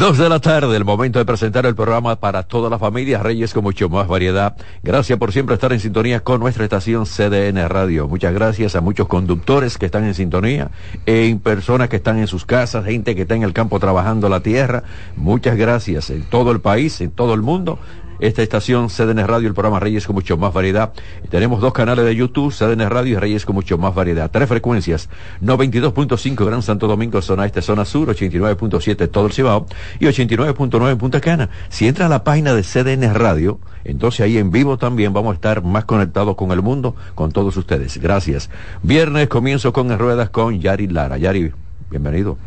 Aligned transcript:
Dos 0.00 0.16
de 0.16 0.30
la 0.30 0.40
tarde, 0.40 0.74
el 0.78 0.84
momento 0.86 1.18
de 1.18 1.26
presentar 1.26 1.66
el 1.66 1.74
programa 1.74 2.16
para 2.16 2.42
toda 2.42 2.70
la 2.70 2.78
familia 2.78 3.22
Reyes 3.22 3.52
con 3.52 3.62
mucho 3.62 3.90
más 3.90 4.08
variedad. 4.08 4.56
Gracias 4.82 5.18
por 5.18 5.30
siempre 5.30 5.56
estar 5.56 5.74
en 5.74 5.78
sintonía 5.78 6.20
con 6.20 6.40
nuestra 6.40 6.64
estación 6.64 7.04
CDN 7.04 7.68
Radio. 7.68 8.08
Muchas 8.08 8.32
gracias 8.32 8.74
a 8.74 8.80
muchos 8.80 9.08
conductores 9.08 9.76
que 9.76 9.84
están 9.84 10.04
en 10.04 10.14
sintonía, 10.14 10.70
en 11.04 11.38
personas 11.38 11.90
que 11.90 11.96
están 11.96 12.18
en 12.18 12.28
sus 12.28 12.46
casas, 12.46 12.86
gente 12.86 13.14
que 13.14 13.22
está 13.22 13.34
en 13.34 13.42
el 13.42 13.52
campo 13.52 13.78
trabajando 13.78 14.30
la 14.30 14.40
tierra. 14.40 14.84
Muchas 15.16 15.58
gracias 15.58 16.08
en 16.08 16.22
todo 16.22 16.50
el 16.50 16.62
país, 16.62 16.98
en 17.02 17.10
todo 17.10 17.34
el 17.34 17.42
mundo 17.42 17.78
esta 18.20 18.42
estación 18.42 18.88
CDN 18.88 19.26
Radio, 19.26 19.48
el 19.48 19.54
programa 19.54 19.80
Reyes 19.80 20.06
con 20.06 20.14
mucho 20.14 20.36
más 20.36 20.52
variedad. 20.52 20.92
Tenemos 21.30 21.60
dos 21.60 21.72
canales 21.72 22.04
de 22.04 22.14
YouTube, 22.14 22.52
CDN 22.52 22.88
Radio 22.88 23.16
y 23.16 23.18
Reyes 23.18 23.44
con 23.44 23.54
mucho 23.54 23.78
más 23.78 23.94
variedad. 23.94 24.30
Tres 24.30 24.48
frecuencias, 24.48 25.08
92.5 25.42 26.44
Gran 26.44 26.62
Santo 26.62 26.86
Domingo, 26.86 27.22
zona 27.22 27.46
este, 27.46 27.62
zona 27.62 27.84
sur, 27.84 28.08
89.7 28.08 29.10
todo 29.10 29.26
el 29.26 29.32
Cibao 29.32 29.66
y 29.98 30.06
89.9 30.06 30.90
en 30.90 30.98
Punta 30.98 31.20
Cana. 31.20 31.50
Si 31.68 31.88
entra 31.88 32.06
a 32.06 32.08
la 32.08 32.24
página 32.24 32.54
de 32.54 32.62
CDN 32.62 33.14
Radio, 33.14 33.58
entonces 33.84 34.20
ahí 34.20 34.38
en 34.38 34.50
vivo 34.50 34.78
también 34.78 35.12
vamos 35.12 35.32
a 35.32 35.34
estar 35.34 35.62
más 35.62 35.84
conectados 35.84 36.36
con 36.36 36.52
el 36.52 36.62
mundo, 36.62 36.94
con 37.14 37.32
todos 37.32 37.56
ustedes. 37.56 37.98
Gracias. 37.98 38.50
Viernes 38.82 39.28
comienzo 39.28 39.72
con 39.72 39.96
ruedas 39.98 40.30
con 40.30 40.60
Yari 40.60 40.86
Lara. 40.88 41.16
Yari, 41.16 41.52
bienvenido. 41.90 42.38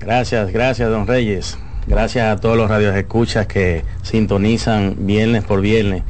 Gracias, 0.00 0.52
gracias, 0.52 0.88
don 0.90 1.06
Reyes. 1.06 1.58
Gracias 1.88 2.26
a 2.30 2.38
todos 2.38 2.54
los 2.54 2.68
radios 2.68 2.94
escuchas 2.94 3.46
que 3.46 3.82
sintonizan 4.02 5.06
viernes 5.06 5.42
por 5.42 5.62
viernes 5.62 6.02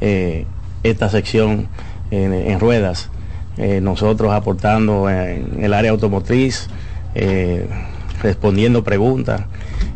eh, 0.00 0.46
esta 0.84 1.08
sección 1.08 1.66
en, 2.12 2.60
ruedas. 2.60 3.10
Eh, 3.58 3.80
nosotros 3.80 4.32
aportando 4.32 5.10
en 5.10 5.58
el 5.60 5.74
área 5.74 5.90
automotriz, 5.90 6.68
eh, 7.16 7.66
respondiendo 8.22 8.84
preguntas, 8.84 9.42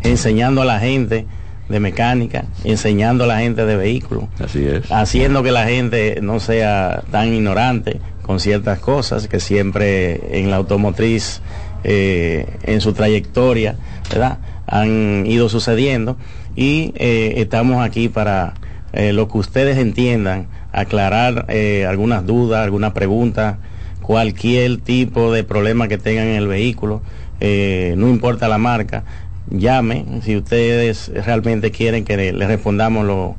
enseñando 0.03 0.62
a 0.62 0.64
la 0.64 0.81
gente 0.81 1.27
de 1.69 1.78
mecánica, 1.78 2.47
enseñando 2.64 3.22
a 3.22 3.28
la 3.28 3.39
gente 3.39 3.64
de 3.64 3.77
vehículos. 3.77 4.25
Así 4.44 4.66
es. 4.66 4.91
Haciendo 4.91 5.44
que 5.44 5.53
la 5.53 5.66
gente 5.66 6.19
no 6.20 6.41
sea 6.41 7.05
tan 7.12 7.33
ignorante 7.33 8.00
con 8.22 8.41
ciertas 8.41 8.81
cosas 8.81 9.28
que 9.28 9.39
siempre 9.39 10.41
en 10.41 10.50
la 10.50 10.56
automotriz, 10.56 11.42
en 11.84 12.81
su 12.81 12.92
trayectoria, 12.92 13.77
¿verdad? 14.11 14.39
Han 14.69 15.27
ido 15.27 15.48
sucediendo 15.48 16.16
y 16.55 16.92
eh, 16.97 17.34
estamos 17.36 17.84
aquí 17.84 18.08
para 18.08 18.55
eh, 18.92 19.12
lo 19.12 19.28
que 19.28 19.38
ustedes 19.38 19.78
entiendan, 19.78 20.47
aclarar 20.72 21.47
eh, 21.48 21.86
algunas 21.86 22.27
dudas, 22.27 22.64
alguna 22.64 22.94
pregunta, 22.94 23.58
cualquier 24.02 24.78
tipo 24.78 25.33
de 25.33 25.44
problema 25.44 25.88
que 25.88 25.98
tengan 25.98 26.28
en 26.28 26.36
el 26.36 26.48
vehículo, 26.48 27.02
no 27.41 28.08
importa 28.08 28.48
la 28.48 28.58
marca, 28.58 29.05
llame 29.48 30.05
si 30.22 30.36
ustedes 30.36 31.12
realmente 31.25 31.70
quieren 31.70 32.05
que 32.05 32.16
le, 32.16 32.47
respondamos 32.47 33.06
lo 33.06 33.36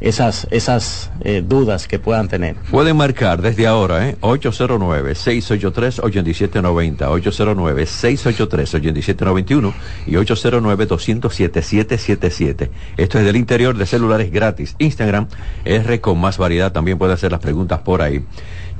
esas, 0.00 0.46
esas 0.50 1.10
eh, 1.22 1.42
dudas 1.44 1.88
que 1.88 1.98
puedan 1.98 2.28
tener. 2.28 2.54
Pueden 2.70 2.96
marcar 2.96 3.42
desde 3.42 3.66
ahora, 3.66 4.08
¿eh? 4.08 4.16
809-683-8790, 4.20 6.98
809-683-8791 6.98 9.74
y 10.06 10.12
809-207-777. 10.12 12.70
Esto 12.96 13.18
es 13.18 13.24
del 13.24 13.34
interior 13.36 13.76
de 13.76 13.86
celulares 13.86 14.30
gratis. 14.30 14.76
Instagram, 14.78 15.26
R 15.64 16.00
con 16.00 16.20
más 16.20 16.38
variedad, 16.38 16.70
también 16.72 16.98
puede 16.98 17.14
hacer 17.14 17.32
las 17.32 17.40
preguntas 17.40 17.80
por 17.80 18.02
ahí. 18.02 18.24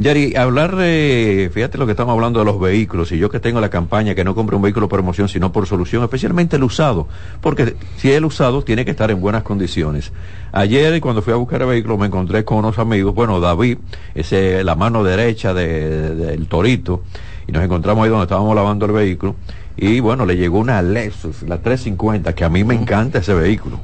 Yari, 0.00 0.36
hablar 0.36 0.76
de, 0.76 1.50
fíjate 1.52 1.76
lo 1.76 1.84
que 1.84 1.90
estamos 1.90 2.12
hablando 2.12 2.38
de 2.38 2.44
los 2.44 2.60
vehículos, 2.60 3.10
y 3.10 3.18
yo 3.18 3.28
que 3.30 3.40
tengo 3.40 3.60
la 3.60 3.68
campaña 3.68 4.14
que 4.14 4.22
no 4.22 4.32
compre 4.32 4.54
un 4.54 4.62
vehículo 4.62 4.88
por 4.88 5.00
emoción, 5.00 5.28
sino 5.28 5.50
por 5.50 5.66
solución, 5.66 6.04
especialmente 6.04 6.54
el 6.54 6.62
usado, 6.62 7.08
porque 7.40 7.74
si 7.96 8.12
el 8.12 8.24
usado 8.24 8.62
tiene 8.62 8.84
que 8.84 8.92
estar 8.92 9.10
en 9.10 9.20
buenas 9.20 9.42
condiciones. 9.42 10.12
Ayer, 10.52 11.00
cuando 11.00 11.20
fui 11.20 11.32
a 11.32 11.36
buscar 11.36 11.62
el 11.62 11.68
vehículo, 11.68 11.98
me 11.98 12.06
encontré 12.06 12.44
con 12.44 12.58
unos 12.58 12.78
amigos, 12.78 13.12
bueno, 13.12 13.40
David, 13.40 13.78
ese, 14.14 14.62
la 14.62 14.76
mano 14.76 15.02
derecha 15.02 15.52
del 15.52 16.46
torito, 16.46 17.02
y 17.48 17.50
nos 17.50 17.64
encontramos 17.64 18.04
ahí 18.04 18.10
donde 18.10 18.22
estábamos 18.22 18.54
lavando 18.54 18.86
el 18.86 18.92
vehículo, 18.92 19.34
y 19.76 19.98
bueno, 19.98 20.26
le 20.26 20.36
llegó 20.36 20.60
una 20.60 20.80
Lexus, 20.80 21.42
la 21.42 21.58
350, 21.58 22.36
que 22.36 22.44
a 22.44 22.48
mí 22.48 22.62
me 22.62 22.76
encanta 22.76 23.18
ese 23.18 23.34
vehículo. 23.34 23.80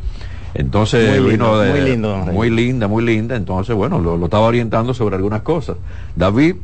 Entonces 0.54 1.20
muy 1.20 1.32
vino 1.32 1.58
de, 1.58 1.96
muy, 1.96 2.32
muy 2.32 2.50
linda, 2.50 2.86
muy 2.86 3.04
linda. 3.04 3.36
Entonces, 3.36 3.74
bueno, 3.74 3.98
lo, 3.98 4.22
estaba 4.24 4.46
orientando 4.46 4.94
sobre 4.94 5.16
algunas 5.16 5.42
cosas. 5.42 5.76
David, 6.14 6.56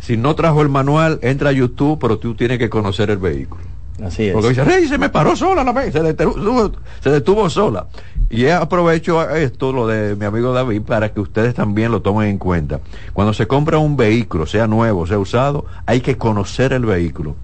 si 0.00 0.16
no 0.16 0.34
trajo 0.34 0.60
el 0.60 0.68
manual, 0.68 1.18
entra 1.22 1.50
a 1.50 1.52
YouTube, 1.52 1.98
pero 2.00 2.18
tú 2.18 2.34
tienes 2.34 2.58
que 2.58 2.68
conocer 2.68 3.10
el 3.10 3.18
vehículo. 3.18 3.62
Así 4.04 4.26
es. 4.26 4.32
Porque 4.34 4.50
dice, 4.50 4.64
Rey, 4.64 4.86
se 4.88 4.98
me 4.98 5.08
paró 5.08 5.34
sola 5.36 5.64
la 5.64 5.72
vez, 5.72 5.92
se 5.92 6.02
detuvo, 6.02 6.72
se 7.00 7.10
detuvo 7.10 7.48
sola. 7.48 7.86
Y 8.28 8.46
aprovecho 8.46 9.22
esto, 9.30 9.72
lo 9.72 9.86
de 9.86 10.16
mi 10.16 10.26
amigo 10.26 10.52
David, 10.52 10.82
para 10.82 11.12
que 11.12 11.20
ustedes 11.20 11.54
también 11.54 11.92
lo 11.92 12.02
tomen 12.02 12.28
en 12.28 12.38
cuenta. 12.38 12.80
Cuando 13.12 13.32
se 13.32 13.46
compra 13.46 13.78
un 13.78 13.96
vehículo, 13.96 14.46
sea 14.46 14.66
nuevo, 14.66 15.06
sea 15.06 15.18
usado, 15.18 15.64
hay 15.86 16.00
que 16.00 16.18
conocer 16.18 16.72
el 16.72 16.84
vehículo 16.84 17.36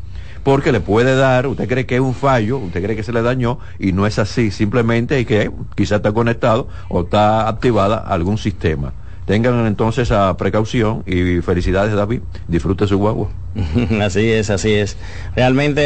porque 0.42 0.72
le 0.72 0.80
puede 0.80 1.16
dar, 1.16 1.46
usted 1.46 1.68
cree 1.68 1.86
que 1.86 1.96
es 1.96 2.00
un 2.00 2.14
fallo, 2.14 2.58
usted 2.58 2.82
cree 2.82 2.96
que 2.96 3.02
se 3.02 3.12
le 3.12 3.22
dañó 3.22 3.58
y 3.78 3.92
no 3.92 4.06
es 4.06 4.18
así, 4.18 4.50
simplemente 4.50 5.16
hay 5.16 5.24
que 5.24 5.50
quizá 5.74 5.96
está 5.96 6.12
conectado 6.12 6.68
o 6.88 7.02
está 7.02 7.48
activada 7.48 7.98
algún 7.98 8.38
sistema. 8.38 8.92
Tengan 9.26 9.66
entonces 9.66 10.08
esa 10.08 10.36
precaución 10.36 11.04
y 11.06 11.40
felicidades 11.40 11.94
David, 11.94 12.20
disfrute 12.48 12.86
su 12.88 12.98
guagua. 12.98 13.28
Así 14.00 14.28
es, 14.30 14.50
así 14.50 14.72
es. 14.72 14.96
Realmente 15.36 15.82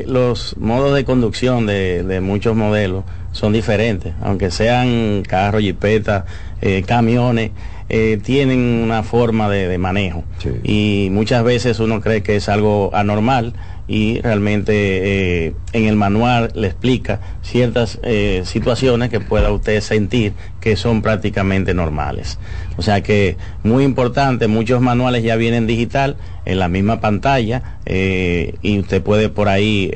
eh, 0.00 0.04
los 0.06 0.56
modos 0.58 0.94
de 0.94 1.04
conducción 1.04 1.66
de, 1.66 2.20
muchos 2.22 2.54
modelos 2.56 3.04
son 3.32 3.52
diferentes, 3.52 4.12
aunque 4.22 4.50
sean 4.50 5.22
carros, 5.26 5.62
jipetas, 5.62 6.24
eh, 6.60 6.84
camiones. 6.86 7.50
Eh, 7.88 8.18
tienen 8.20 8.58
una 8.82 9.04
forma 9.04 9.48
de, 9.48 9.78
manejo 9.78 10.24
y 10.64 11.08
muchas 11.12 11.44
veces 11.44 11.78
uno 11.78 12.00
cree 12.00 12.20
que 12.24 12.34
es 12.34 12.48
algo 12.48 12.90
anormal 12.92 13.54
y 13.88 14.20
realmente 14.20 15.46
eh, 15.46 15.54
en 15.72 15.84
el 15.86 15.96
manual 15.96 16.50
le 16.54 16.68
explica 16.68 17.35
ciertas 17.46 17.98
eh, 18.02 18.42
situaciones 18.44 19.08
que 19.08 19.20
pueda 19.20 19.52
usted 19.52 19.80
sentir 19.80 20.32
que 20.60 20.76
son 20.76 21.00
prácticamente 21.00 21.74
normales. 21.74 22.38
O 22.76 22.82
sea 22.82 23.02
que 23.02 23.36
muy 23.62 23.84
importante, 23.84 24.48
muchos 24.48 24.80
manuales 24.80 25.22
ya 25.22 25.36
vienen 25.36 25.66
digital 25.66 26.16
en 26.44 26.58
la 26.58 26.68
misma 26.68 27.00
pantalla 27.00 27.78
eh, 27.86 28.54
y 28.62 28.78
usted 28.78 29.02
puede 29.02 29.28
por 29.28 29.48
ahí 29.48 29.90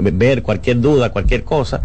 ver 0.00 0.42
cualquier 0.42 0.80
duda, 0.80 1.10
cualquier 1.10 1.44
cosa. 1.44 1.82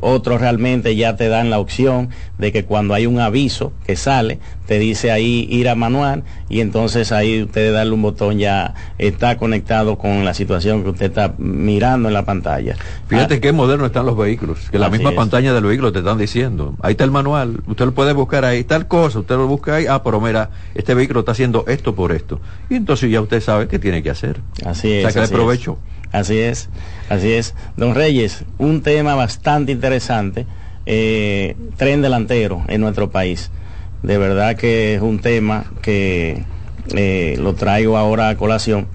otros 0.00 0.40
realmente 0.40 0.94
ya 0.94 1.16
te 1.16 1.28
dan 1.28 1.50
la 1.50 1.58
opción 1.58 2.10
de 2.38 2.52
que 2.52 2.64
cuando 2.64 2.94
hay 2.94 3.06
un 3.06 3.20
aviso 3.20 3.72
que 3.86 3.96
sale, 3.96 4.38
te 4.66 4.78
dice 4.78 5.10
ahí 5.10 5.46
ir 5.50 5.68
a 5.68 5.74
manual 5.74 6.22
y 6.48 6.60
entonces 6.60 7.12
ahí 7.12 7.42
usted 7.42 7.72
darle 7.72 7.92
un 7.92 8.02
botón 8.02 8.38
ya 8.38 8.74
está 8.96 9.36
conectado 9.36 9.98
con 9.98 10.24
la 10.24 10.34
situación 10.34 10.82
que 10.82 10.90
usted 10.90 11.06
está 11.06 11.34
mirando 11.38 12.08
en 12.08 12.14
la 12.14 12.24
pantalla. 12.24 12.76
Fíjate 13.06 13.34
ah, 13.34 13.40
qué 13.40 13.52
moderno 13.62 13.86
están 13.86 14.06
los 14.06 14.16
vehículos, 14.16 14.70
que 14.70 14.78
la 14.78 14.90
misma 14.90 15.12
pantalla 15.12 15.54
del 15.54 15.62
vehículo 15.62 15.92
te 15.92 16.00
están 16.00 16.18
diciendo, 16.18 16.74
ahí 16.82 16.92
está 16.92 17.04
el 17.04 17.12
manual, 17.12 17.60
usted 17.66 17.84
lo 17.84 17.94
puede 17.94 18.12
buscar 18.12 18.44
ahí, 18.44 18.64
tal 18.64 18.88
cosa, 18.88 19.20
usted 19.20 19.36
lo 19.36 19.46
busca 19.46 19.76
ahí, 19.76 19.86
ah, 19.86 20.02
pero 20.02 20.20
mira, 20.20 20.50
este 20.74 20.94
vehículo 20.94 21.20
está 21.20 21.30
haciendo 21.30 21.64
esto 21.68 21.94
por 21.94 22.10
esto. 22.10 22.40
Y 22.68 22.74
entonces 22.74 23.08
ya 23.08 23.20
usted 23.20 23.40
sabe 23.40 23.68
qué 23.68 23.78
tiene 23.78 24.02
que 24.02 24.10
hacer. 24.10 24.40
Así 24.66 24.90
es. 24.92 25.12
Saca 25.12 25.28
provecho. 25.28 25.78
Así 26.10 26.38
es, 26.38 26.70
así 27.08 27.32
es. 27.32 27.54
Don 27.76 27.94
Reyes, 27.94 28.44
un 28.58 28.82
tema 28.82 29.14
bastante 29.14 29.70
interesante, 29.70 30.44
eh, 30.84 31.56
tren 31.76 32.02
delantero 32.02 32.64
en 32.66 32.80
nuestro 32.80 33.10
país. 33.10 33.52
De 34.02 34.18
verdad 34.18 34.56
que 34.56 34.96
es 34.96 35.02
un 35.02 35.20
tema 35.20 35.66
que 35.82 36.42
eh, 36.96 37.36
lo 37.38 37.54
traigo 37.54 37.96
ahora 37.96 38.28
a 38.28 38.36
colación 38.36 38.88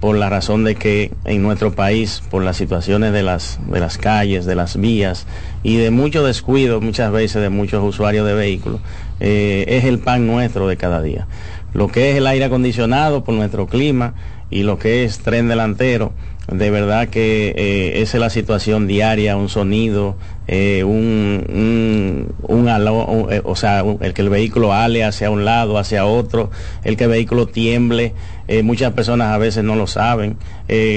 por 0.00 0.16
la 0.16 0.30
razón 0.30 0.64
de 0.64 0.74
que 0.74 1.12
en 1.26 1.42
nuestro 1.42 1.72
país, 1.72 2.22
por 2.30 2.42
las 2.42 2.56
situaciones 2.56 3.12
de 3.12 3.22
las, 3.22 3.60
de 3.70 3.80
las 3.80 3.98
calles, 3.98 4.46
de 4.46 4.54
las 4.54 4.78
vías 4.80 5.26
y 5.62 5.76
de 5.76 5.90
mucho 5.90 6.24
descuido 6.24 6.80
muchas 6.80 7.12
veces 7.12 7.42
de 7.42 7.50
muchos 7.50 7.84
usuarios 7.84 8.26
de 8.26 8.34
vehículos, 8.34 8.80
eh, 9.20 9.66
es 9.68 9.84
el 9.84 9.98
pan 9.98 10.26
nuestro 10.26 10.66
de 10.66 10.78
cada 10.78 11.02
día. 11.02 11.26
Lo 11.74 11.88
que 11.88 12.10
es 12.10 12.16
el 12.16 12.26
aire 12.26 12.46
acondicionado 12.46 13.22
por 13.24 13.34
nuestro 13.34 13.66
clima 13.66 14.14
y 14.50 14.62
lo 14.62 14.78
que 14.78 15.04
es 15.04 15.18
tren 15.18 15.48
delantero, 15.48 16.12
de 16.50 16.70
verdad 16.70 17.08
que 17.08 17.54
eh, 17.56 18.02
esa 18.02 18.16
es 18.16 18.20
la 18.20 18.30
situación 18.30 18.86
diaria, 18.88 19.36
un 19.36 19.48
sonido 19.50 20.16
eh, 20.52 20.82
un, 20.82 22.26
un, 22.42 23.40
o 23.44 23.54
sea, 23.54 23.84
el 24.00 24.12
que 24.14 24.22
el 24.22 24.30
vehículo 24.30 24.72
ale 24.72 25.04
hacia 25.04 25.30
un 25.30 25.44
lado, 25.44 25.78
hacia 25.78 26.06
otro, 26.06 26.50
el 26.82 26.96
que 26.96 27.04
el 27.04 27.10
vehículo 27.10 27.46
tiemble. 27.46 28.14
Muchas 28.62 28.92
personas 28.92 29.32
a 29.32 29.38
veces 29.38 29.62
no 29.64 29.76
lo 29.76 29.86
saben, 29.86 30.36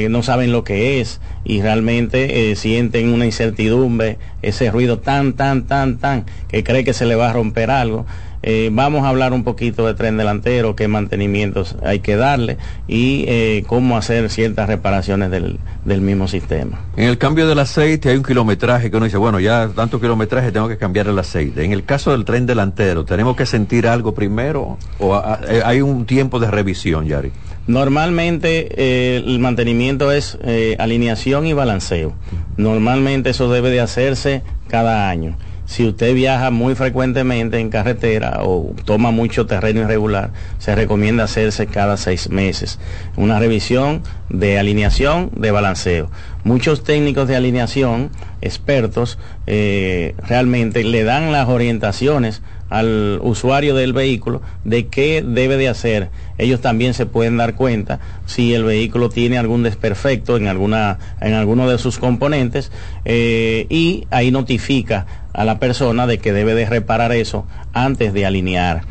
no 0.09 0.23
saben 0.23 0.51
lo 0.51 0.63
que 0.63 1.01
es 1.01 1.21
y 1.43 1.61
realmente 1.61 2.55
sienten 2.55 3.09
una 3.09 3.25
incertidumbre, 3.25 4.17
ese 4.41 4.71
ruido 4.71 4.99
tan, 4.99 5.33
tan, 5.33 5.63
tan, 5.63 5.97
tan, 5.97 6.25
que 6.47 6.63
cree 6.63 6.83
que 6.83 6.93
se 6.93 7.05
le 7.05 7.15
va 7.15 7.29
a 7.29 7.33
romper 7.33 7.69
algo. 7.71 8.05
Eh, 8.45 8.69
vamos 8.73 9.05
a 9.05 9.07
hablar 9.07 9.31
un 9.31 9.45
poquito 9.45 9.87
de 9.87 9.93
tren 9.93 10.17
delantero, 10.17 10.75
qué 10.75 10.89
mantenimientos 10.89 11.77
hay 11.81 12.01
que 12.01 12.17
darle 12.17 12.57
y 12.89 13.23
eh, 13.29 13.63
cómo 13.67 13.95
hacer 13.95 14.29
ciertas 14.29 14.67
reparaciones 14.67 15.31
del, 15.31 15.59
mismo 16.01 16.27
sistema. 16.27 16.81
En 16.97 17.07
el 17.07 17.17
cambio 17.17 17.47
del 17.47 17.57
aceite 17.59 18.09
hay 18.09 18.17
un 18.17 18.23
kilometraje 18.23 18.91
que 18.91 18.97
uno 18.97 19.05
dice, 19.05 19.15
bueno, 19.15 19.39
ya 19.39 19.69
tanto 19.73 20.01
kilometraje 20.01 20.51
tengo 20.51 20.67
que 20.67 20.77
cambiar 20.77 21.07
el 21.07 21.17
aceite. 21.17 21.63
En 21.63 21.71
el 21.71 21.85
caso 21.85 22.11
del 22.11 22.25
tren 22.25 22.45
delantero, 22.45 23.05
¿tenemos 23.05 23.37
que 23.37 23.45
sentir 23.45 23.87
algo 23.87 24.13
primero 24.13 24.77
o 24.99 25.23
eh, 25.47 25.61
hay 25.63 25.79
un 25.79 26.05
tiempo 26.05 26.37
de 26.39 26.51
revisión, 26.51 27.05
Yari? 27.05 27.31
Normalmente 27.65 29.17
el 29.17 29.39
mantenimiento 29.39 30.11
es 30.11 30.37
alineación 30.77 31.47
y 31.47 31.53
balanceo. 31.53 32.13
Normalmente 32.57 33.29
eso 33.29 33.51
debe 33.51 33.69
de 33.69 33.79
hacerse 33.79 34.43
cada 34.67 35.09
año 35.09 35.37
si 35.65 35.87
usted 35.87 36.13
viaja 36.13 36.51
muy 36.51 36.75
frecuentemente 36.75 37.59
en 37.59 37.69
carretera 37.69 38.41
o 38.43 38.75
toma 38.85 39.11
mucho 39.11 39.45
terreno 39.45 39.81
irregular, 39.81 40.31
se 40.59 40.75
recomienda 40.75 41.23
hacerse 41.23 41.67
cada 41.67 41.97
seis 41.97 42.29
meses 42.29 42.79
una 43.15 43.39
revisión 43.39 44.03
de 44.29 44.59
alineación, 44.59 45.31
de 45.35 45.51
balanceo. 45.51 46.09
Muchos 46.43 46.83
técnicos 46.83 47.27
de 47.27 47.37
alineación, 47.37 48.11
expertos, 48.41 49.17
eh, 49.47 50.15
realmente 50.27 50.83
le 50.83 51.03
dan 51.03 51.31
las 51.31 51.47
orientaciones 51.47 52.41
al 52.73 53.19
usuario 53.21 53.75
del 53.75 53.93
vehículo 53.93 54.41
de 54.63 54.87
qué 54.87 55.23
debe 55.23 55.57
de 55.57 55.69
hacer. 55.69 56.09
Ellos 56.39 56.59
también 56.59 56.95
se 56.95 57.05
pueden 57.05 57.37
dar 57.37 57.53
cuenta 57.53 57.99
si 58.25 58.55
el 58.55 58.63
vehículo 58.63 59.09
tiene 59.09 59.37
algún 59.37 59.61
desperfecto 59.61 60.37
en, 60.37 60.47
alguna, 60.47 60.97
en 61.21 61.35
alguno 61.35 61.69
de 61.69 61.77
sus 61.77 61.99
componentes 61.99 62.71
eh, 63.05 63.67
y 63.69 64.07
ahí 64.09 64.31
notifica 64.31 65.05
a 65.33 65.45
la 65.45 65.59
persona 65.59 66.07
de 66.07 66.17
que 66.17 66.33
debe 66.33 66.55
de 66.55 66.65
reparar 66.65 67.11
eso 67.11 67.45
antes 67.73 68.11
de 68.11 68.25
alinear. 68.25 68.81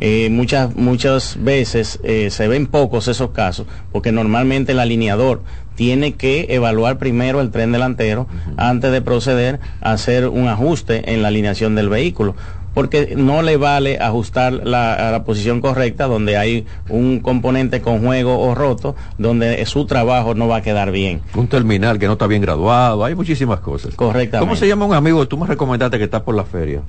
Eh, 0.00 0.28
muchas, 0.30 0.76
muchas 0.76 1.36
veces 1.40 1.98
eh, 2.04 2.28
se 2.30 2.46
ven 2.46 2.68
pocos 2.68 3.08
esos 3.08 3.30
casos 3.30 3.66
porque 3.90 4.12
normalmente 4.12 4.72
el 4.72 4.80
alineador 4.80 5.42
tiene 5.74 6.14
que 6.14 6.46
evaluar 6.50 6.98
primero 6.98 7.40
el 7.40 7.50
tren 7.50 7.72
delantero 7.72 8.28
antes 8.56 8.92
de 8.92 9.02
proceder 9.02 9.58
a 9.80 9.92
hacer 9.92 10.28
un 10.28 10.46
ajuste 10.46 11.12
en 11.12 11.22
la 11.22 11.28
alineación 11.28 11.74
del 11.74 11.88
vehículo 11.88 12.36
porque 12.74 13.14
no 13.16 13.42
le 13.42 13.56
vale 13.56 13.98
ajustar 13.98 14.52
la, 14.52 14.94
a 14.94 15.10
la 15.10 15.24
posición 15.24 15.60
correcta 15.60 16.06
donde 16.06 16.36
hay 16.36 16.66
un 16.88 17.20
componente 17.20 17.80
con 17.80 18.04
juego 18.04 18.38
o 18.40 18.54
roto, 18.54 18.96
donde 19.16 19.64
su 19.66 19.86
trabajo 19.86 20.34
no 20.34 20.48
va 20.48 20.56
a 20.56 20.62
quedar 20.62 20.90
bien. 20.90 21.20
Un 21.34 21.48
terminal 21.48 21.98
que 21.98 22.06
no 22.06 22.12
está 22.14 22.26
bien 22.26 22.42
graduado, 22.42 23.04
hay 23.04 23.14
muchísimas 23.14 23.60
cosas. 23.60 23.94
Correctamente. 23.94 24.38
¿Cómo 24.46 24.56
se 24.56 24.68
llama 24.68 24.84
un 24.84 24.94
amigo? 24.94 25.26
Tú 25.28 25.38
me 25.38 25.46
recomendaste 25.46 25.98
que 25.98 26.04
está 26.04 26.24
por 26.24 26.34
la 26.34 26.44
feria, 26.44 26.82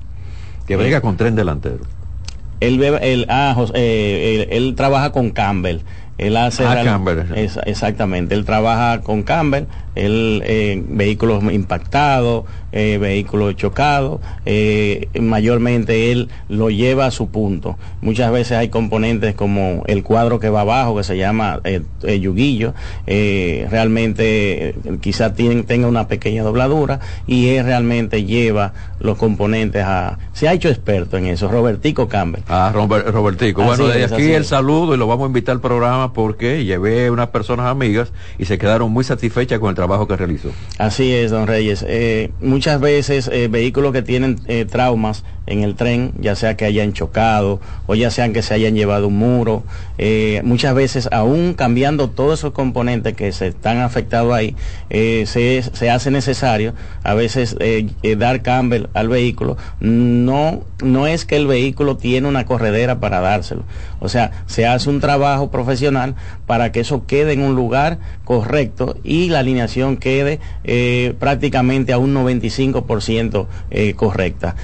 que 0.67 0.75
venga 0.75 1.01
con 1.01 1.15
tren 1.17 1.35
delantero. 1.35 1.79
Él, 2.61 2.81
él, 2.81 3.25
ah, 3.29 3.65
eh, 3.73 4.47
él, 4.51 4.75
trabaja 4.75 5.11
con 5.11 5.31
Campbell. 5.31 5.79
Él 6.17 6.37
hace 6.37 6.65
ah, 6.65 6.81
Campbell. 6.83 7.19
exactamente, 7.65 8.35
él 8.35 8.45
trabaja 8.45 9.01
con 9.01 9.23
Campbell, 9.23 9.65
él 9.95 10.41
eh, 10.45 10.81
vehículos 10.87 11.43
impactados, 11.51 12.45
eh, 12.77 12.97
vehículo 12.97 13.53
chocado, 13.53 14.19
eh, 14.45 15.07
mayormente 15.17 16.11
él 16.11 16.27
lo 16.49 16.69
lleva 16.69 17.05
a 17.05 17.11
su 17.11 17.29
punto. 17.29 17.77
Muchas 18.01 18.33
veces 18.33 18.57
hay 18.57 18.67
componentes 18.67 19.33
como 19.33 19.83
el 19.87 20.03
cuadro 20.03 20.41
que 20.41 20.49
va 20.49 20.59
abajo, 20.59 20.97
que 20.97 21.05
se 21.05 21.17
llama 21.17 21.61
eh, 21.63 21.83
yuguillo, 22.19 22.73
realmente 23.07 24.75
quizás 24.99 25.33
tenga 25.35 25.87
una 25.87 26.09
pequeña 26.09 26.43
dobladura 26.43 26.99
y 27.27 27.47
él 27.51 27.65
realmente 27.65 28.25
lleva 28.25 28.73
los 28.99 29.17
componentes 29.17 29.85
a... 29.85 30.19
Se 30.33 30.49
ha 30.49 30.53
hecho 30.53 30.67
experto 30.67 31.15
en 31.15 31.27
eso, 31.27 31.47
Robertico 31.47 32.09
Campbell. 32.09 32.43
Ah, 32.49 32.73
Robertico. 32.73 33.63
bueno, 33.63 33.87
desde 33.87 34.13
aquí 34.13 34.31
el 34.33 34.43
saludo 34.43 34.95
y 34.95 34.97
lo 34.97 35.07
vamos 35.07 35.23
a 35.23 35.27
invitar 35.27 35.53
al 35.53 35.61
programa 35.61 36.04
porque 36.11 36.65
llevé 36.65 37.09
unas 37.11 37.29
personas 37.29 37.67
amigas 37.67 38.11
y 38.37 38.45
se 38.45 38.57
quedaron 38.57 38.91
muy 38.91 39.03
satisfechas 39.03 39.59
con 39.59 39.69
el 39.69 39.75
trabajo 39.75 40.07
que 40.07 40.15
realizó. 40.15 40.51
Así 40.77 41.13
es, 41.13 41.31
don 41.31 41.47
Reyes. 41.47 41.85
muchas 42.41 42.55
muchas 42.65 42.81
veces 42.81 43.29
eh, 43.31 43.47
vehículos 43.47 43.93
que 43.93 44.01
tienen 44.01 44.39
eh, 44.47 44.65
traumas 44.65 45.23
en 45.47 45.63
el 45.63 45.75
tren, 45.75 46.13
ya 46.19 46.35
sea 46.35 46.57
que 46.57 46.65
hayan 46.65 46.93
chocado 46.93 47.59
o 47.87 47.95
ya 47.95 48.09
sean 48.09 48.33
que 48.33 48.41
se 48.41 48.53
hayan 48.53 48.75
llevado 48.75 49.07
un 49.07 49.17
muro, 49.17 49.63
eh, 49.97 50.41
muchas 50.43 50.73
veces 50.73 51.09
aún 51.11 51.53
cambiando 51.53 52.09
todos 52.09 52.39
esos 52.39 52.53
componentes 52.53 53.13
que 53.15 53.31
se 53.31 53.47
están 53.47 53.79
afectados 53.79 54.33
ahí, 54.33 54.55
se, 54.89 55.61
se, 55.61 55.89
hace 55.89 56.11
necesario 56.11 56.73
a 57.03 57.13
veces 57.13 57.55
dar 58.17 58.41
cambio 58.41 58.89
al 58.93 59.09
vehículo. 59.09 59.57
No, 59.79 60.63
no 60.83 61.07
es 61.07 61.25
que 61.25 61.35
el 61.35 61.47
vehículo 61.47 61.97
tiene 61.97 62.27
una 62.27 62.45
corredera 62.45 62.99
para 62.99 63.19
dárselo, 63.19 63.63
o 63.99 64.09
sea, 64.09 64.31
se 64.47 64.65
hace 64.65 64.89
un 64.89 64.99
trabajo 64.99 65.51
profesional 65.51 66.15
para 66.47 66.71
que 66.71 66.79
eso 66.79 67.05
quede 67.05 67.33
en 67.33 67.41
un 67.41 67.55
lugar 67.55 67.99
correcto 68.23 68.97
y 69.03 69.29
la 69.29 69.39
alineación 69.39 69.97
quede 69.97 70.39
prácticamente 71.19 71.93
a 71.93 71.97
un 71.97 72.13
95 72.13 72.85
ciento 73.01 73.47
eh, 73.71 73.93
correcta. 73.95 74.55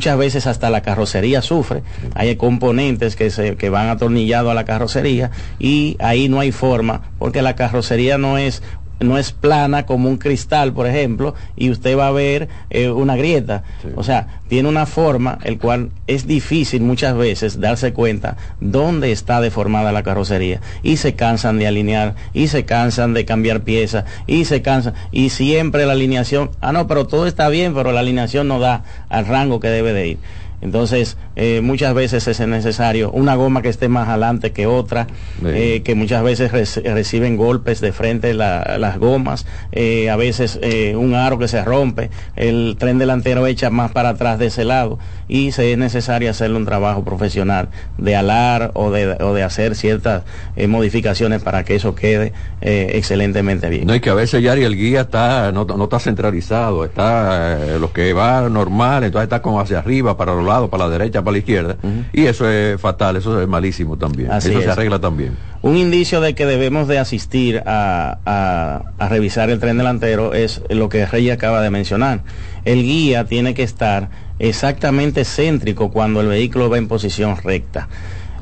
Muchas 0.00 0.16
veces 0.16 0.46
hasta 0.46 0.70
la 0.70 0.80
carrocería 0.80 1.42
sufre. 1.42 1.82
Hay 2.14 2.34
componentes 2.36 3.16
que, 3.16 3.28
se, 3.28 3.56
que 3.56 3.68
van 3.68 3.90
atornillados 3.90 4.50
a 4.50 4.54
la 4.54 4.64
carrocería 4.64 5.30
y 5.58 5.98
ahí 6.00 6.30
no 6.30 6.40
hay 6.40 6.52
forma, 6.52 7.02
porque 7.18 7.42
la 7.42 7.54
carrocería 7.54 8.16
no 8.16 8.38
es 8.38 8.62
no 9.00 9.18
es 9.18 9.32
plana 9.32 9.86
como 9.86 10.08
un 10.08 10.18
cristal, 10.18 10.72
por 10.72 10.86
ejemplo, 10.86 11.34
y 11.56 11.70
usted 11.70 11.96
va 11.98 12.08
a 12.08 12.12
ver 12.12 12.48
eh, 12.68 12.90
una 12.90 13.16
grieta. 13.16 13.64
O 13.96 14.02
sea, 14.02 14.40
tiene 14.48 14.68
una 14.68 14.86
forma, 14.86 15.38
el 15.42 15.58
cual 15.58 15.90
es 16.06 16.26
difícil 16.26 16.82
muchas 16.82 17.16
veces 17.16 17.60
darse 17.60 17.92
cuenta 17.92 18.36
dónde 18.60 19.10
está 19.10 19.40
deformada 19.40 19.92
la 19.92 20.02
carrocería. 20.02 20.60
Y 20.82 20.98
se 20.98 21.14
cansan 21.14 21.58
de 21.58 21.66
alinear, 21.66 22.14
y 22.34 22.48
se 22.48 22.64
cansan 22.64 23.14
de 23.14 23.24
cambiar 23.24 23.62
piezas, 23.62 24.04
y 24.26 24.44
se 24.44 24.62
cansan, 24.62 24.94
y 25.10 25.30
siempre 25.30 25.86
la 25.86 25.92
alineación, 25.92 26.50
ah, 26.60 26.72
no, 26.72 26.86
pero 26.86 27.06
todo 27.06 27.26
está 27.26 27.48
bien, 27.48 27.74
pero 27.74 27.92
la 27.92 28.00
alineación 28.00 28.48
no 28.48 28.60
da 28.60 28.84
al 29.08 29.26
rango 29.26 29.60
que 29.60 29.68
debe 29.68 29.92
de 29.92 30.08
ir. 30.08 30.18
Entonces, 30.62 31.16
eh, 31.36 31.60
muchas 31.62 31.94
veces 31.94 32.26
es 32.28 32.40
necesario 32.40 33.10
una 33.12 33.34
goma 33.34 33.62
que 33.62 33.68
esté 33.68 33.88
más 33.88 34.08
adelante 34.08 34.52
que 34.52 34.66
otra, 34.66 35.06
eh, 35.44 35.82
que 35.84 35.94
muchas 35.94 36.22
veces 36.22 36.52
reciben 36.84 37.36
golpes 37.36 37.80
de 37.80 37.92
frente 37.92 38.34
las 38.34 38.98
gomas, 38.98 39.46
eh, 39.72 40.10
a 40.10 40.16
veces 40.16 40.58
un 40.94 41.14
aro 41.14 41.38
que 41.38 41.48
se 41.48 41.64
rompe, 41.64 42.10
el 42.36 42.76
tren 42.78 42.98
delantero 42.98 43.46
echa 43.46 43.70
más 43.70 43.92
para 43.92 44.10
atrás 44.10 44.38
de 44.38 44.46
ese 44.46 44.64
lado 44.64 44.98
y 45.28 45.52
se 45.52 45.72
es 45.72 45.78
necesario 45.78 46.30
hacerle 46.30 46.56
un 46.56 46.64
trabajo 46.64 47.04
profesional 47.04 47.68
de 47.96 48.16
alar 48.16 48.72
o 48.74 48.90
de, 48.90 49.16
o 49.20 49.32
de 49.32 49.42
hacer 49.42 49.76
ciertas 49.76 50.24
modificaciones 50.68 51.42
para 51.42 51.64
que 51.64 51.76
eso 51.76 51.94
quede 51.94 52.32
excelentemente 52.60 53.68
bien. 53.68 53.86
No, 53.86 53.94
y 53.94 54.00
que 54.00 54.10
a 54.10 54.14
veces 54.14 54.42
ya 54.42 54.52
el 54.54 54.76
guía 54.76 55.02
está, 55.02 55.52
no, 55.52 55.64
no 55.64 55.84
está 55.84 55.98
centralizado, 55.98 56.84
está 56.84 57.78
lo 57.78 57.92
que 57.92 58.12
va 58.12 58.48
normal, 58.48 59.04
entonces 59.04 59.24
está 59.24 59.40
como 59.40 59.60
hacia 59.60 59.78
arriba 59.78 60.16
para 60.16 60.34
los 60.34 60.49
para 60.68 60.84
la 60.84 60.90
derecha, 60.90 61.22
para 61.22 61.32
la 61.32 61.38
izquierda, 61.38 61.76
y 62.12 62.24
eso 62.26 62.48
es 62.48 62.80
fatal, 62.80 63.16
eso 63.16 63.40
es 63.40 63.48
malísimo 63.48 63.96
también. 63.96 64.30
eso 64.32 64.60
se 64.60 64.70
arregla 64.70 64.98
también. 64.98 65.36
Un 65.62 65.76
indicio 65.76 66.20
de 66.20 66.34
que 66.34 66.46
debemos 66.46 66.88
de 66.88 66.98
asistir 66.98 67.62
a, 67.66 68.82
revisar 68.98 69.50
el 69.50 69.60
tren 69.60 69.76
delantero 69.76 70.34
es 70.34 70.62
lo 70.70 70.88
que 70.88 71.06
Rey 71.06 71.30
acaba 71.30 71.60
de 71.60 71.70
mencionar. 71.70 72.22
El 72.64 72.82
guía 72.82 73.24
tiene 73.24 73.54
que 73.54 73.62
estar 73.62 74.10
exactamente 74.38 75.24
céntrico 75.24 75.90
cuando 75.90 76.20
el 76.20 76.28
vehículo 76.28 76.70
va 76.70 76.78
en 76.78 76.88
posición 76.88 77.36
recta. 77.36 77.88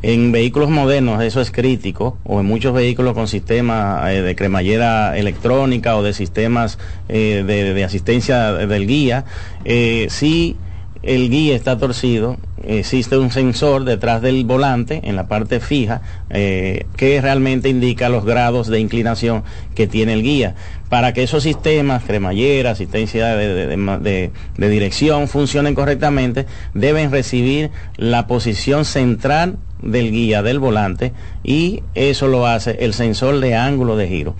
En 0.02 0.30
vehículos 0.30 0.70
modernos 0.70 1.22
eso 1.22 1.40
es 1.40 1.50
crítico, 1.50 2.18
o 2.22 2.38
en 2.38 2.46
muchos 2.46 2.72
vehículos 2.72 3.14
con 3.14 3.26
sistemas 3.26 4.08
eh, 4.10 4.22
de 4.22 4.36
cremallera 4.36 5.18
electrónica 5.18 5.96
o 5.96 6.04
de 6.04 6.12
sistemas 6.12 6.78
eh, 7.08 7.42
de, 7.44 7.82
asistencia 7.82 8.52
del 8.52 8.86
guía, 8.86 9.24
eh, 9.64 10.06
sí 10.08 10.56
el 11.02 11.30
guía 11.30 11.54
está 11.54 11.78
torcido, 11.78 12.36
existe 12.64 13.16
un 13.16 13.30
sensor 13.30 13.84
detrás 13.84 14.20
del 14.20 14.44
volante 14.44 15.00
en 15.04 15.16
la 15.16 15.28
parte 15.28 15.60
fija 15.60 16.02
eh, 16.30 16.86
que 16.96 17.20
realmente 17.20 17.68
indica 17.68 18.08
los 18.08 18.24
grados 18.24 18.66
de 18.68 18.80
inclinación 18.80 19.44
que 19.74 19.86
tiene 19.86 20.14
el 20.14 20.22
guía. 20.22 20.54
Para 20.88 21.12
que 21.12 21.22
esos 21.22 21.42
sistemas, 21.42 22.02
cremallera, 22.04 22.70
asistencia 22.70 23.36
de, 23.36 24.30
dirección 24.56 25.28
funcionen 25.28 25.74
correctamente, 25.74 26.46
deben 26.74 27.10
recibir 27.12 27.70
la 27.96 28.26
posición 28.26 28.84
central 28.84 29.58
del 29.82 30.10
guía 30.10 30.42
del 30.42 30.58
volante 30.58 31.12
y 31.44 31.82
eso 31.94 32.26
lo 32.26 32.46
hace 32.46 32.78
el 32.80 32.94
sensor 32.94 33.38
de 33.38 33.54
ángulo 33.54 33.96
de 33.96 34.08
giro 34.08 34.34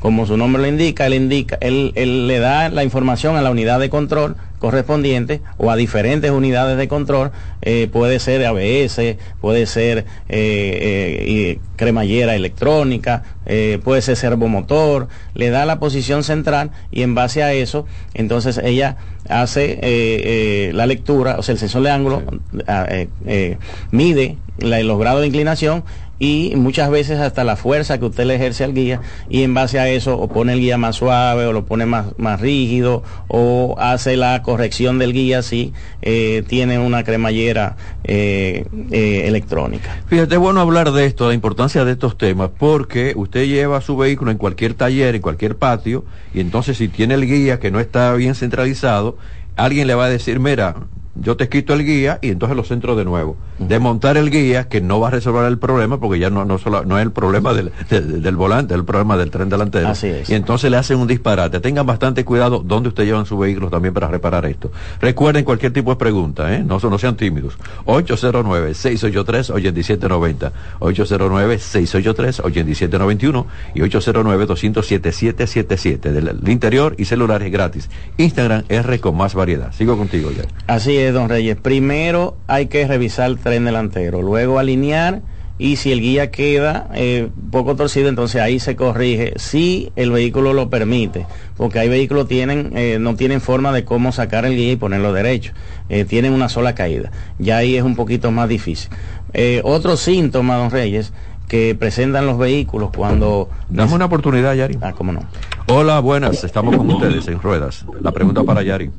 como 0.00 0.26
su 0.26 0.36
nombre 0.36 0.60
lo 0.60 0.66
indica, 0.66 1.06
él 1.06 1.14
indica, 1.14 1.56
él, 1.60 1.92
le 1.94 2.38
da 2.40 2.68
la 2.70 2.82
información 2.82 3.36
a 3.36 3.40
la 3.40 3.52
unidad 3.52 3.78
de 3.78 3.88
control 3.88 4.34
correspondientes 4.62 5.40
o 5.58 5.72
a 5.72 5.76
diferentes 5.76 6.30
unidades 6.30 6.78
de 6.78 6.86
control, 6.86 7.32
eh, 7.62 7.88
puede 7.92 8.20
ser 8.20 8.46
ABS, 8.46 9.16
puede 9.40 9.66
ser 9.66 10.06
eh, 10.28 11.58
cremallera 11.74 12.36
electrónica, 12.36 13.24
puede 13.82 14.02
ser 14.02 14.14
servomotor, 14.16 15.08
le 15.34 15.50
da 15.50 15.66
la 15.66 15.80
posición 15.80 16.22
central 16.22 16.70
y 16.92 17.02
en 17.02 17.16
base 17.16 17.42
a 17.42 17.52
eso, 17.52 17.86
entonces 18.14 18.60
ella 18.62 18.98
hace 19.28 20.70
la 20.72 20.86
lectura, 20.86 21.40
o 21.40 21.42
sea, 21.42 21.54
el 21.54 21.58
sensor 21.58 21.82
de 21.82 21.90
ángulo 21.90 22.22
mide 23.90 24.36
los 24.58 24.98
grados 25.00 25.22
de 25.22 25.26
inclinación 25.26 25.82
y 26.22 26.54
muchas 26.54 26.88
veces 26.88 27.18
hasta 27.18 27.42
la 27.42 27.56
fuerza 27.56 27.98
que 27.98 28.04
usted 28.04 28.24
le 28.26 28.36
ejerce 28.36 28.62
al 28.62 28.74
guía 28.74 29.00
y 29.28 29.42
en 29.42 29.54
base 29.54 29.80
a 29.80 29.88
eso 29.88 30.16
o 30.16 30.28
pone 30.28 30.52
el 30.52 30.60
guía 30.60 30.78
más 30.78 30.94
suave 30.94 31.46
o 31.46 31.52
lo 31.52 31.64
pone 31.66 31.84
más, 31.84 32.16
más 32.16 32.40
rígido 32.40 33.02
o 33.26 33.74
hace 33.76 34.16
la 34.16 34.40
corrección 34.44 35.00
del 35.00 35.12
guía 35.12 35.42
si 35.42 35.72
eh, 36.00 36.44
tiene 36.46 36.78
una 36.78 37.02
cremallera 37.02 37.76
eh, 38.04 38.66
eh, 38.92 39.24
electrónica. 39.26 40.00
Fíjate, 40.06 40.36
es 40.36 40.40
bueno 40.40 40.60
hablar 40.60 40.92
de 40.92 41.06
esto, 41.06 41.26
la 41.26 41.34
importancia 41.34 41.84
de 41.84 41.90
estos 41.90 42.16
temas, 42.16 42.50
porque 42.56 43.14
usted 43.16 43.46
lleva 43.46 43.80
su 43.80 43.96
vehículo 43.96 44.30
en 44.30 44.38
cualquier 44.38 44.74
taller, 44.74 45.16
en 45.16 45.22
cualquier 45.22 45.56
patio, 45.56 46.04
y 46.32 46.38
entonces 46.38 46.76
si 46.76 46.86
tiene 46.86 47.14
el 47.14 47.26
guía 47.26 47.58
que 47.58 47.72
no 47.72 47.80
está 47.80 48.14
bien 48.14 48.36
centralizado, 48.36 49.16
alguien 49.56 49.88
le 49.88 49.96
va 49.96 50.04
a 50.04 50.08
decir, 50.08 50.38
mira, 50.38 50.76
yo 51.14 51.36
te 51.36 51.48
quito 51.48 51.72
el 51.74 51.84
guía 51.84 52.18
y 52.22 52.30
entonces 52.30 52.56
lo 52.56 52.64
centro 52.64 52.96
de 52.96 53.04
nuevo. 53.04 53.36
Desmontar 53.58 54.16
el 54.16 54.30
guía, 54.30 54.66
que 54.68 54.80
no 54.80 54.98
va 54.98 55.08
a 55.08 55.10
resolver 55.10 55.44
el 55.44 55.58
problema, 55.58 56.00
porque 56.00 56.18
ya 56.18 56.30
no, 56.30 56.46
no, 56.46 56.56
solo, 56.58 56.84
no 56.84 56.98
es 56.98 57.02
el 57.02 57.12
problema 57.12 57.52
del, 57.52 57.70
del, 57.90 58.36
volante, 58.36 58.72
es 58.74 58.80
el 58.80 58.86
problema 58.86 59.18
del 59.18 59.30
tren 59.30 59.48
delantero. 59.48 59.88
Así 59.88 60.08
es. 60.08 60.28
Y 60.30 60.34
entonces 60.34 60.70
le 60.70 60.76
hacen 60.78 60.98
un 60.98 61.06
disparate. 61.06 61.60
Tengan 61.60 61.86
bastante 61.86 62.24
cuidado 62.24 62.60
donde 62.60 62.88
usted 62.88 63.04
llevan 63.04 63.26
su 63.26 63.36
vehículo 63.38 63.68
también 63.68 63.92
para 63.92 64.08
reparar 64.08 64.46
esto. 64.46 64.72
Recuerden 65.00 65.44
cualquier 65.44 65.72
tipo 65.72 65.90
de 65.90 65.96
pregunta, 65.96 66.54
¿eh? 66.54 66.64
no, 66.64 66.78
no 66.78 66.98
sean 66.98 67.16
tímidos. 67.16 67.58
809-683-8790, 67.86 70.52
809-683-8791 70.80 73.44
y 73.74 73.80
809-207-777 73.80 76.00
del 76.00 76.48
interior 76.48 76.94
y 76.98 77.04
celulares 77.04 77.52
gratis. 77.52 77.90
Instagram 78.16 78.62
R 78.68 79.00
con 79.00 79.16
más 79.16 79.34
variedad. 79.34 79.72
Sigo 79.72 79.98
contigo 79.98 80.30
ya. 80.30 80.44
Así 80.66 80.96
es, 80.96 81.01
don 81.10 81.28
Reyes. 81.28 81.56
Primero 81.56 82.36
hay 82.46 82.66
que 82.66 82.86
revisar 82.86 83.30
el 83.30 83.38
tren 83.38 83.64
delantero, 83.64 84.22
luego 84.22 84.58
alinear 84.58 85.22
y 85.58 85.76
si 85.76 85.92
el 85.92 86.00
guía 86.00 86.30
queda 86.30 86.88
eh, 86.94 87.28
poco 87.50 87.76
torcido, 87.76 88.08
entonces 88.08 88.40
ahí 88.40 88.58
se 88.58 88.74
corrige 88.74 89.34
si 89.36 89.92
el 89.96 90.10
vehículo 90.10 90.52
lo 90.52 90.70
permite, 90.70 91.26
porque 91.56 91.78
hay 91.78 91.88
vehículos 91.88 92.26
tienen 92.26 92.72
eh, 92.74 92.98
no 92.98 93.14
tienen 93.14 93.40
forma 93.40 93.72
de 93.72 93.84
cómo 93.84 94.12
sacar 94.12 94.44
el 94.44 94.56
guía 94.56 94.72
y 94.72 94.76
ponerlo 94.76 95.12
derecho, 95.12 95.52
eh, 95.88 96.04
tienen 96.04 96.32
una 96.32 96.48
sola 96.48 96.74
caída, 96.74 97.12
ya 97.38 97.58
ahí 97.58 97.76
es 97.76 97.82
un 97.82 97.96
poquito 97.96 98.30
más 98.30 98.48
difícil. 98.48 98.90
otro 99.62 99.96
síntoma, 99.96 100.56
don 100.56 100.70
Reyes, 100.70 101.12
que 101.52 101.74
presentan 101.74 102.24
los 102.24 102.38
vehículos 102.38 102.92
cuando... 102.96 103.50
Dame 103.68 103.92
una 103.92 104.06
oportunidad, 104.06 104.54
Yari. 104.54 104.78
Ah, 104.80 104.94
cómo 104.96 105.12
no. 105.12 105.20
Hola, 105.68 106.00
buenas, 106.00 106.42
estamos 106.44 106.74
con 106.74 106.88
ustedes 106.90 107.28
en 107.28 107.42
Ruedas. 107.42 107.84
La 108.00 108.10
pregunta 108.10 108.42
para 108.42 108.62
Yari. 108.62 108.90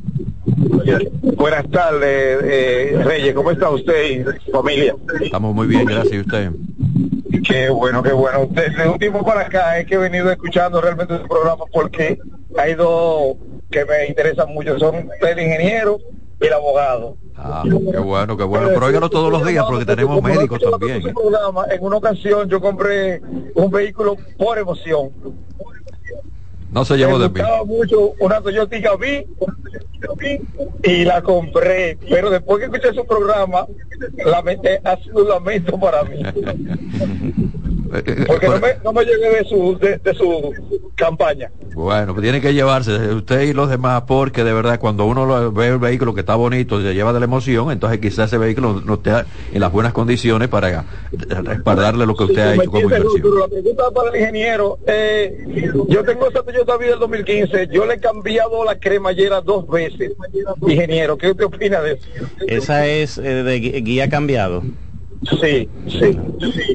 Buenas 1.36 1.68
tardes, 1.72 2.40
eh, 2.44 3.02
Reyes, 3.04 3.34
¿cómo 3.34 3.50
está 3.50 3.72
usted 3.72 4.20
y 4.20 4.52
familia? 4.52 4.96
Estamos 5.20 5.56
muy 5.56 5.66
bien, 5.66 5.84
gracias. 5.86 6.14
¿Y 6.14 6.20
usted? 6.20 6.52
Qué 7.44 7.72
bueno, 7.72 8.04
qué 8.04 8.14
bueno. 8.14 8.42
Usted, 8.42 8.78
de 8.78 8.88
un 8.88 9.00
tiempo 9.00 9.26
para 9.26 9.42
acá 9.42 9.80
es 9.80 9.88
que 9.88 9.96
he 9.96 9.98
venido 9.98 10.30
escuchando 10.30 10.80
realmente 10.80 11.16
el 11.16 11.22
programa 11.22 11.64
porque 11.74 12.20
hay 12.56 12.76
dos 12.76 13.36
que 13.72 13.84
me 13.84 14.06
interesan 14.10 14.54
mucho, 14.54 14.78
son 14.78 15.10
el 15.28 15.40
ingeniero 15.40 15.98
y 16.44 16.48
el 16.48 16.54
abogado. 16.54 17.18
Ah, 17.36 17.64
qué 17.64 18.00
bueno, 18.00 18.38
qué 18.38 18.44
bueno. 18.44 18.68
Pero 18.74 18.86
óigalo 18.86 19.10
todos 19.10 19.32
los 19.32 19.46
días 19.46 19.66
porque 19.68 19.86
tenemos 19.86 20.22
médicos 20.22 20.60
también. 20.60 21.08
¿eh? 21.08 21.14
En 21.72 21.84
una 21.84 21.98
ocasión 21.98 22.50
yo 22.50 22.62
compré 22.62 23.22
un 23.56 23.72
vehículo 23.72 24.16
por 24.38 24.58
emoción. 24.58 25.12
No 26.74 26.86
se 26.86 26.98
llevó 26.98 27.20
de 27.20 27.30
mí. 27.30 27.42
mucho 27.66 28.14
una 28.20 28.42
Toyota 28.42 28.78
Gaví 28.80 29.28
y 30.84 31.06
la 31.06 31.22
compré, 31.22 31.98
pero 32.10 32.30
después 32.30 32.60
que 32.60 32.66
escuché 32.66 32.94
su 32.94 33.06
programa, 33.06 33.66
la 34.26 34.44
ha 34.84 34.98
sido 34.98 35.24
un 35.24 35.30
lamento 35.30 35.80
para 35.80 36.04
mí. 36.04 36.22
Eh, 37.94 38.04
eh, 38.08 38.24
porque 38.26 38.48
no 38.48 38.60
me, 38.60 38.70
no 38.84 38.92
me 38.92 39.06
llegué 39.06 39.30
de 39.30 39.44
su, 39.46 39.78
de 39.78 40.14
su 40.16 40.92
campaña. 40.96 41.52
Bueno, 41.76 42.14
pues 42.14 42.24
tiene 42.24 42.42
que 42.42 42.54
llevarse 42.54 43.14
usted 43.14 43.42
y 43.42 43.54
los 43.54 43.70
demás 43.70 44.04
porque 44.08 44.44
de 44.44 44.54
verdad 44.54 44.80
cuando 44.80 45.06
uno 45.06 45.52
ve 45.52 45.68
el 45.68 45.78
vehículo 45.78 46.14
que 46.14 46.22
está 46.22 46.36
bonito, 46.36 46.82
se 46.82 46.94
lleva 46.94 47.14
de 47.14 47.20
la 47.20 47.26
emoción, 47.26 47.72
entonces 47.72 48.00
quizás 48.00 48.30
ese 48.30 48.38
vehículo 48.38 48.82
no 48.84 48.96
esté 48.96 49.12
en 49.54 49.60
las 49.60 49.72
buenas 49.72 49.94
condiciones 49.94 50.48
para 50.48 50.86
respaldarle 51.12 52.06
lo 52.06 52.16
que 52.16 52.24
usted 52.24 52.42
ha 52.42 52.56
hecho 52.56 52.72
como 52.72 52.82
inversión. 52.82 53.40
La 53.40 53.48
pregunta 53.48 53.84
para 53.94 54.10
el 54.10 54.16
ingeniero, 54.16 54.80
eh, 54.88 55.46
yo 55.88 56.04
tengo 56.04 56.30
esa 56.30 56.42
Toyota 56.42 56.63
Vida 56.78 56.92
del 56.92 57.00
2015, 57.00 57.68
yo 57.72 57.86
le 57.86 57.96
he 57.96 58.00
cambiado 58.00 58.64
la 58.64 58.78
cremallera 58.78 59.42
dos 59.42 59.68
veces. 59.68 60.14
Ingeniero, 60.62 61.18
¿qué 61.18 61.32
usted 61.32 61.46
opina 61.46 61.82
de 61.82 61.94
eso? 61.94 62.08
Esa 62.48 62.88
es 62.88 63.18
eh, 63.18 63.44
de 63.44 63.60
guía 63.60 64.10
cambiado. 64.10 64.64
Sí, 65.42 65.70
sí, 65.88 66.20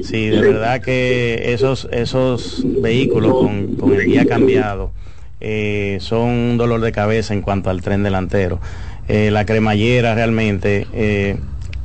sí. 0.03 0.27
de 0.29 0.41
verdad 0.41 0.81
que 0.81 1.53
esos, 1.53 1.87
esos 1.91 2.63
vehículos 2.81 3.33
con, 3.33 3.75
con 3.75 3.93
el 3.93 4.05
guía 4.05 4.25
cambiado 4.25 4.91
eh, 5.41 5.97
son 6.01 6.29
un 6.29 6.57
dolor 6.57 6.81
de 6.81 6.91
cabeza 6.91 7.33
en 7.33 7.41
cuanto 7.41 7.69
al 7.69 7.81
tren 7.81 8.03
delantero. 8.03 8.59
Eh, 9.07 9.31
la 9.31 9.45
cremallera 9.45 10.13
realmente 10.15 10.87
eh, 10.93 11.37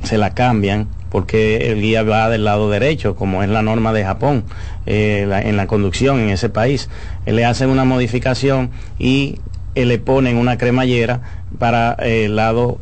se 0.03 0.17
la 0.17 0.33
cambian 0.33 0.87
porque 1.09 1.71
el 1.71 1.81
guía 1.81 2.03
va 2.03 2.29
del 2.29 2.43
lado 2.43 2.69
derecho, 2.69 3.15
como 3.15 3.41
es 3.41 3.49
la 3.49 3.61
norma 3.61 3.93
de 3.93 4.03
Japón 4.03 4.43
en 4.85 5.57
la 5.57 5.67
conducción 5.67 6.19
en 6.19 6.29
ese 6.29 6.49
país. 6.49 6.89
le 7.25 7.45
hacen 7.45 7.69
una 7.69 7.85
modificación 7.85 8.71
y 8.99 9.39
le 9.75 9.97
ponen 9.97 10.37
una 10.37 10.57
cremallera 10.57 11.21
para 11.59 11.93
el 11.93 12.35
lado 12.35 12.79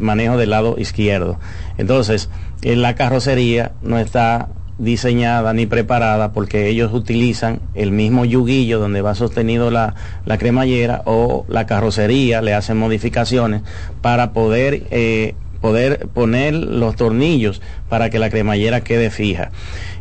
manejo 0.00 0.36
del 0.36 0.50
lado 0.50 0.76
izquierdo. 0.78 1.38
Entonces, 1.78 2.30
la 2.62 2.94
carrocería 2.94 3.72
no 3.82 3.98
está 3.98 4.48
diseñada 4.78 5.52
ni 5.52 5.66
preparada 5.66 6.32
porque 6.32 6.68
ellos 6.68 6.92
utilizan 6.92 7.60
el 7.74 7.92
mismo 7.92 8.24
yuguillo 8.24 8.78
donde 8.78 9.02
va 9.02 9.14
sostenido 9.14 9.70
la, 9.70 9.94
cremallera 10.38 11.02
o 11.04 11.44
la 11.48 11.66
carrocería, 11.66 12.42
le 12.42 12.54
hacen 12.54 12.76
modificaciones 12.76 13.62
para 14.02 14.32
poder, 14.32 14.84
eh, 14.90 15.34
poder 15.64 16.08
poner 16.12 16.52
los 16.52 16.94
tornillos 16.94 17.62
para 17.88 18.10
que 18.10 18.18
la 18.18 18.28
cremallera 18.28 18.82
quede 18.82 19.08
fija. 19.08 19.50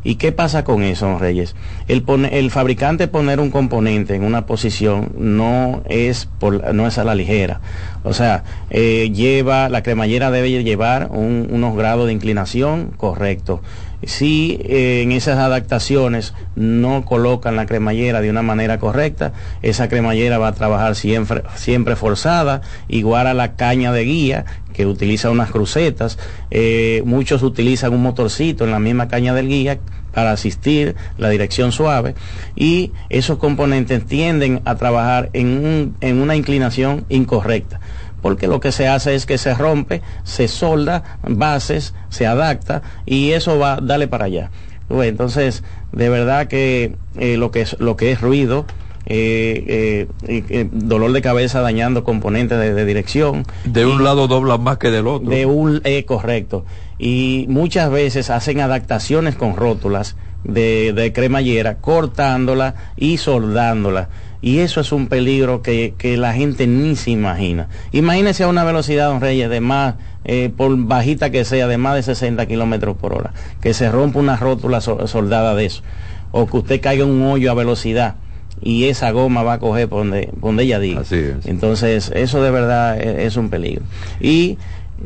¿Y 0.04 0.16
qué 0.16 0.34
pasa 0.34 0.66
con 0.66 0.84
eso, 0.84 1.18
Reyes? 1.18 1.56
El, 1.88 2.04
el 2.34 2.52
fabricante 2.52 3.08
poner 3.08 3.40
un 3.40 3.50
componente 3.50 4.14
en 4.14 4.26
una 4.26 4.46
posición 4.46 5.14
no 5.18 5.82
es, 5.88 6.28
por, 6.38 6.74
no 6.76 6.86
es 6.86 6.98
a 6.98 7.06
la 7.06 7.16
ligera. 7.16 7.62
O 8.04 8.12
sea, 8.12 8.44
eh, 8.72 9.10
lleva, 9.16 9.70
la 9.70 9.84
cremallera 9.84 10.32
debe 10.32 10.52
llevar 10.52 11.08
unos 11.12 11.78
grados 11.78 12.08
de 12.08 12.12
inclinación 12.12 12.92
correctos 12.98 13.62
si 14.08 14.60
en 14.64 15.12
esas 15.12 15.38
adaptaciones 15.38 16.34
no 16.56 17.06
colocan 17.06 17.56
la 17.56 17.66
cremallera 17.66 18.22
de 18.22 18.30
una 18.30 18.42
manera 18.42 18.80
correcta, 18.80 19.34
esa 19.62 19.88
cremallera 19.90 20.38
va 20.38 20.50
a 20.50 20.54
trabajar 20.54 20.96
siempre, 20.96 21.44
siempre 21.56 21.96
forzada, 21.96 22.62
igual 22.88 23.28
a 23.28 23.34
la 23.34 23.56
caña 23.56 23.92
de 23.92 24.04
guía 24.04 24.46
que 24.74 24.86
utiliza 24.86 25.30
unas 25.30 25.52
crucetas. 25.52 26.18
Eh, 26.52 27.02
muchos 27.06 27.44
utilizan 27.44 27.94
un 27.94 28.02
motorcito 28.02 28.66
en 28.66 28.72
la 28.72 28.80
misma 28.80 29.08
caña 29.08 29.34
del 29.34 29.48
guía 29.48 29.80
para 30.14 30.32
asistir 30.32 30.96
la 31.18 31.30
dirección 31.30 31.72
suave. 31.72 32.16
Y 32.56 32.92
esos 33.10 33.38
componentes 33.38 34.06
tienden 34.06 34.62
a 34.66 34.76
trabajar 34.76 35.30
en, 35.34 35.96
en 36.02 36.22
una 36.22 36.36
inclinación 36.36 37.06
incorrecta 37.10 37.80
porque 38.24 38.48
lo 38.48 38.62
que 38.62 38.72
se 38.72 38.88
hace 38.88 39.14
es 39.14 39.26
que 39.28 39.38
se 39.38 39.54
rompe, 39.54 40.02
se 40.24 40.48
solda 40.48 41.20
bases, 41.22 41.94
se 42.10 42.26
adapta 42.26 42.82
y 43.06 43.32
eso 43.32 43.60
va, 43.60 43.80
dale 43.82 44.08
para 44.08 44.26
allá. 44.26 44.50
Entonces, 44.90 45.64
de 45.92 46.08
verdad 46.08 46.48
que 46.48 46.96
eh, 47.18 47.36
lo, 47.36 47.52
que 47.52 47.62
es, 47.62 47.76
lo 47.80 47.98
que 47.98 48.14
es 48.14 48.22
ruido, 48.22 48.66
eh, 49.06 50.08
eh, 50.26 50.70
dolor 50.72 51.12
de 51.12 51.22
cabeza 51.22 51.60
dañando 51.60 52.06
componentes 52.06 52.58
de, 52.58 52.86
dirección. 52.86 53.44
De 53.66 53.86
un 53.86 54.06
lado 54.06 54.30
dobla 54.30 54.58
más 54.58 54.78
que 54.78 54.90
del 54.90 55.08
otro. 55.08 55.30
De 55.30 55.46
un, 55.46 55.82
correcto. 56.08 56.64
Y 56.98 57.46
muchas 57.50 57.92
veces 57.92 58.30
hacen 58.30 58.62
adaptaciones 58.62 59.36
con 59.36 59.58
rótulas 59.58 60.16
de, 60.46 60.94
de 60.94 61.12
cremallera, 61.12 61.76
cortándola 61.76 62.76
y 62.96 63.18
soldándola. 63.18 64.08
Y 64.44 64.60
eso 64.60 64.82
es 64.82 64.92
un 64.92 65.08
peligro 65.08 65.62
que, 65.62 65.96
la 66.18 66.34
gente 66.34 66.68
ni 66.68 66.98
se 66.98 67.12
imagina. 67.12 67.70
Imagínese 67.94 68.44
a 68.44 68.50
una 68.50 68.66
velocidad, 68.66 69.08
don 69.08 69.22
Reyes, 69.22 69.50
de 69.50 69.62
más, 69.62 69.96
eh, 70.26 70.52
por 70.56 70.76
bajita 70.78 71.30
que 71.30 71.46
sea, 71.46 71.66
de 71.68 71.78
más 71.78 71.96
de 71.96 72.04
60 72.04 72.46
kilómetros 72.46 72.98
por 72.98 73.14
hora, 73.14 73.32
que 73.62 73.74
se 73.74 73.90
rompa 73.90 74.20
una 74.20 74.36
rótula 74.36 74.82
soldada 74.82 75.56
de 75.56 75.66
eso, 75.66 75.82
o 76.34 76.46
que 76.46 76.58
usted 76.58 76.82
caiga 76.82 77.06
en 77.06 77.10
un 77.10 77.24
hoyo 77.24 77.52
a 77.52 77.54
velocidad 77.54 78.16
y 78.62 78.86
esa 78.86 79.12
goma 79.12 79.44
va 79.44 79.54
a 79.54 79.60
coger 79.60 79.88
por 79.88 80.00
donde, 80.00 80.30
donde 80.42 80.64
ella 80.64 80.80
diga. 80.80 81.04
Entonces, 81.46 82.12
eso 82.14 82.44
de 82.44 82.52
verdad 82.52 83.00
e, 83.00 83.26
es, 83.26 83.38
un 83.38 83.50
peligro. 83.50 83.84
Y 84.20 84.58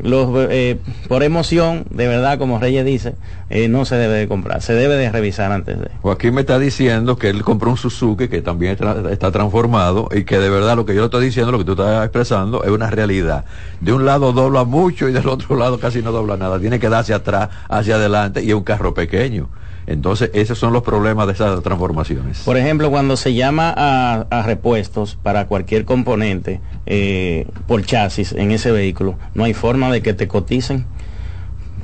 los, 0.02 0.28
eh, 0.50 0.78
por 1.08 1.22
emoción, 1.22 1.84
de 1.90 2.06
verdad, 2.06 2.38
como 2.38 2.58
Reyes 2.58 2.84
dice, 2.84 3.14
eh, 3.50 3.68
no 3.68 3.84
se 3.84 3.96
debe 3.96 4.14
de 4.14 4.28
comprar, 4.28 4.62
se 4.62 4.74
debe 4.74 4.96
de 4.96 5.10
revisar 5.10 5.50
antes 5.50 5.78
de. 5.78 5.88
Joaquín 6.02 6.34
me 6.34 6.42
está 6.42 6.58
diciendo 6.58 7.16
que 7.16 7.30
él 7.30 7.42
compró 7.42 7.70
un 7.70 7.76
Suzuki 7.76 8.28
que 8.28 8.42
también 8.42 8.76
está 9.10 9.32
transformado 9.32 10.08
y 10.14 10.24
que 10.24 10.38
de 10.38 10.50
verdad 10.50 10.76
lo 10.76 10.84
que 10.84 10.94
yo 10.94 11.00
le 11.00 11.06
estoy 11.06 11.24
diciendo, 11.24 11.52
lo 11.52 11.58
que 11.58 11.64
tú 11.64 11.72
estás 11.72 12.04
expresando, 12.04 12.62
es 12.64 12.70
una 12.70 12.90
realidad. 12.90 13.44
De 13.80 13.92
un 13.92 14.04
lado 14.04 14.32
dobla 14.32 14.64
mucho 14.64 15.08
y 15.08 15.12
del 15.12 15.28
otro 15.28 15.56
lado 15.58 15.80
casi 15.80 16.02
no 16.02 16.12
dobla 16.12 16.36
nada. 16.36 16.60
Tiene 16.60 16.78
que 16.78 16.88
dar 16.88 17.00
hacia 17.00 17.16
atrás, 17.16 17.48
hacia 17.68 17.96
adelante 17.96 18.42
y 18.42 18.50
es 18.50 18.54
un 18.54 18.64
carro 18.64 18.94
pequeño. 18.94 19.48
Entonces, 19.88 20.30
esos 20.34 20.58
son 20.58 20.74
los 20.74 20.82
problemas 20.82 21.26
de 21.26 21.32
esas 21.32 21.62
transformaciones. 21.62 22.40
Por 22.44 22.58
ejemplo, 22.58 22.90
cuando 22.90 23.16
se 23.16 23.32
llama 23.32 23.72
a, 23.74 24.42
repuestos 24.42 25.16
para 25.22 25.46
cualquier 25.46 25.86
componente 25.86 26.60
eh, 26.84 27.46
por 27.66 27.82
chasis 27.86 28.32
en 28.32 28.50
ese 28.50 28.70
vehículo, 28.70 29.16
no 29.32 29.44
hay 29.44 29.54
forma 29.54 29.90
de 29.90 30.02
que 30.02 30.12
te 30.12 30.28
coticen, 30.28 30.84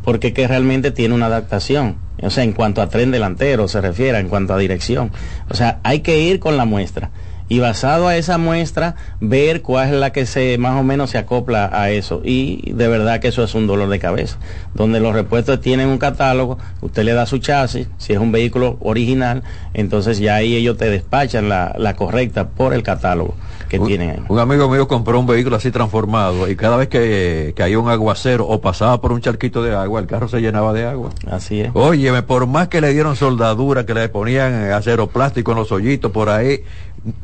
porque 0.05 0.35
que 0.35 0.47
realmente 0.47 0.91
tiene 0.91 1.15
una 1.15 1.27
adaptación. 1.27 1.97
O 2.21 2.29
sea, 2.29 2.45
en 2.45 2.53
cuanto 2.53 2.83
a 2.83 2.91
tren 2.91 3.11
delantero 3.11 3.69
se 3.69 3.81
refiere, 3.81 4.19
en 4.19 4.29
cuanto 4.29 4.53
a 4.53 4.59
dirección. 4.59 5.11
O 5.49 5.55
sea, 5.55 5.81
hay 5.83 6.01
que 6.01 6.21
ir 6.21 6.41
con 6.41 6.59
la 6.59 6.67
muestra 6.67 7.11
y 7.49 7.59
basado 7.59 8.09
a 8.09 8.17
esa 8.17 8.39
muestra 8.39 8.97
ver 9.21 9.63
cuál 9.63 9.89
es 9.89 9.95
la 9.95 10.13
que 10.13 10.27
se 10.27 10.57
más 10.59 10.79
o 10.79 10.83
menos 10.83 11.11
se 11.11 11.19
acopla 11.19 11.71
a 11.73 11.91
eso. 11.91 12.23
Y 12.25 12.73
de 12.73 12.89
verdad 12.89 13.21
que 13.21 13.29
eso 13.29 13.43
es 13.45 13.55
un 13.55 13.67
dolor 13.67 13.89
de 13.89 13.99
cabeza. 13.99 14.39
Donde 14.75 15.01
los 15.01 15.15
repuestos 15.15 15.61
tienen 15.61 15.89
un 15.89 15.99
catálogo 15.99 16.59
usted 16.81 17.05
le 17.05 17.13
da 17.13 17.27
su 17.27 17.39
chasis 17.39 17.89
si 17.99 18.13
es 18.13 18.19
un 18.19 18.33
vehículo 18.33 18.77
original 18.81 19.43
entonces 19.73 20.19
ya 20.19 20.37
ahí 20.37 20.55
ellos 20.55 20.77
te 20.77 20.91
despachan 20.91 21.49
la, 21.49 21.75
la 21.79 21.95
correcta 21.95 22.49
por 22.49 22.75
el 22.75 22.83
catálogo 22.83 23.35
que 23.69 23.79
tienen 23.79 24.11
ahí. 24.11 24.21
un 24.29 24.39
amigo 24.39 24.69
mío 24.69 24.87
compró 24.87 25.19
un 25.19 25.27
vehículo 25.27 25.57
así 25.57 25.71
transformado 25.71 26.49
y 26.49 26.57
cada 26.57 26.77
vez 26.77 26.89
que 26.89 27.55
caía 27.57 27.79
un 27.79 27.89
aguacero 27.89 28.47
o 28.47 28.61
pasaba 28.61 29.01
por 29.01 29.13
un 29.13 29.21
charquito 29.21 29.63
de 29.63 29.75
agua 29.75 30.01
el 30.01 30.07
carro 30.07 30.29
se 30.29 30.41
llenaba 30.41 30.73
de 30.73 30.87
agua. 30.87 31.11
Así 31.31 31.61
es. 31.61 31.71
Óyeme 31.75 32.23
por 32.23 32.47
más 32.47 32.69
que 32.69 32.81
le 32.81 32.93
dieron 32.93 33.17
soldadura 33.17 33.87
que 33.87 33.95
le 33.95 34.09
ponían 34.09 34.71
acero 34.73 35.09
plástico 35.09 35.53
en 35.53 35.59
los 35.59 35.73
hoyitos 35.73 36.11
por 36.13 36.29
ahí 36.29 36.63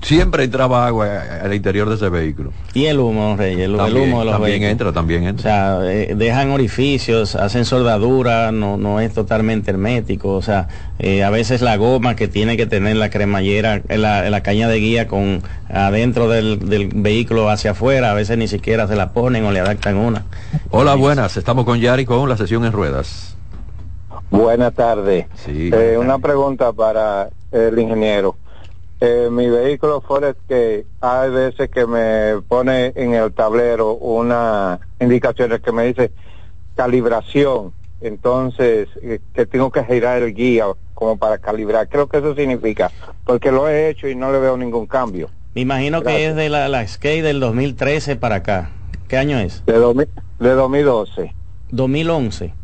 siempre 0.02 0.44
entraba 0.44 0.86
agua 0.86 1.08
al 1.42 1.54
interior 1.54 1.88
de 1.88 1.94
ese 1.94 2.08
vehículo. 2.08 2.52
Y 2.74 2.86
el 2.86 2.98
humo, 2.98 3.36
Rey, 3.36 3.60
el, 3.60 3.74
humo 3.74 4.20
de 4.20 4.24
los 4.26 4.34
también 4.34 4.62
entra, 4.64 4.92
también 4.92 5.24
entra. 5.24 5.40
O 5.78 5.80
sea, 5.80 5.92
eh, 5.92 6.14
dejan 6.14 6.50
orificios, 6.50 7.34
hacen 7.34 7.64
soldadura, 7.64 8.52
no, 8.52 8.76
no 8.76 9.00
es 9.00 9.14
totalmente 9.14 9.70
hermético. 9.70 10.34
O 10.34 10.42
sea, 10.42 10.68
eh, 10.98 11.24
a 11.24 11.30
veces 11.30 11.62
la 11.62 11.76
goma 11.76 12.14
que 12.14 12.28
tiene 12.28 12.56
que 12.56 12.66
tener 12.66 12.96
la 12.96 13.10
cremallera, 13.10 13.82
la, 13.88 14.28
la 14.28 14.42
caña 14.42 14.68
de 14.68 14.78
guía 14.78 15.06
con 15.06 15.42
adentro 15.68 16.28
del, 16.28 16.68
del, 16.68 16.88
vehículo 16.88 17.48
hacia 17.48 17.70
afuera, 17.70 18.10
a 18.10 18.14
veces 18.14 18.36
ni 18.36 18.48
siquiera 18.48 18.86
se 18.86 18.96
la 18.96 19.12
ponen 19.12 19.44
o 19.44 19.52
le 19.52 19.60
adaptan 19.60 19.96
una. 19.96 20.24
Hola, 20.70 20.94
buenas. 20.94 21.36
Estamos 21.36 21.64
con 21.64 21.80
Yari 21.80 22.04
con 22.04 22.28
la 22.28 22.36
sesión 22.36 22.64
en 22.64 22.72
ruedas. 22.72 23.36
Buenas 24.30 24.74
tardes. 24.74 25.26
Eh, 25.48 25.96
una 25.98 26.18
pregunta 26.18 26.72
para 26.72 27.30
el 27.50 27.78
ingeniero 27.78 28.36
eh, 29.00 29.28
mi 29.30 29.48
vehículo 29.48 30.02
Forest 30.02 30.38
que 30.46 30.84
hay 31.00 31.30
veces 31.30 31.70
que 31.70 31.86
me 31.86 32.40
pone 32.46 32.92
en 32.94 33.14
el 33.14 33.32
tablero 33.32 33.94
una 33.94 34.78
indicación 35.00 35.58
que 35.64 35.72
me 35.72 35.86
dice 35.86 36.12
calibración, 36.76 37.72
entonces 38.02 38.88
eh, 39.02 39.20
que 39.34 39.46
tengo 39.46 39.70
que 39.70 39.84
girar 39.84 40.22
el 40.22 40.34
guía 40.34 40.66
como 40.92 41.16
para 41.16 41.38
calibrar. 41.38 41.88
Creo 41.88 42.08
que 42.08 42.18
eso 42.18 42.34
significa, 42.34 42.90
porque 43.24 43.50
lo 43.50 43.68
he 43.68 43.88
hecho 43.88 44.06
y 44.06 44.14
no 44.14 44.32
le 44.32 44.38
veo 44.38 44.56
ningún 44.58 44.86
cambio. 44.86 45.30
Me 45.54 45.62
imagino 45.62 46.02
que 46.02 46.26
es 46.26 46.36
de 46.36 46.50
la, 46.50 46.68
la 46.68 46.86
Skate 46.86 47.24
del 47.24 47.40
2013 47.40 48.16
para 48.16 48.36
acá. 48.36 48.70
¿Qué 49.08 49.16
año 49.16 49.38
es? 49.38 49.64
De, 49.64 49.72
de 49.72 50.50
2012. 50.50 51.34
2011. 51.70 52.54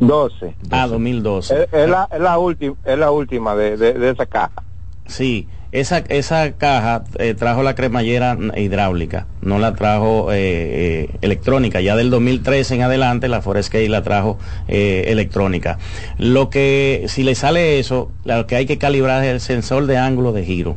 12. 0.00 0.56
Ah, 0.70 0.86
2012. 0.88 1.68
Es, 1.70 1.88
la, 1.88 2.08
es 2.10 2.20
la, 2.20 2.38
última, 2.38 2.76
es 2.84 2.98
la 2.98 3.10
última 3.10 3.54
de, 3.54 3.76
de 3.76 4.10
esa 4.10 4.26
caja. 4.26 4.62
Sí, 5.06 5.48
esa, 5.80 5.98
esa 6.08 6.52
caja 6.52 7.04
eh, 7.18 7.34
trajo 7.34 7.62
la 7.62 7.74
cremallera 7.74 8.38
hidráulica, 8.56 9.26
no 9.42 9.58
la 9.58 9.74
trajo 9.74 10.32
eh, 10.32 10.36
eh, 10.38 11.10
electrónica. 11.20 11.80
Ya 11.80 11.96
del 11.96 12.08
2013 12.08 12.76
en 12.76 12.82
adelante 12.82 13.28
la 13.28 13.42
Forescape 13.42 13.88
la 13.88 14.02
trajo 14.02 14.38
electrónica. 14.68 15.78
Lo 16.18 16.48
que, 16.48 17.04
si 17.08 17.22
le 17.22 17.34
sale 17.34 17.78
eso, 17.78 18.10
lo 18.24 18.46
que 18.46 18.56
hay 18.56 18.66
que 18.66 18.78
calibrar 18.78 19.22
es 19.24 19.30
el 19.30 19.40
sensor 19.40 19.86
de 19.86 19.98
ángulo 19.98 20.32
de 20.32 20.44
giro. 20.44 20.76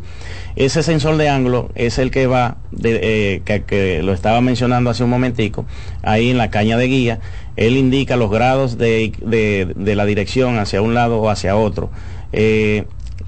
Ese 0.55 0.83
sensor 0.83 1.15
de 1.15 1.29
ángulo 1.29 1.69
es 1.75 1.97
el 1.97 2.12
que 2.12 2.27
va, 2.27 2.57
que, 2.81 4.01
lo 4.03 4.12
estaba 4.13 4.41
mencionando 4.41 4.89
hace 4.89 5.03
un 5.03 5.09
momentico, 5.09 5.65
ahí 6.03 6.29
en 6.29 6.38
la 6.38 6.49
caña 6.49 6.77
de 6.77 6.88
guía. 6.88 7.19
Él 7.55 7.77
indica 7.77 8.17
los 8.17 8.29
grados 8.29 8.77
de, 8.77 9.13
de 9.21 9.95
la 9.95 10.05
dirección 10.05 10.59
hacia 10.59 10.81
un 10.81 10.93
lado 10.93 11.19
o 11.19 11.29
hacia 11.29 11.55
otro. 11.55 11.89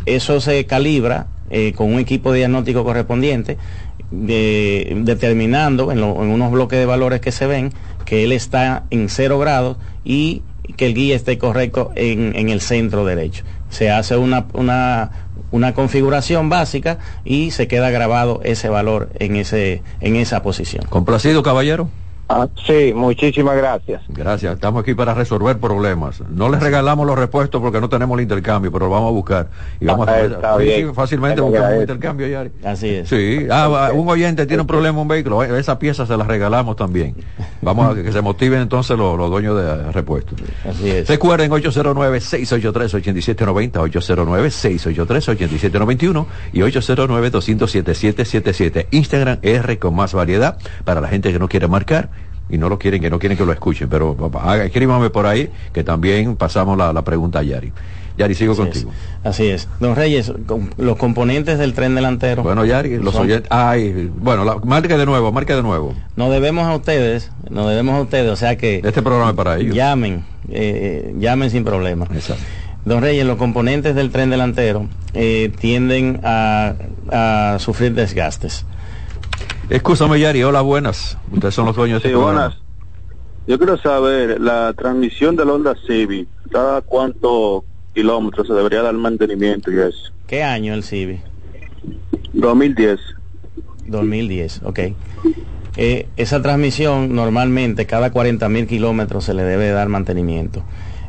Eso 0.05 0.41
se 0.41 0.65
calibra 0.65 1.27
eh, 1.49 1.73
con 1.73 1.93
un 1.93 1.99
equipo 1.99 2.31
diagnóstico 2.31 2.83
correspondiente, 2.83 3.57
determinando 4.11 5.91
en, 5.91 6.03
unos 6.03 6.51
bloques 6.51 6.79
de 6.79 6.85
valores 6.85 7.21
que 7.21 7.31
se 7.31 7.47
ven 7.47 7.71
que 8.05 8.23
él 8.23 8.31
está 8.33 8.83
en 8.89 9.07
cero 9.09 9.39
grados 9.39 9.77
y 10.03 10.41
que 10.75 10.85
el 10.85 10.93
guía 10.93 11.15
esté 11.15 11.37
correcto 11.37 11.91
en, 11.95 12.49
el 12.49 12.61
centro 12.61 13.05
derecho. 13.05 13.43
Se 13.69 13.89
hace 13.89 14.17
una, 14.17 14.45
una, 14.53 15.11
una, 15.51 15.73
configuración 15.73 16.49
básica 16.49 16.99
y 17.23 17.51
se 17.51 17.67
queda 17.67 17.89
grabado 17.89 18.41
ese 18.43 18.69
valor 18.69 19.09
en, 19.19 19.35
ese, 19.35 19.81
en 20.01 20.15
esa 20.15 20.43
posición. 20.43 20.85
¿Complacido, 20.89 21.43
caballero? 21.43 21.89
Ah, 22.33 22.47
sí, 22.65 22.93
muchísimas 22.95 23.57
gracias. 23.57 24.01
Gracias, 24.07 24.53
estamos 24.53 24.83
aquí 24.83 24.93
para 24.93 25.13
resolver 25.13 25.59
problemas. 25.59 26.23
No 26.29 26.47
les 26.47 26.63
regalamos 26.63 27.05
los 27.05 27.19
repuestos 27.19 27.61
porque 27.61 27.81
no 27.81 27.89
tenemos 27.89 28.17
el 28.17 28.23
intercambio, 28.23 28.71
pero 28.71 28.85
lo 28.85 28.91
vamos 28.91 29.09
a 29.09 29.11
buscar. 29.11 29.49
Y 29.81 29.85
vamos 29.85 30.07
a 30.07 30.13
ah, 30.41 30.57
fácilmente 30.93 31.41
buscamos 31.41 31.73
un 31.73 31.81
intercambio, 31.81 32.27
Yari. 32.27 32.51
Así 32.63 32.87
es. 32.87 33.09
Sí, 33.09 33.47
ah, 33.51 33.89
un 33.93 34.07
oyente 34.07 34.45
tiene 34.45 34.61
un 34.61 34.67
problema 34.67 34.95
en 34.95 35.01
un 35.01 35.09
vehículo, 35.09 35.43
esa 35.43 35.77
pieza 35.77 36.05
se 36.05 36.15
la 36.15 36.23
regalamos 36.23 36.77
también. 36.77 37.15
Vamos 37.61 37.91
a 37.91 37.95
que 38.01 38.13
se 38.13 38.21
motiven 38.21 38.61
entonces 38.61 38.97
los, 38.97 39.17
dueños 39.29 39.57
de 39.57 39.91
repuestos. 39.91 40.39
Así 40.67 40.89
es. 40.89 41.09
Recuerden 41.09 41.51
809-683-8790, 41.51 43.73
809-683-8791 43.73 46.25
y 46.53 46.61
809-207-777. 46.61 48.87
Instagram 48.91 49.39
R 49.41 49.79
con 49.79 49.95
más 49.95 50.13
variedad 50.13 50.57
para 50.85 51.01
la 51.01 51.09
gente 51.09 51.33
que 51.33 51.39
no 51.39 51.49
quiere 51.49 51.67
marcar 51.67 52.20
y 52.51 52.57
no 52.57 52.69
lo 52.69 52.77
quieren, 52.77 53.01
que 53.01 53.09
no 53.09 53.17
quieren 53.17 53.37
que 53.37 53.45
lo 53.45 53.53
escuchen, 53.53 53.87
pero 53.89 54.15
escríbame 54.63 55.09
por 55.09 55.25
ahí 55.25 55.49
que 55.73 55.83
también 55.83 56.35
pasamos 56.35 56.77
la, 56.77 57.01
pregunta 57.01 57.39
a 57.39 57.43
Yari. 57.43 57.71
Yari, 58.17 58.35
sigo 58.35 58.55
contigo. 58.55 58.91
así 59.23 59.47
es. 59.47 59.69
Don 59.79 59.95
Reyes, 59.95 60.31
los 60.77 60.97
componentes 60.97 61.57
del 61.57 61.73
tren 61.73 61.95
delantero. 61.95 62.43
Bueno, 62.43 62.65
Yari, 62.65 62.97
los 62.97 63.15
oyentes. 63.15 63.47
Ay, 63.49 64.11
bueno, 64.15 64.43
la, 64.43 64.57
marque 64.57 64.97
de 64.97 65.05
nuevo, 65.05 65.31
marque 65.31 65.55
de 65.55 65.63
nuevo. 65.63 65.93
Nos 66.17 66.29
debemos 66.29 66.67
a 66.67 66.75
ustedes, 66.75 67.31
nos 67.49 67.69
debemos 67.69 67.95
a 67.95 68.01
ustedes, 68.01 68.29
o 68.29 68.35
sea 68.35 68.57
que. 68.57 68.81
Este 68.83 69.01
programa 69.01 69.31
es 69.31 69.35
para 69.35 69.57
ellos. 69.57 69.73
Llamen, 69.73 70.25
eh, 70.49 71.15
llamen 71.17 71.49
sin 71.49 71.63
problema. 71.63 72.05
Exacto. 72.13 72.43
Don 72.83 73.01
Reyes, 73.01 73.25
los 73.25 73.37
componentes 73.37 73.95
del 73.95 74.11
tren 74.11 74.29
delantero 74.29 74.87
eh, 75.13 75.51
tienden 75.59 76.19
a, 76.23 76.73
a 77.11 77.59
sufrir 77.59 77.93
desgastes. 77.93 78.65
Escúchame, 79.71 80.19
Yari, 80.19 80.43
hola, 80.43 80.59
buenas. 80.59 81.17
Ustedes 81.31 81.55
son 81.55 81.65
los 81.65 81.77
dueños 81.77 82.03
de 82.03 82.09
este 82.09 82.21
buenas. 82.21 82.57
Yo 83.47 83.57
quiero 83.57 83.77
saber, 83.77 84.41
la 84.41 84.73
transmisión 84.73 85.37
del 85.37 85.49
Honda 85.49 85.75
Civic, 85.87 86.27
¿cada 86.51 86.81
cuántos 86.81 87.63
kilómetros 87.93 88.47
se 88.47 88.53
debería 88.53 88.81
dar 88.81 88.93
mantenimiento 88.95 89.71
y 89.71 89.79
eso? 89.79 90.11
¿Qué 90.27 90.43
año 90.43 90.73
el 90.73 90.83
Civic? 90.83 91.21
2010. 92.33 92.99
2010, 93.87 94.61
ok. 94.65 94.79
Eh, 95.77 96.09
esa 96.17 96.41
transmisión 96.41 97.15
normalmente 97.15 97.85
cada 97.85 98.11
40 98.11 98.49
mil 98.49 98.67
kilómetros 98.67 99.23
se 99.23 99.33
le 99.33 99.43
debe 99.43 99.69
dar 99.69 99.87
mantenimiento. 99.87 100.65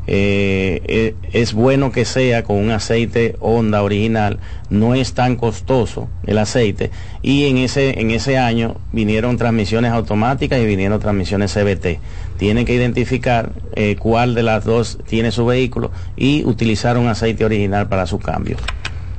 Eh, 0.08 0.82
eh, 0.86 1.14
es 1.32 1.54
bueno 1.54 1.92
que 1.92 2.04
sea 2.04 2.42
con 2.42 2.56
un 2.56 2.72
aceite 2.72 3.36
Honda 3.38 3.84
original, 3.84 4.40
no 4.68 4.96
es 4.96 5.14
tan 5.14 5.36
costoso 5.36 6.08
el 6.26 6.38
aceite 6.38 6.90
y 7.22 7.48
en 7.48 7.58
ese, 7.58 8.00
en 8.00 8.10
ese 8.10 8.36
año 8.36 8.74
vinieron 8.90 9.36
transmisiones 9.36 9.92
automáticas 9.92 10.58
y 10.58 10.66
vinieron 10.66 10.98
transmisiones 10.98 11.54
CBT. 11.54 12.00
Tienen 12.36 12.64
que 12.66 12.74
identificar 12.74 13.50
eh, 13.76 13.96
cuál 13.96 14.34
de 14.34 14.42
las 14.42 14.64
dos 14.64 14.98
tiene 15.06 15.30
su 15.30 15.46
vehículo 15.46 15.92
y 16.16 16.44
utilizar 16.46 16.98
un 16.98 17.06
aceite 17.06 17.44
original 17.44 17.88
para 17.88 18.06
su 18.06 18.18
cambio. 18.18 18.56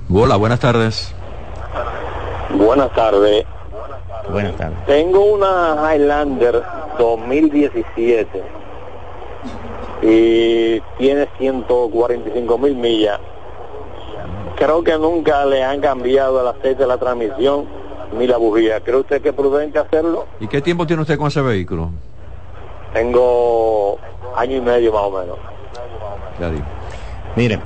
Hola, 0.10 0.36
buenas 0.36 0.60
tardes. 0.60 1.14
Buenas 2.58 2.94
tardes. 2.94 3.46
Buenas 4.30 4.56
tardes. 4.58 4.78
Tengo 4.86 5.34
una 5.34 5.96
Highlander 5.96 6.62
2017 7.00 8.63
y 10.04 10.82
tiene 10.98 11.28
145 11.38 12.58
mil 12.58 12.76
millas. 12.76 13.20
creo 14.58 14.84
que 14.84 14.98
nunca 14.98 15.46
le 15.46 15.64
han 15.64 15.82
cambiado 15.82 16.42
el 16.42 16.48
aceite 16.48 16.84
de 16.84 16.88
la 16.88 16.98
transmisión 16.98 17.66
ni 18.18 18.28
la 18.28 18.38
bujía. 18.38 18.82
¿Cree 18.82 18.98
usted 18.98 19.22
que 19.22 19.30
es 19.30 19.36
prudente 19.36 19.80
hacerlo? 19.80 20.28
¿Y 20.40 20.48
qué 20.48 20.62
tiempo 20.62 20.86
tiene 20.86 21.02
usted 21.02 21.18
con 21.18 21.28
ese 21.28 21.42
vehículo? 21.42 21.90
Tengo 22.94 23.98
año 24.36 24.58
y 24.58 24.62
medio 24.62 24.94
más 24.94 25.02
o 25.04 25.12
menos. 25.12 25.38
Ya 26.40 26.52
Mire, 27.36 27.60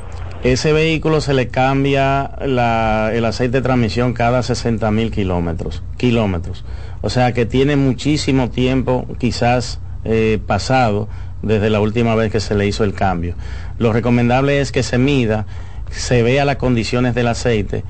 ese 0.44 0.72
vehículo 0.72 1.20
se 1.20 1.34
le 1.34 1.50
cambia 1.50 2.32
el 2.40 3.26
aceite 3.26 3.58
de 3.58 3.62
transmisión 3.62 4.14
cada 4.14 4.44
60 4.44 4.90
mil 4.92 5.12
kilómetros, 5.12 5.84
kilómetros. 5.98 6.64
O 7.02 7.10
sea 7.10 7.34
que 7.34 7.46
tiene 7.46 7.76
muchísimo 7.76 8.50
tiempo 8.50 9.06
quizás 9.20 9.82
eh, 10.06 10.40
pasado 10.46 11.10
desde 11.42 11.70
la 11.70 11.80
última 11.80 12.16
vez 12.16 12.32
que 12.32 12.40
se 12.40 12.56
le 12.56 12.68
hizo 12.68 12.84
el 12.84 12.94
cambio. 12.94 13.36
Lo 13.80 13.94
recomendable 13.94 14.62
es 14.62 14.72
que 14.72 14.84
se 14.84 14.98
mida, 14.98 15.46
se 15.90 16.24
vea 16.24 16.46
las 16.46 16.58
condiciones 16.58 17.16
del 17.16 17.28
aceite 17.28 17.84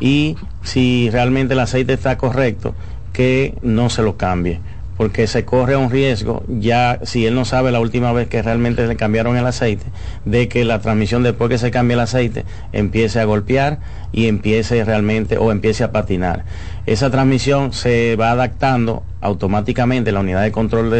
y 0.00 0.36
si 0.62 1.10
realmente 1.10 1.54
el 1.54 1.60
aceite 1.60 1.92
está 1.92 2.18
correcto, 2.18 2.74
que 3.12 3.54
no 3.62 3.90
se 3.90 4.02
lo 4.02 4.16
cambie 4.16 4.60
porque 5.02 5.26
se 5.26 5.44
corre 5.44 5.74
un 5.74 5.90
riesgo, 5.90 6.44
ya 6.46 7.00
si 7.02 7.26
él 7.26 7.34
no 7.34 7.44
sabe 7.44 7.72
la 7.72 7.80
última 7.80 8.12
vez 8.12 8.28
que 8.28 8.40
realmente 8.40 8.86
le 8.86 8.94
cambiaron 8.94 9.36
el 9.36 9.44
aceite, 9.44 9.84
de 10.24 10.46
que 10.46 10.64
la 10.64 10.78
transmisión 10.78 11.24
después 11.24 11.50
que 11.50 11.58
se 11.58 11.72
cambie 11.72 11.94
el 11.94 12.00
aceite 12.00 12.44
empiece 12.72 13.18
a 13.18 13.24
golpear 13.24 13.80
y 14.12 14.28
empiece 14.28 14.84
realmente 14.84 15.38
o 15.38 15.50
empiece 15.50 15.82
a 15.82 15.90
patinar. 15.90 16.44
Esa 16.86 17.10
transmisión 17.10 17.72
se 17.72 18.14
va 18.14 18.30
adaptando 18.30 19.02
automáticamente, 19.20 20.12
la 20.12 20.20
unidad 20.20 20.42
de 20.42 20.52
control 20.52 20.92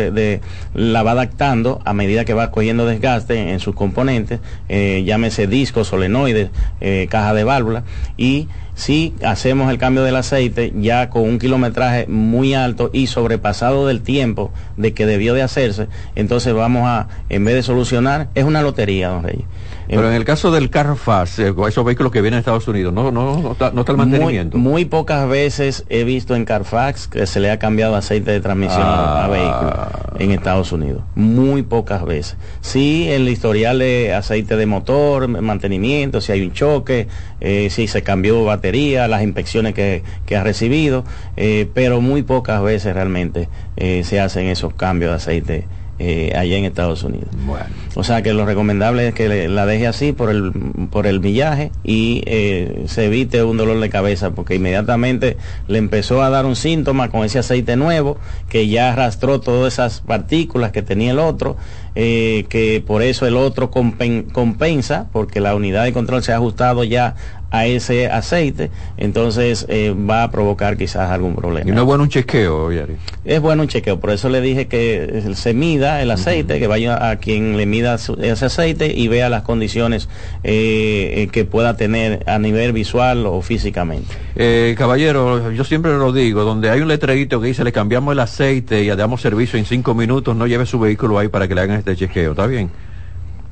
la 0.75 1.03
va 1.05 1.13
adaptando 1.13 1.81
a 1.85 1.93
medida 1.93 2.25
que 2.25 2.35
va 2.35 2.51
cogiendo 2.51 2.87
desgaste 2.87 3.53
en, 3.53 3.61
sus 3.61 3.77
componentes, 3.77 4.41
eh, 4.69 5.05
llámese 5.07 5.47
discos, 5.47 5.87
solenoides, 5.87 6.51
eh, 6.81 7.07
caja 7.09 7.35
de 7.35 7.45
válvula 7.45 7.85
y 8.17 8.49
si 8.83 9.15
hacemos 9.25 9.71
el 9.71 9.79
cambio 9.79 10.03
del 10.03 10.17
aceite 10.17 10.73
ya 10.75 11.09
con 11.09 11.23
un 11.23 11.39
kilometraje 11.39 12.09
muy 12.09 12.55
alto 12.55 12.91
y 12.93 13.07
sobrepasado 13.07 13.87
del 13.87 14.03
tiempo 14.03 14.51
de 14.77 14.93
que 14.93 15.07
debió 15.07 15.35
de 15.35 15.43
hacerse, 15.43 15.87
entonces 16.17 16.53
vamos 16.53 16.83
a, 16.89 17.07
en 17.29 17.45
vez 17.45 17.55
de 17.55 17.63
solucionar, 17.63 18.31
es 18.35 18.43
una 18.43 18.61
lotería, 18.61 19.11
don 19.11 19.23
Reyes. 19.23 19.45
Pero 19.97 20.09
en 20.09 20.15
el 20.15 20.25
caso 20.25 20.51
del 20.51 20.71
Carfax, 20.71 21.39
eh, 21.39 21.55
esos 21.69 21.85
vehículos 21.85 22.11
que 22.13 22.23
vienen 22.23 22.39
de 22.39 22.41
Estados 22.41 22.67
Unidos, 22.67 22.95
no, 22.95 23.11
no, 23.11 23.41
no, 23.41 23.53
está, 23.53 23.69
el 23.69 23.97
mantenimiento. 23.97 24.57
Muy, 24.57 24.87
pocas 24.87 25.29
veces 25.29 25.85
he 25.91 26.05
visto 26.05 26.35
en 26.35 26.45
Carfax 26.45 27.09
que 27.09 27.27
se 27.27 27.41
le 27.41 27.51
ha 27.51 27.59
cambiado 27.59 27.95
aceite 27.95 28.31
de 28.31 28.41
transmisión 28.41 28.83
a 28.83 29.25
ah. 29.25 29.29
vehículos 29.29 29.75
en 30.19 30.31
Estados 30.31 30.73
Unidos. 30.73 31.03
Muy 31.15 31.63
pocas 31.63 32.05
veces. 32.05 32.37
Sí, 32.63 33.09
el 33.11 33.29
historial 33.29 33.81
de 33.81 34.15
aceite 34.15 34.57
de 34.57 34.67
motor, 34.67 35.29
mantenimiento, 35.29 36.21
si 36.21 36.33
hay 36.33 36.43
un 36.43 36.53
choque, 36.53 37.09
eh, 37.41 37.69
si 37.71 37.87
se 37.87 38.03
cambió 38.03 38.45
batería, 38.45 39.09
las 39.09 39.23
inspecciones 39.23 39.75
que, 39.75 40.03
ha 40.35 40.43
recibido, 40.43 41.05
eh, 41.37 41.69
pero 41.75 42.01
muy 42.01 42.23
pocas 42.23 42.63
veces 42.63 42.95
realmente 42.95 43.51
se 43.77 44.21
hacen 44.21 44.47
esos 44.47 44.73
cambios 44.75 45.11
de 45.11 45.17
aceite 45.17 45.67
eh, 46.05 46.33
allá 46.35 46.57
en 46.57 46.65
Estados 46.65 47.05
Unidos. 47.05 47.29
O 47.95 48.03
sea 48.03 48.23
que 48.23 48.33
lo 48.33 48.45
recomendable 48.45 49.07
es 49.07 49.15
que 49.15 49.49
la 49.49 49.67
deje 49.67 49.87
así 49.87 50.11
por 50.11 50.31
el, 50.31 50.53
por 50.91 51.07
el 51.07 51.21
millaje 51.21 51.71
y 51.85 52.25
eh, 52.27 52.87
se 52.87 53.05
evite 53.05 53.45
un 53.45 53.57
dolor 53.57 53.79
de 53.79 53.89
cabeza 53.89 54.33
porque 54.33 54.57
inmediatamente 54.57 55.37
le 55.69 55.79
empezó 55.79 56.21
a 56.21 56.29
dar 56.29 56.45
un 56.45 56.57
síntoma 56.57 57.09
con 57.09 57.25
ese 57.25 57.39
aceite 57.39 57.77
nuevo 57.77 58.19
que 58.49 58.67
ya 58.67 58.93
arrastró 58.93 59.41
todas 59.41 59.75
esas 59.75 60.01
partículas 60.01 60.73
que 60.73 60.83
tenía 60.83 61.13
el 61.13 61.21
otro, 61.21 61.57
eh, 61.95 62.47
que 62.49 62.83
por 62.87 63.03
eso 63.03 63.27
el 63.27 63.37
otro 63.37 63.71
compensa 63.71 65.07
porque 65.13 65.41
la 65.41 65.55
unidad 65.55 65.85
de 65.85 65.93
control 65.93 66.23
se 66.23 66.33
ha 66.33 66.37
ajustado 66.37 66.85
ya 66.85 67.15
a 67.53 67.67
ese 67.67 68.09
aceite, 68.09 68.71
entonces 68.97 69.67
eh, 69.69 69.95
va 69.95 70.25
a 70.25 70.31
provocar 70.31 70.79
quizás 70.79 71.11
algún 71.11 71.37
problema. 71.37 71.69
¿Y 71.69 71.73
no 71.73 71.83
es 71.83 71.87
bueno 71.87 72.05
un 72.05 72.09
chequeo, 72.09 72.73
Yari? 72.73 72.95
Es 73.27 73.41
bueno 73.43 73.63
un 73.63 73.69
chequeo, 73.69 74.01
por 74.01 74.11
eso 74.11 74.31
le 74.31 74.41
dije 74.41 74.69
que 74.69 75.23
se 75.35 75.53
mida 75.53 76.01
el 76.01 76.11
aceite, 76.11 76.59
que 76.59 76.67
vaya 76.67 77.11
a 77.11 77.17
quien 77.17 77.59
le 77.59 77.67
mida 77.67 77.97
ese 77.97 78.45
aceite 78.47 78.87
y 78.97 79.07
vea 79.09 79.29
las 79.29 79.43
condiciones 79.43 80.09
eh, 80.43 81.13
eh, 81.17 81.29
que 81.31 81.45
pueda 81.45 81.77
tener 81.77 82.25
a 82.27 82.39
nivel 82.39 82.73
visual 82.73 83.27
o 83.27 83.43
físicamente. 83.43 84.17
caballero, 84.75 85.53
yo 85.53 85.65
siempre 85.65 85.93
lo 85.93 86.11
digo, 86.11 86.45
donde 86.45 86.71
hay 86.71 86.81
un 86.81 86.89
letrerito 86.89 87.39
que 87.39 87.49
dice 87.49 87.65
le 87.65 87.73
cambiamos 87.73 88.13
el 88.13 88.21
aceite 88.21 88.83
y 88.83 88.87
le 88.87 88.97
damos 88.97 89.21
servicio 89.21 89.59
en 89.59 89.67
cinco 89.67 89.95
minutos, 89.95 90.35
no 90.35 90.47
lleve 90.47 90.65
su 90.65 90.81
vehículo 90.81 91.19
ahí 91.19 91.29
para 91.29 91.47
que 91.47 91.55
le 91.55 91.61
hagan 91.61 91.77
este 91.83 91.97
chequeo, 91.97 92.33
¿está 92.33 92.47
bien? 92.47 92.71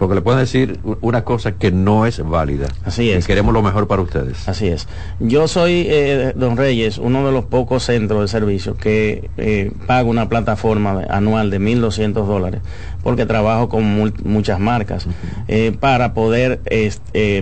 porque 0.01 0.15
le 0.15 0.23
pueden 0.23 0.41
decir 0.41 0.81
una 1.03 1.25
cosa 1.25 1.53
que 1.53 1.71
no 1.71 2.07
es 2.07 2.27
válida. 2.27 2.69
Así 2.87 3.11
es. 3.11 3.23
Y 3.23 3.27
queremos 3.27 3.53
lo 3.53 3.61
mejor 3.61 3.87
para 3.87 4.01
ustedes. 4.01 4.49
Así 4.49 4.67
es. 4.67 4.89
Yo 5.21 5.47
soy, 5.47 5.85
eh, 5.91 6.33
don 6.35 6.57
Reyes, 6.57 6.97
uno 6.97 7.27
de 7.27 7.33
los 7.33 7.45
pocos 7.45 7.83
centros 7.83 8.23
de 8.23 8.29
servicio 8.29 8.79
que 8.79 9.29
eh, 9.37 9.73
pago 9.87 10.09
una 10.09 10.31
plataforma 10.31 11.03
anual 11.11 11.51
de 11.51 11.61
1.200 11.61 12.13
dólares, 12.25 12.63
porque 13.03 13.27
trabajo 13.27 13.69
con 13.69 14.15
muchas 14.25 14.59
marcas, 14.59 15.07
eh, 15.49 15.77
para 15.79 16.15
poder 16.15 16.63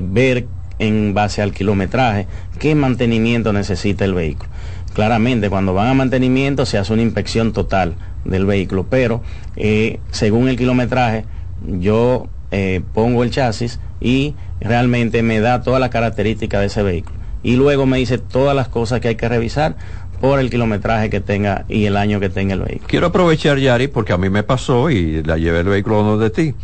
ver 0.03 0.49
en 0.81 1.15
base 1.15 1.43
al 1.43 1.53
kilometraje 1.53 2.27
qué 2.59 2.75
mantenimiento 2.75 3.53
necesita 3.53 4.05
el 4.05 4.15
vehículo. 4.15 4.51
Claramente, 4.99 5.49
cuando 5.49 5.75
van 5.75 5.87
a 5.87 5.95
mantenimiento 5.95 6.67
se 6.67 6.77
hace 6.77 6.93
una 6.93 7.03
inspección 7.03 7.53
total 7.53 7.95
del 8.25 8.47
vehículo, 8.47 8.87
pero 8.91 9.23
según 10.11 10.49
el 10.49 10.57
kilometraje, 10.57 11.25
yo 11.65 12.27
eh, 12.51 12.81
pongo 12.95 13.23
el 13.23 13.31
chasis 13.31 13.79
y 14.01 14.35
realmente 14.61 15.23
me 15.23 15.39
da 15.39 15.63
todas 15.63 15.79
las 15.79 15.91
características 15.91 16.63
de 16.63 16.67
ese 16.67 16.83
vehículo. 16.83 17.17
Y 17.45 17.55
luego 17.55 17.87
me 17.87 17.99
dice 17.99 18.19
todas 18.19 18.57
las 18.57 18.67
cosas 18.67 18.99
que 18.99 19.07
hay 19.07 19.15
que 19.15 19.29
revisar 19.29 19.77
por 20.21 20.41
el 20.41 20.51
kilometraje 20.51 21.11
que 21.11 21.21
tenga 21.21 21.65
y 21.69 21.85
el 21.85 21.97
año 21.97 22.19
que 22.19 22.29
tenga 22.29 22.55
el 22.55 22.63
vehículo. 22.63 22.89
Quiero 22.89 23.07
aprovechar, 23.07 23.57
Yari, 23.57 23.87
porque 23.87 24.13
a 24.13 24.19
mí 24.19 24.29
me 24.31 24.43
pasó 24.43 24.91
y 24.91 25.23
la 25.23 25.37
llevé 25.37 25.61
el 25.61 25.69
vehículo 25.69 26.03
donde 26.03 26.31
ti. 26.31 26.55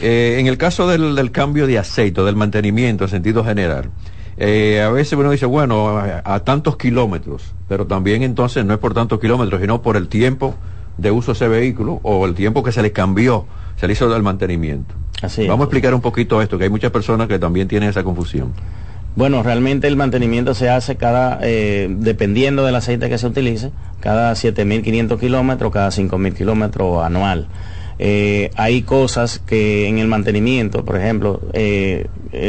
Eh, 0.00 0.36
en 0.38 0.46
el 0.46 0.58
caso 0.58 0.86
del, 0.86 1.32
cambio 1.32 1.66
de 1.66 1.76
aceite, 1.76 2.22
del 2.22 2.36
mantenimiento 2.36 3.02
en 3.02 3.10
sentido 3.10 3.44
general, 3.44 3.90
eh, 4.36 4.82
a 4.82 4.90
veces 4.90 5.18
uno 5.18 5.30
dice, 5.30 5.46
bueno, 5.46 5.98
a, 5.98 6.22
a, 6.24 6.40
tantos 6.40 6.76
kilómetros, 6.76 7.54
pero 7.68 7.86
también 7.86 8.22
entonces 8.22 8.64
no 8.64 8.72
es 8.72 8.78
por 8.78 8.94
tantos 8.94 9.20
kilómetros, 9.20 9.60
sino 9.60 9.82
por 9.82 9.96
el 9.96 10.08
tiempo 10.08 10.54
de 10.96 11.10
uso 11.10 11.32
de 11.32 11.36
ese 11.36 11.48
vehículo 11.48 12.00
o 12.02 12.26
el 12.26 12.34
tiempo 12.34 12.62
que 12.62 12.72
se 12.72 12.82
le 12.82 12.92
cambió, 12.92 13.46
se 13.76 13.86
le 13.86 13.94
hizo 13.94 14.14
el 14.14 14.22
mantenimiento. 14.22 14.94
Vamos 15.48 15.60
a 15.60 15.64
explicar 15.64 15.94
un 15.94 16.00
poquito 16.00 16.40
esto, 16.40 16.56
que 16.56 16.64
hay 16.64 16.70
muchas 16.70 16.90
personas 16.90 17.28
que 17.28 17.38
también 17.38 17.68
tienen 17.68 17.90
esa 17.90 18.02
confusión. 18.02 18.52
Bueno, 19.16 19.42
realmente 19.42 19.88
el 19.88 19.96
mantenimiento 19.96 20.54
se 20.54 20.70
hace 20.70 20.96
cada, 20.96 21.40
eh, 21.42 21.88
dependiendo 21.90 22.64
del 22.64 22.76
aceite 22.76 23.08
que 23.08 23.18
se 23.18 23.26
utilice, 23.26 23.72
cada 23.98 24.32
7.500 24.32 25.18
kilómetros, 25.18 25.72
cada 25.72 25.88
5.000 25.88 26.32
kilómetros 26.32 27.04
anual. 27.04 27.48
Eh, 28.02 28.50
hay 28.56 28.80
cosas 28.80 29.40
que 29.40 29.86
en 29.86 29.98
el 29.98 30.08
mantenimiento, 30.08 30.86
por 30.86 30.96
ejemplo, 30.96 31.42
eh, 31.52 32.06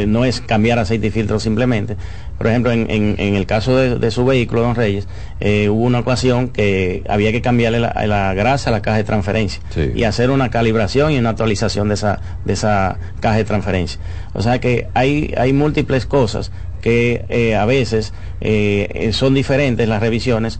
no 0.08 0.24
es 0.24 0.40
cambiar 0.40 0.78
aceite 0.78 1.08
y 1.08 1.10
filtro 1.10 1.38
simplemente, 1.38 1.98
por 2.42 2.46
ejemplo, 2.46 2.72
en, 2.72 3.18
el 3.18 3.46
caso 3.46 3.76
de, 3.76 4.10
su 4.10 4.24
vehículo, 4.24 4.62
don 4.62 4.74
Reyes, 4.74 5.06
eh, 5.38 5.68
hubo 5.68 5.84
una 5.84 6.00
ocasión 6.00 6.48
que 6.48 7.04
había 7.08 7.30
que 7.30 7.40
cambiarle 7.40 7.78
la, 7.78 8.34
grasa 8.34 8.70
a 8.70 8.72
la 8.72 8.82
caja 8.82 8.96
de 8.96 9.04
transferencia 9.04 9.62
y 9.94 10.02
hacer 10.04 10.30
una 10.30 10.50
calibración 10.50 11.12
y 11.12 11.18
una 11.18 11.30
actualización 11.30 11.86
de 11.86 11.94
esa, 11.94 12.18
de 12.44 12.54
esa 12.54 12.98
caja 13.20 13.36
de 13.36 13.44
transferencia. 13.44 14.00
O 14.32 14.42
sea 14.42 14.58
que 14.58 14.88
hay, 14.94 15.34
hay 15.36 15.52
múltiples 15.52 16.06
cosas 16.06 16.50
que 16.80 17.26
eh, 17.28 17.54
a 17.54 17.64
veces 17.64 18.12
eh, 18.40 19.10
son 19.12 19.34
diferentes 19.34 19.86
las 19.86 20.00
revisiones. 20.00 20.58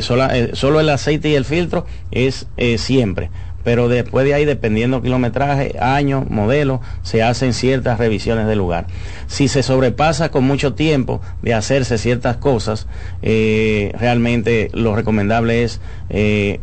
solo 0.00 0.80
el 0.80 0.88
aceite 0.88 1.28
y 1.28 1.34
el 1.34 1.44
filtro 1.44 1.84
es 2.10 2.46
siempre 2.78 3.28
pero 3.64 3.88
después 3.88 4.24
de 4.24 4.34
ahí, 4.34 4.44
dependiendo 4.44 5.02
kilometraje, 5.02 5.76
año, 5.80 6.24
modelo, 6.28 6.80
se 7.02 7.22
hacen 7.22 7.52
ciertas 7.52 7.98
revisiones 7.98 8.46
del 8.46 8.58
lugar. 8.58 8.86
Si 9.26 9.48
se 9.48 9.62
sobrepasa 9.62 10.30
con 10.30 10.44
mucho 10.44 10.74
tiempo 10.74 11.20
de 11.42 11.54
hacerse 11.54 11.98
ciertas 11.98 12.36
cosas, 12.36 12.86
eh, 13.22 13.92
realmente 13.98 14.70
lo 14.72 14.94
recomendable 14.94 15.64
es 15.64 15.80
eh, 16.08 16.60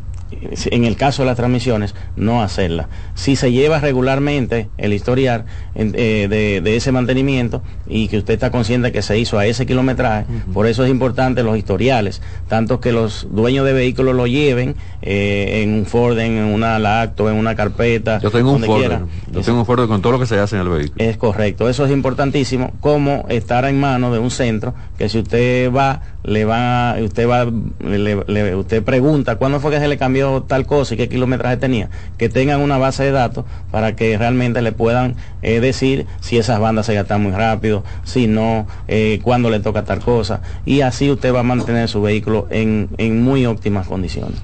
en 0.72 0.86
el 0.86 0.96
caso 0.96 1.24
de 1.24 1.28
las 1.28 1.38
transmisiones, 1.38 1.96
no 2.16 2.42
hacerla. 2.42 2.90
Si 3.14 3.36
se 3.36 3.52
lleva 3.52 3.80
regularmente 3.80 4.70
el 4.78 4.94
historial 4.94 5.46
eh, 5.76 6.28
de, 6.64 6.76
ese 6.76 6.92
mantenimiento 6.92 7.62
y 7.88 8.08
que 8.08 8.18
usted 8.18 8.34
está 8.34 8.52
consciente 8.52 8.92
que 8.92 9.02
se 9.02 9.18
hizo 9.18 9.38
a 9.38 9.46
ese 9.46 9.66
kilometraje, 9.66 10.26
por 10.54 10.68
eso 10.68 10.84
es 10.84 10.92
importante 10.92 11.44
los 11.44 11.58
historiales, 11.58 12.22
tanto 12.48 12.80
que 12.80 12.92
los 12.92 13.28
dueños 13.32 13.66
de 13.66 13.74
vehículos 13.74 14.16
lo 14.16 14.28
lleven 14.28 14.76
eh, 15.02 15.62
en 15.64 15.74
un 15.74 15.86
Ford, 15.86 16.18
en 16.20 16.34
una 16.34 16.80
lacto, 16.80 17.30
en 17.30 17.36
una 17.36 17.56
carpeta. 17.56 18.20
Yo 18.20 18.32
tengo 18.32 18.54
un 18.54 18.64
Ford, 18.64 18.92
yo 19.32 19.42
tengo 19.42 19.60
un 19.60 19.66
Ford 19.66 19.88
con 19.88 20.02
todo 20.02 20.14
lo 20.14 20.20
que 20.20 20.26
se 20.26 20.40
hace 20.40 20.56
en 20.56 20.62
el 20.64 20.70
vehículo. 20.70 21.04
Es 21.04 21.18
correcto, 21.18 21.70
eso 21.70 21.86
es 21.86 21.92
importantísimo, 21.92 22.74
como 22.80 23.26
estar 23.30 23.66
en 23.66 23.80
manos 23.80 24.14
de 24.14 24.20
un 24.20 24.32
centro 24.32 24.74
que 24.98 25.10
si 25.10 25.20
usted 25.20 25.72
va 25.72 26.02
le 26.26 26.44
va, 26.44 26.96
usted 27.02 27.30
va, 27.30 27.48
le, 27.80 28.56
usted 28.56 28.84
pregunta 28.84 29.36
cuándo 29.36 29.60
fue 29.60 29.72
que 29.72 29.80
se 29.80 29.88
le 29.88 29.98
cambió 29.98 30.44
tal 30.44 30.66
cosa 30.66 30.96
y 30.96 30.98
qué 30.98 31.08
kilometraje 31.08 31.58
tenía, 31.58 31.90
que 32.18 32.30
tengan 32.30 32.62
una 32.62 32.78
base 32.78 33.04
de 33.04 33.12
datos 33.12 33.46
para 33.72 33.96
que 33.96 34.18
realmente 34.18 34.62
le 34.62 34.72
puedan 34.72 35.16
eh, 35.42 35.60
decir 35.60 36.08
si 36.22 36.38
esas 36.38 36.60
bandas 36.60 36.88
se 36.88 36.96
gastan 36.96 37.22
muy 37.22 37.32
rápido, 37.32 37.84
si 38.04 38.28
no, 38.28 38.68
eh, 38.88 39.20
cuándo 39.22 39.50
le 39.50 39.60
toca 39.60 39.84
tal 39.84 40.00
cosa, 40.00 40.42
y 40.66 40.82
así 40.82 41.12
usted 41.12 41.34
va 41.34 41.42
a 41.42 41.44
mantener 41.44 41.88
su 41.88 42.02
vehículo 42.02 42.48
en, 42.50 42.90
en 42.98 43.22
muy 43.22 43.46
óptimas 43.46 43.88
condiciones. 43.88 44.42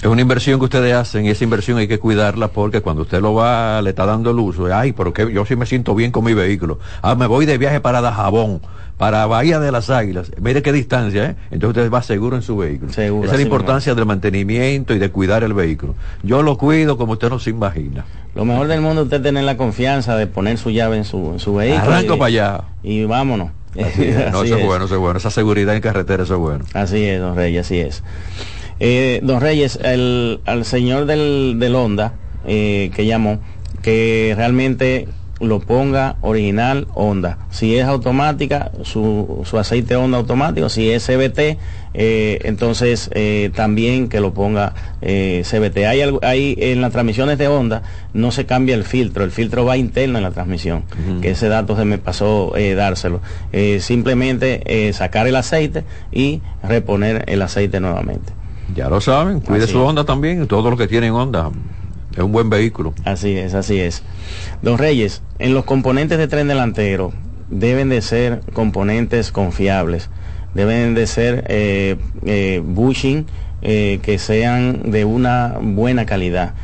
Es 0.00 0.06
una 0.06 0.22
inversión 0.22 0.58
que 0.58 0.64
ustedes 0.64 0.94
hacen 0.94 1.26
y 1.26 1.28
esa 1.28 1.44
inversión 1.44 1.76
hay 1.76 1.86
que 1.86 1.98
cuidarla 1.98 2.48
porque 2.48 2.80
cuando 2.80 3.02
usted 3.02 3.20
lo 3.20 3.34
va, 3.34 3.82
le 3.82 3.90
está 3.90 4.06
dando 4.06 4.30
el 4.30 4.38
uso, 4.38 4.74
ay, 4.74 4.92
pero 4.92 5.12
que 5.12 5.30
yo 5.30 5.44
sí 5.44 5.56
me 5.56 5.66
siento 5.66 5.94
bien 5.94 6.10
con 6.10 6.24
mi 6.24 6.32
vehículo. 6.32 6.78
Ah, 7.02 7.14
me 7.14 7.26
voy 7.26 7.44
de 7.44 7.58
viaje 7.58 7.80
para 7.80 8.00
Dajabón, 8.00 8.62
para 9.00 9.24
Bahía 9.24 9.60
de 9.60 9.72
las 9.72 9.88
Águilas. 9.88 10.30
Mire 10.42 10.60
qué 10.60 10.74
distancia, 10.74 11.24
¿eh? 11.24 11.36
Entonces 11.50 11.84
usted 11.84 11.90
va 11.90 12.02
seguro 12.02 12.36
en 12.36 12.42
su 12.42 12.58
vehículo. 12.58 12.90
Esa 12.90 13.06
es 13.06 13.32
la 13.32 13.40
importancia 13.40 13.94
del 13.94 14.04
mantenimiento 14.04 14.94
y 14.94 14.98
de 14.98 15.10
cuidar 15.10 15.42
el 15.42 15.54
vehículo. 15.54 15.94
Yo 16.22 16.42
lo 16.42 16.58
cuido 16.58 16.98
como 16.98 17.14
usted 17.14 17.30
no 17.30 17.38
se 17.38 17.48
imagina. 17.48 18.04
Lo 18.34 18.44
mejor 18.44 18.66
del 18.66 18.82
mundo 18.82 19.00
es 19.00 19.04
usted 19.06 19.22
tener 19.22 19.44
la 19.44 19.56
confianza 19.56 20.16
de 20.16 20.26
poner 20.26 20.58
su 20.58 20.68
llave 20.68 20.98
en 20.98 21.06
su, 21.06 21.30
en 21.32 21.38
su 21.38 21.54
vehículo. 21.54 21.82
Arranco 21.82 22.18
para 22.18 22.26
allá. 22.26 22.64
Y 22.82 23.04
vámonos. 23.04 23.52
no, 23.74 23.86
eso 24.44 24.58
es 24.58 24.66
bueno, 24.66 24.84
eso 24.84 24.96
es 24.96 25.00
bueno. 25.00 25.18
Esa 25.18 25.30
seguridad 25.30 25.74
en 25.74 25.80
carretera, 25.80 26.24
eso 26.24 26.34
es 26.34 26.40
bueno. 26.40 26.66
Así 26.74 27.02
es, 27.02 27.20
don 27.20 27.34
Rey, 27.34 27.56
así 27.56 27.78
es. 27.78 28.02
Eh, 28.80 29.20
don 29.22 29.40
Reyes, 29.40 29.78
el, 29.82 30.40
al 30.44 30.66
señor 30.66 31.06
del, 31.06 31.56
del 31.58 31.74
Honda 31.74 32.12
eh, 32.46 32.90
que 32.94 33.06
llamó, 33.06 33.38
que 33.80 34.34
realmente 34.36 35.08
lo 35.40 35.60
ponga 35.60 36.16
original 36.20 36.86
Honda. 36.94 37.38
Si 37.50 37.76
es 37.76 37.86
automática, 37.86 38.70
su, 38.82 39.42
su 39.44 39.58
aceite 39.58 39.96
Honda 39.96 40.18
automático. 40.18 40.68
Si 40.68 40.90
es 40.90 41.06
CBT, 41.06 41.58
eh, 41.94 42.38
entonces 42.42 43.10
eh, 43.14 43.50
también 43.54 44.08
que 44.08 44.20
lo 44.20 44.32
ponga 44.32 44.74
eh, 45.00 45.42
CBT. 45.44 45.78
Hay, 45.86 46.02
hay 46.22 46.54
en 46.58 46.80
las 46.80 46.92
transmisiones 46.92 47.38
de 47.38 47.48
Honda 47.48 47.82
no 48.12 48.30
se 48.30 48.46
cambia 48.46 48.74
el 48.74 48.84
filtro, 48.84 49.24
el 49.24 49.30
filtro 49.30 49.64
va 49.64 49.76
interno 49.76 50.18
en 50.18 50.24
la 50.24 50.30
transmisión, 50.30 50.84
que 51.22 51.30
ese 51.30 51.48
dato 51.48 51.76
se 51.76 51.84
me 51.84 51.98
pasó 51.98 52.52
dárselo. 52.76 53.20
simplemente 53.78 54.92
sacar 54.92 55.26
el 55.26 55.36
aceite 55.36 55.84
y 56.12 56.40
reponer 56.62 57.24
el 57.28 57.40
aceite 57.42 57.80
nuevamente. 57.80 58.32
Ya 58.74 58.88
lo 58.88 59.00
saben, 59.00 59.40
cuide 59.40 59.66
su 59.66 59.80
Honda 59.80 60.04
también, 60.04 60.46
todos 60.46 60.70
los 60.70 60.78
que 60.78 60.88
tienen 60.88 61.12
Honda. 61.12 61.50
Es 62.12 62.18
un 62.18 62.32
buen 62.32 62.50
vehículo. 62.50 62.94
Así 63.04 63.36
es, 63.36 63.54
así 63.54 63.78
es. 63.80 64.02
Don 64.62 64.78
Reyes, 64.78 65.22
en 65.38 65.54
los 65.54 65.64
componentes 65.64 66.18
de 66.18 66.28
tren 66.28 66.48
delantero 66.48 67.12
deben 67.50 67.88
de 67.88 68.00
ser 68.02 68.40
componentes 68.52 69.32
confiables, 69.32 70.08
deben 70.54 70.94
de 70.94 71.06
ser 71.06 71.44
eh, 71.48 71.96
eh, 72.24 72.62
bushing 72.64 73.26
eh, 73.62 74.00
que 74.02 74.18
sean 74.18 74.90
de 74.90 75.04
una 75.04 75.58
buena 75.60 76.06
calidad, 76.06 76.54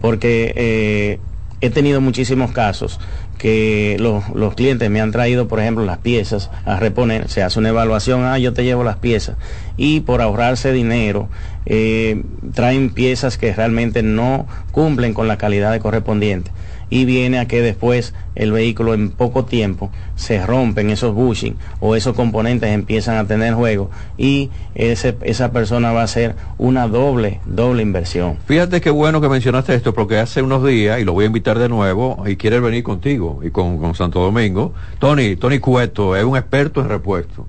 porque 0.00 1.18
he 1.60 1.70
tenido 1.70 2.00
muchísimos 2.00 2.50
casos 2.50 2.98
que 3.38 3.96
los, 3.98 4.54
clientes 4.54 4.88
me 4.88 5.00
han 5.00 5.10
traído, 5.10 5.48
por 5.48 5.58
ejemplo, 5.58 5.84
las 5.84 5.98
piezas 5.98 6.48
a 6.64 6.76
reponer, 6.78 7.28
se 7.28 7.42
hace 7.42 7.58
una 7.58 7.70
evaluación, 7.70 8.24
ah, 8.24 8.38
yo 8.38 8.52
te 8.52 8.62
llevo 8.62 8.84
las 8.84 8.98
piezas, 8.98 9.36
y 9.76 10.00
por 10.00 10.20
ahorrarse 10.22 10.72
dinero, 10.72 11.28
eh, 11.66 12.22
traen 12.54 12.90
piezas 12.90 13.38
que 13.38 13.52
realmente 13.52 14.02
no 14.02 14.46
cumplen 14.72 15.14
con 15.14 15.28
la 15.28 15.38
calidad 15.38 15.72
de 15.72 15.80
correspondiente 15.80 16.50
y 16.92 17.06
viene 17.06 17.38
a 17.38 17.48
que 17.48 17.62
después 17.62 18.12
el 18.34 18.52
vehículo 18.52 18.92
en 18.92 19.10
poco 19.10 19.46
tiempo 19.46 19.90
se 20.14 20.44
rompen 20.44 20.90
esos 20.90 21.14
bushing 21.14 21.56
o 21.80 21.96
esos 21.96 22.14
componentes 22.14 22.68
empiezan 22.70 23.16
a 23.16 23.26
tener 23.26 23.54
juego 23.54 23.90
y 24.18 24.50
ese, 24.74 25.16
esa 25.22 25.52
persona 25.52 25.92
va 25.92 26.02
a 26.02 26.04
hacer 26.04 26.36
una 26.58 26.88
doble, 26.88 27.40
doble 27.46 27.80
inversión. 27.80 28.36
Fíjate 28.44 28.82
qué 28.82 28.90
bueno 28.90 29.22
que 29.22 29.30
mencionaste 29.30 29.74
esto 29.74 29.94
porque 29.94 30.18
hace 30.18 30.42
unos 30.42 30.66
días, 30.66 31.00
y 31.00 31.04
lo 31.04 31.14
voy 31.14 31.24
a 31.24 31.28
invitar 31.28 31.58
de 31.58 31.70
nuevo, 31.70 32.22
y 32.26 32.36
quiere 32.36 32.60
venir 32.60 32.82
contigo 32.82 33.40
y 33.42 33.48
con, 33.48 33.78
con 33.78 33.94
Santo 33.94 34.20
Domingo, 34.20 34.74
Tony, 34.98 35.36
Tony 35.36 35.60
Cueto 35.60 36.14
es 36.14 36.24
un 36.24 36.36
experto 36.36 36.82
en 36.82 36.90
repuesto 36.90 37.46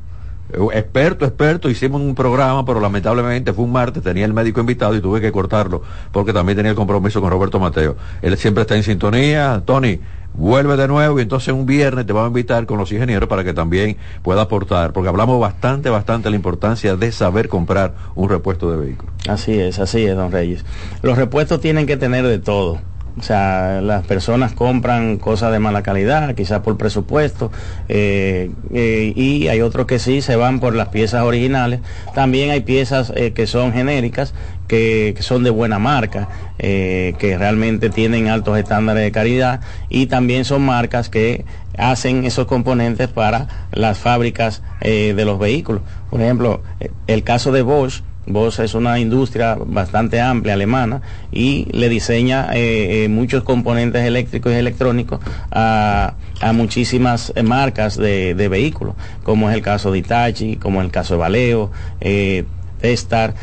experto, 0.74 1.26
experto, 1.26 1.70
hicimos 1.70 2.02
un 2.02 2.16
programa, 2.16 2.66
pero 2.66 2.80
lamentablemente 2.80 3.54
fue 3.54 3.66
un 3.66 3.72
martes, 3.72 4.04
tenía 4.04 4.26
el 4.26 4.34
médico 4.34 4.60
invitado 4.60 4.96
y 4.96 5.02
tuve 5.02 5.22
que 5.22 5.32
cortarlo 5.32 5.82
porque 6.12 6.34
también 6.34 6.56
tenía 6.56 6.72
el 6.72 6.76
compromiso 6.76 7.22
con 7.22 7.32
Roberto 7.32 7.60
Mateo. 7.60 7.96
Él 8.22 8.38
siempre 8.38 8.62
está 8.62 8.76
en 8.76 8.84
sintonía, 8.84 9.62
Tony, 9.66 10.00
vuelve 10.34 10.76
de 10.78 10.88
nuevo 10.88 11.20
y 11.20 11.24
entonces 11.24 11.54
un 11.54 11.66
viernes 11.66 12.06
te 12.06 12.14
vamos 12.14 12.28
a 12.28 12.30
invitar 12.30 12.66
con 12.66 12.78
los 12.78 12.92
ingenieros 12.92 13.30
para 13.30 13.44
que 13.44 13.54
también 13.54 13.98
pueda 14.22 14.44
aportar, 14.44 14.94
porque 14.94 15.10
hablamos 15.10 15.40
bastante, 15.40 15.90
bastante 15.90 16.26
de 16.26 16.32
la 16.32 16.36
importancia 16.36 16.96
de 16.96 17.12
saber 17.12 17.50
comprar 17.50 17.94
un 18.16 18.30
repuesto 18.30 18.72
de 18.72 18.78
vehículo. 18.78 19.12
Así 19.28 19.60
es, 19.60 19.80
así 19.80 20.06
es, 20.06 20.16
don 20.16 20.32
Reyes. 20.32 20.66
Los 21.02 21.18
repuestos 21.18 21.62
tienen 21.62 21.86
que 21.86 21.98
tener 21.98 22.26
de 22.26 22.40
todo 22.40 22.80
o 23.18 23.22
sea, 23.22 23.80
las 23.82 24.06
personas 24.06 24.54
compran 24.54 25.18
cosas 25.18 25.52
de 25.52 25.60
mala 25.60 25.84
calidad, 25.84 26.34
quizás 26.34 26.62
por 26.62 26.78
presupuesto, 26.78 27.52
eh, 27.88 28.50
eh, 28.74 29.14
y 29.16 29.48
hay 29.50 29.62
otros 29.62 29.86
que 29.86 30.00
sí 30.00 30.22
se 30.22 30.36
van 30.36 30.60
por 30.60 30.76
las 30.76 30.88
piezas 30.88 31.22
originales. 31.22 31.82
También 32.16 32.50
hay 32.50 32.62
piezas 32.62 33.14
eh, 33.16 33.32
que 33.34 33.46
son 33.46 33.72
genéricas, 33.72 34.34
que, 34.68 35.16
son 35.20 35.44
de 35.44 35.52
buena 35.52 35.78
marca, 35.78 36.28
que 36.58 37.36
realmente 37.38 37.92
tienen 37.92 38.28
altos 38.28 38.58
estándares 38.58 39.04
de 39.04 39.12
calidad, 39.12 39.62
y 39.90 40.08
también 40.08 40.46
son 40.46 40.64
marcas 40.64 41.10
que 41.10 41.46
hacen 41.78 42.26
esos 42.26 42.48
componentes 42.48 43.08
para 43.08 43.68
las 43.72 44.00
fábricas 44.00 44.64
de 44.82 45.26
los 45.26 45.38
vehículos. 45.38 45.84
Por 46.10 46.22
ejemplo, 46.22 46.62
el 47.06 47.24
caso 47.24 47.52
de 47.52 47.62
Bosch, 47.62 48.02
Bosch 48.26 48.60
es 48.60 48.74
una 48.74 49.00
industria 49.00 49.56
bastante 49.56 50.22
amplia 50.22 50.54
alemana 50.54 51.02
y 51.32 51.68
le 51.72 51.90
diseña 51.90 52.50
eh, 52.54 53.04
eh, 53.04 53.10
muchos 53.10 53.44
componentes 53.44 54.06
eléctricos 54.06 54.54
y 54.54 54.56
electrónicos 54.56 55.20
a, 55.52 56.14
muchísimas 56.54 57.32
marcas 57.42 57.96
de, 57.96 58.34
vehículos, 58.50 58.96
como 59.24 59.50
es 59.50 59.56
el 59.56 59.62
caso 59.62 59.92
de 59.92 60.00
Itachi, 60.00 60.58
como 60.58 60.82
es 60.82 60.86
el 60.86 60.92
caso 60.92 61.14
de 61.14 61.20
Valeo, 61.20 61.72
eh, 62.02 62.44
Testar. 62.82 63.34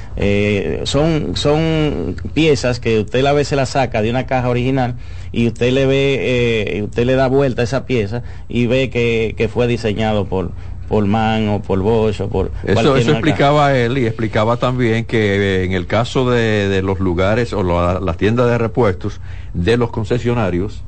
son, 0.84 1.34
son 1.34 2.14
piezas 2.34 2.78
que 2.78 3.00
usted 3.00 3.24
a 3.24 3.32
veces 3.32 3.56
la 3.56 3.64
saca 3.64 4.02
de 4.02 4.10
una 4.10 4.26
caja 4.26 4.50
original 4.50 4.96
y 5.32 5.46
usted 5.46 5.72
le 5.72 5.86
ve, 5.86 6.82
usted 6.84 7.06
le 7.06 7.14
da 7.14 7.26
vuelta 7.26 7.62
a 7.62 7.64
esa 7.64 7.86
pieza 7.86 8.22
y 8.50 8.66
ve 8.66 8.90
que, 8.90 9.34
que 9.38 9.48
fue 9.48 9.66
diseñado 9.66 10.26
por, 10.26 10.52
por 10.90 11.07
Man 11.07 11.48
o 11.48 11.62
por 11.62 11.79
Bosch 11.79 12.20
o 12.20 12.29
por... 12.29 12.50
Eso, 12.64 12.96
eso 12.96 13.12
explicaba 13.12 13.76
él 13.76 13.96
y 13.96 14.07
explicaba 14.07 14.57
también 14.57 15.05
que 15.05 15.37
eh, 15.37 15.64
en 15.64 15.70
el 15.70 15.87
caso 15.87 16.29
de, 16.29 16.83
los 16.83 16.98
lugares 16.98 17.53
o 17.53 17.62
las 17.62 18.16
tiendas 18.16 18.48
de 18.48 18.59
repuestos 18.59 19.20
de 19.55 19.76
los 19.76 19.90
concesionarios, 19.90 20.83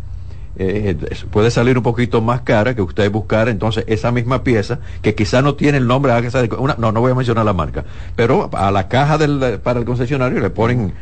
eh, 0.57 0.97
puede 1.31 1.53
salir 1.53 1.79
un 1.79 1.85
poquito 1.85 2.21
más 2.21 2.41
cara 2.41 2.75
que 2.75 2.83
usted 2.83 3.09
buscar 3.13 3.49
entonces 3.49 3.85
esa 3.87 4.11
misma 4.11 4.43
pieza 4.43 4.81
que 5.03 5.15
quizá 5.15 5.41
no 5.41 5.55
tiene 5.55 5.79
el 5.79 5.87
nombre 5.87 6.13
una, 6.59 6.75
no 6.79 6.93
no 6.93 7.01
voy 7.01 7.13
a 7.13 7.15
mencionar 7.15 7.47
la 7.47 7.55
marca 7.55 7.87
pero 8.17 8.51
a 8.53 8.71
la 8.71 8.87
caja 8.87 9.17
del 9.17 9.61
para 9.63 9.81
el 9.81 9.87
concesionario 9.87 10.41
le 10.41 10.51
ponen 10.51 10.93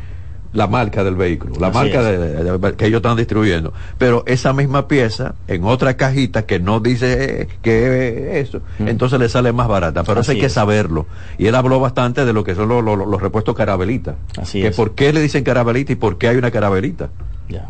la 0.53 0.67
marca 0.67 1.03
del 1.03 1.15
vehículo, 1.15 1.55
la 1.59 1.71
marca 1.71 2.03
de, 2.03 2.75
que 2.75 2.85
ellos 2.87 2.97
están 2.97 3.17
distribuyendo. 3.17 3.73
Pero 3.97 4.23
esa 4.25 4.53
misma 4.53 4.87
pieza, 4.87 5.35
en 5.47 5.63
otra 5.63 5.95
cajita 5.95 6.45
que 6.45 6.59
no 6.59 6.79
dice 6.79 7.47
que 7.61 8.39
eso, 8.39 8.61
entonces 8.79 9.19
le 9.19 9.29
sale 9.29 9.53
más 9.53 9.67
barata. 9.67 10.03
Pero 10.03 10.21
eso 10.21 10.31
hay 10.31 10.39
que 10.39 10.49
saberlo. 10.49 11.05
Y 11.37 11.47
él 11.47 11.55
habló 11.55 11.79
bastante 11.79 12.25
de 12.25 12.33
lo 12.33 12.43
que 12.43 12.55
son 12.55 12.69
los, 12.69 13.21
repuestos 13.21 13.55
carabelita. 13.55 14.15
Así 14.37 14.61
que 14.61 14.71
por 14.71 14.93
qué 14.93 15.13
le 15.13 15.21
dicen 15.21 15.43
carabelita 15.43 15.93
y 15.93 15.95
por 15.95 16.17
qué 16.17 16.27
hay 16.27 16.37
una 16.37 16.51
carabelita. 16.51 17.09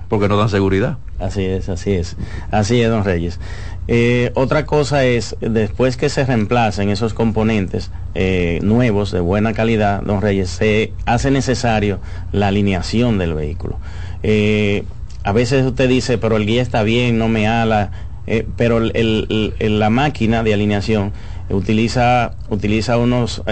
Porque 0.10 0.28
no 0.28 0.38
dan 0.38 0.50
seguridad. 0.50 0.98
Así 1.20 1.44
es, 1.46 1.70
así 1.70 1.92
es. 1.92 2.18
Así 2.52 2.82
es, 2.82 2.90
don 2.90 3.04
Reyes. 3.04 3.40
Eh, 3.88 4.32
otra 4.36 4.66
cosa 4.66 5.06
es, 5.06 5.36
después 5.42 5.98
que 5.98 6.10
se 6.10 6.26
reemplacen 6.26 6.90
esos 6.90 7.14
componentes 7.14 7.92
eh, 8.16 8.60
nuevos 8.64 9.12
de 9.12 9.20
buena 9.20 9.54
calidad, 9.54 10.02
don 10.02 10.22
Reyes, 10.22 10.50
se 10.50 10.94
hace 11.06 11.32
necesario 11.32 12.00
la 12.32 12.48
alineación 12.48 13.18
del 13.18 13.34
vehículo. 13.34 13.80
Eh, 14.24 14.84
a 15.24 15.32
veces 15.32 15.66
usted 15.66 15.90
dice, 15.90 16.18
pero 16.18 16.38
el 16.38 16.46
guía 16.46 16.62
está 16.62 16.84
bien, 16.84 17.18
no 17.18 17.28
me 17.28 17.48
ala, 17.48 17.92
pero 18.56 18.80
la 18.80 19.90
máquina 19.90 20.42
de 20.42 20.54
alineación 20.54 21.12
utiliza, 21.50 22.34
utiliza 22.50 22.98
unos, 22.98 23.44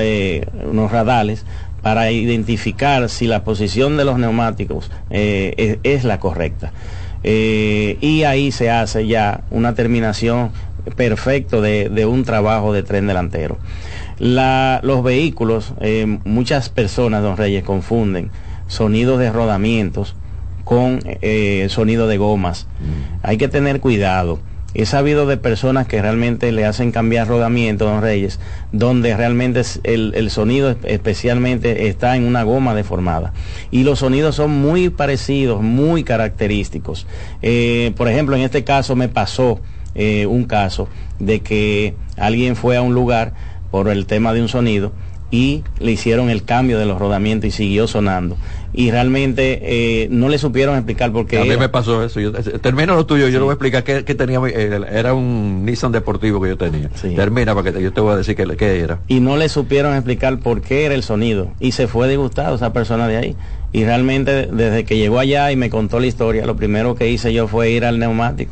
unos 0.64 0.92
radales 0.92 1.46
para 1.82 2.12
identificar 2.12 3.10
si 3.10 3.28
la 3.28 3.44
posición 3.44 3.98
de 3.98 4.06
los 4.06 4.20
neumáticos 4.20 4.92
es, 5.10 6.04
la 6.04 6.20
correcta. 6.20 6.72
Eh, 7.24 7.98
y 8.02 8.24
ahí 8.24 8.52
se 8.52 8.70
hace 8.70 9.06
ya 9.08 9.42
una 9.52 9.76
terminación 9.76 10.52
perfecta 10.96 11.60
de, 11.62 12.06
un 12.06 12.24
trabajo 12.24 12.74
de 12.74 12.84
tren 12.84 13.08
delantero. 13.08 13.58
los 14.20 15.04
vehículos, 15.04 15.74
eh, 15.82 16.20
muchas 16.26 16.70
personas, 16.70 17.22
don 17.22 17.38
Reyes, 17.38 17.64
confunden 17.64 18.32
sonidos 18.68 19.20
de 19.20 19.32
rodamientos 19.32 20.16
con 20.64 21.00
eh, 21.04 21.66
sonido 21.70 22.08
de 22.08 22.18
gomas. 22.18 22.68
Mm. 22.80 23.26
Hay 23.26 23.38
que 23.38 23.48
tener 23.48 23.80
cuidado. 23.80 24.40
He 24.74 24.86
sabido 24.86 25.26
de 25.26 25.38
personas 25.38 25.88
que 25.88 26.02
realmente 26.02 26.52
le 26.52 26.66
hacen 26.66 26.92
cambiar 26.92 27.28
rodamiento, 27.28 27.86
don 27.86 28.02
Reyes, 28.02 28.40
donde 28.72 29.16
realmente 29.16 29.62
el, 29.84 30.30
sonido 30.30 30.76
especialmente 30.84 31.88
está 31.88 32.16
en 32.16 32.26
una 32.26 32.44
goma 32.44 32.76
deformada. 32.76 33.34
Y 33.72 33.84
los 33.84 34.00
sonidos 34.00 34.36
son 34.36 34.52
muy 34.52 34.90
parecidos, 34.90 35.62
muy 35.62 36.04
característicos. 36.04 37.08
Eh, 37.42 37.94
por 37.98 38.08
ejemplo, 38.08 38.36
en 38.36 38.42
este 38.44 38.64
caso 38.64 38.96
me 38.96 39.10
pasó 39.10 39.60
eh, 39.96 40.26
un 40.26 40.46
caso 40.46 40.88
de 41.20 41.42
que 41.42 41.96
alguien 42.18 42.56
fue 42.56 42.78
a 42.78 42.82
un 42.82 42.94
lugar 42.94 43.34
por 43.72 43.90
el 43.90 44.06
tema 44.06 44.34
de 44.34 44.42
un 44.42 44.50
sonido 44.50 44.92
y 45.32 45.64
le 45.80 45.92
hicieron 45.92 46.30
el 46.30 46.44
cambio 46.44 46.80
de 46.80 46.86
los 46.86 47.00
rodamientos 47.00 47.50
y 47.50 47.52
siguió 47.52 47.88
sonando. 47.88 48.38
Y 48.74 48.92
realmente 48.92 49.60
eh, 49.64 50.08
no 50.12 50.30
le 50.30 50.38
supieron 50.38 50.76
explicar 50.76 51.12
por 51.12 51.26
qué. 51.26 51.40
A 51.40 51.44
mí 51.44 51.58
me 51.58 51.70
pasó 51.70 52.04
eso. 52.04 52.20
termina 52.62 52.94
lo 52.94 53.06
tuyo, 53.06 53.28
yo 53.28 53.40
le 53.40 53.44
voy 53.44 53.52
a 53.52 53.54
explicar 53.54 53.84
qué, 53.84 54.04
tenía. 54.16 54.40
Eh, 54.48 54.82
era 54.92 55.14
un 55.14 55.66
Nissan 55.66 55.92
deportivo 55.92 56.42
que 56.42 56.50
yo 56.50 56.58
tenía. 56.58 56.90
Termina 56.90 57.56
para 57.56 57.72
que 57.72 57.82
yo 57.82 57.92
te 57.92 58.02
voy 58.02 58.14
a 58.14 58.18
decir 58.18 58.36
qué, 58.36 58.80
era. 58.80 59.00
Y 59.08 59.20
no 59.20 59.38
le 59.38 59.50
supieron 59.50 59.96
explicar 59.96 60.40
por 60.40 60.62
qué 60.62 60.86
era 60.86 60.96
el 60.96 61.04
sonido. 61.04 61.52
Y 61.60 61.72
se 61.72 61.88
fue 61.88 62.08
disgustado 62.08 62.56
esa 62.56 62.72
persona 62.74 63.08
de 63.08 63.18
ahí. 63.18 63.36
Y 63.72 63.84
realmente 63.84 64.48
desde 64.48 64.84
que 64.84 64.98
llegó 64.98 65.20
allá 65.20 65.52
y 65.52 65.56
me 65.56 65.70
contó 65.70 66.00
la 66.00 66.08
historia, 66.08 66.46
lo 66.46 66.56
primero 66.56 66.96
que 66.96 67.10
hice 67.10 67.34
yo 67.34 67.48
fue 67.48 67.72
ir 67.72 67.86
al 67.86 68.00
neumático 68.00 68.52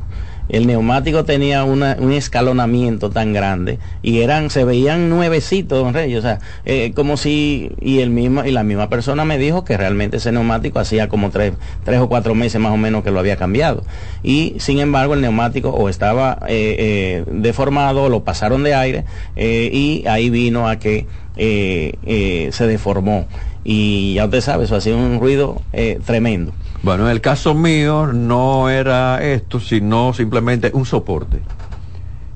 el 0.49 0.67
neumático 0.67 1.25
tenía 1.25 1.63
un 1.63 2.12
escalonamiento 2.12 3.10
tan 3.10 3.33
grande 3.33 3.79
y 4.01 4.21
eran 4.21 4.49
se 4.49 4.63
veían 4.63 5.10
nuevecitos 5.10 5.83
don 5.83 5.93
Rey 5.93 6.15
o 6.15 6.21
sea 6.21 6.39
eh, 6.65 6.91
como 6.95 7.17
si 7.17 7.71
y 7.81 7.99
el 7.99 8.10
mismo 8.10 8.43
y 8.45 8.51
la 8.51 8.63
misma 8.63 8.89
persona 8.89 9.25
me 9.25 9.38
dijo 9.38 9.63
que 9.63 9.77
realmente 9.77 10.17
ese 10.17 10.31
neumático 10.31 10.79
hacía 10.79 11.10
como 11.10 11.29
tres, 11.29 11.53
tres 11.83 11.99
o 11.99 12.10
cuatro 12.10 12.36
meses 12.36 12.60
más 12.62 12.73
o 12.73 12.77
menos 12.77 13.03
que 13.03 13.12
lo 13.12 13.19
había 13.19 13.38
cambiado. 13.38 13.83
Y 14.23 14.55
sin 14.57 14.79
embargo 14.79 15.13
el 15.13 15.21
neumático 15.21 15.69
o 15.69 15.89
estaba 15.89 16.39
eh, 16.47 16.75
eh, 16.79 17.23
deformado 17.31 18.10
lo 18.10 18.23
pasaron 18.23 18.63
de 18.63 18.73
aire 18.75 19.05
y 19.36 20.05
ahí 20.07 20.29
vino 20.29 20.67
a 20.67 20.77
que 20.77 21.05
se 21.36 22.67
deformó. 22.67 23.27
Y 23.63 24.13
ya 24.15 24.25
usted 24.25 24.41
sabe 24.41 24.63
eso 24.65 24.75
hacía 24.75 24.95
un 24.95 25.19
ruido 25.19 25.62
tremendo 26.05 26.53
bueno, 26.88 27.04
en 27.04 27.12
el 27.12 27.19
caso 27.19 27.54
mío 27.54 28.08
no 28.13 28.69
era 28.69 29.21
esto, 29.21 29.60
sino 29.60 30.13
simplemente 30.13 30.71
un 30.73 30.86
soporte. 30.86 31.41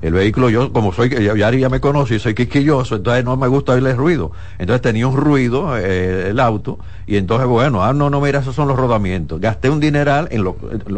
El 0.02 0.12
vehículo, 0.12 0.50
yo 0.50 0.70
como 0.74 0.92
soy, 0.92 1.08
ya, 1.08 1.50
ya 1.50 1.68
me 1.70 1.80
conoce, 1.80 2.18
soy 2.18 2.34
quisquilloso, 2.34 2.96
entonces 2.96 3.24
no 3.24 3.38
me 3.38 3.48
gusta 3.48 3.72
oírle 3.72 3.94
ruido. 3.94 4.30
Entonces 4.58 4.82
tenía 4.82 5.06
un 5.06 5.16
ruido 5.16 5.78
eh, 5.78 6.28
el 6.28 6.38
auto, 6.38 6.78
y 7.06 7.16
entonces, 7.16 7.48
bueno, 7.48 7.82
ah, 7.82 7.94
no, 7.94 8.10
no, 8.10 8.20
mira, 8.20 8.40
esos 8.40 8.54
son 8.54 8.68
los 8.68 8.76
rodamientos. 8.76 9.40
Gasté 9.40 9.70
un 9.70 9.80
dineral 9.80 10.28
en, 10.30 10.44
los 10.44 10.54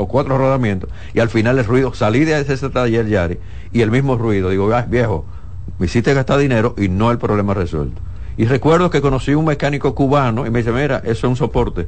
cuatro 0.09 0.37
rodamientos, 0.37 0.91
y 1.13 1.21
al 1.21 1.29
final 1.29 1.57
el 1.57 1.65
ruido, 1.65 1.95
salí 1.95 2.25
de 2.25 2.41
ese 2.41 2.71
taller 2.71 3.07
Yari, 3.07 3.39
y 3.73 3.83
el 3.83 3.93
mismo 3.93 4.17
ruido, 4.17 4.51
digo, 4.51 4.75
ah, 4.75 4.85
viejo, 4.89 5.27
me 5.79 5.87
hiciste 5.87 6.13
gastar 6.13 6.41
dinero 6.41 6.75
y 6.77 6.89
no 6.89 7.13
el 7.13 7.19
problema 7.19 7.55
resuelto. 7.55 8.03
Y 8.37 8.47
recuerdo 8.47 8.91
que 8.91 9.01
conocí 9.01 9.33
un 9.33 9.45
mecánico 9.45 9.95
cubano 9.95 10.45
y 10.45 10.51
me 10.51 10.59
dice, 10.59 10.73
mira, 10.73 10.99
eso 11.05 11.11
es 11.13 11.25
un 11.25 11.37
soporte 11.37 11.87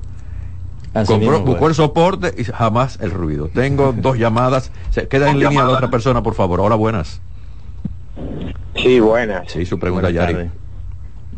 buscó 1.04 1.68
el 1.68 1.74
soporte 1.74 2.34
y 2.36 2.44
jamás 2.44 2.98
el 3.00 3.10
ruido. 3.10 3.48
Tengo 3.48 3.92
dos 3.96 4.18
llamadas. 4.18 4.72
Se 4.90 5.08
queda 5.08 5.30
en 5.30 5.38
línea 5.38 5.64
de 5.64 5.72
otra 5.72 5.90
persona, 5.90 6.22
por 6.22 6.34
favor. 6.34 6.60
Hola, 6.60 6.76
buenas. 6.76 7.20
Sí, 8.76 9.00
buenas. 9.00 9.50
Sí, 9.50 9.66
su 9.66 9.78
pregunta, 9.78 10.10
Yari. 10.10 10.50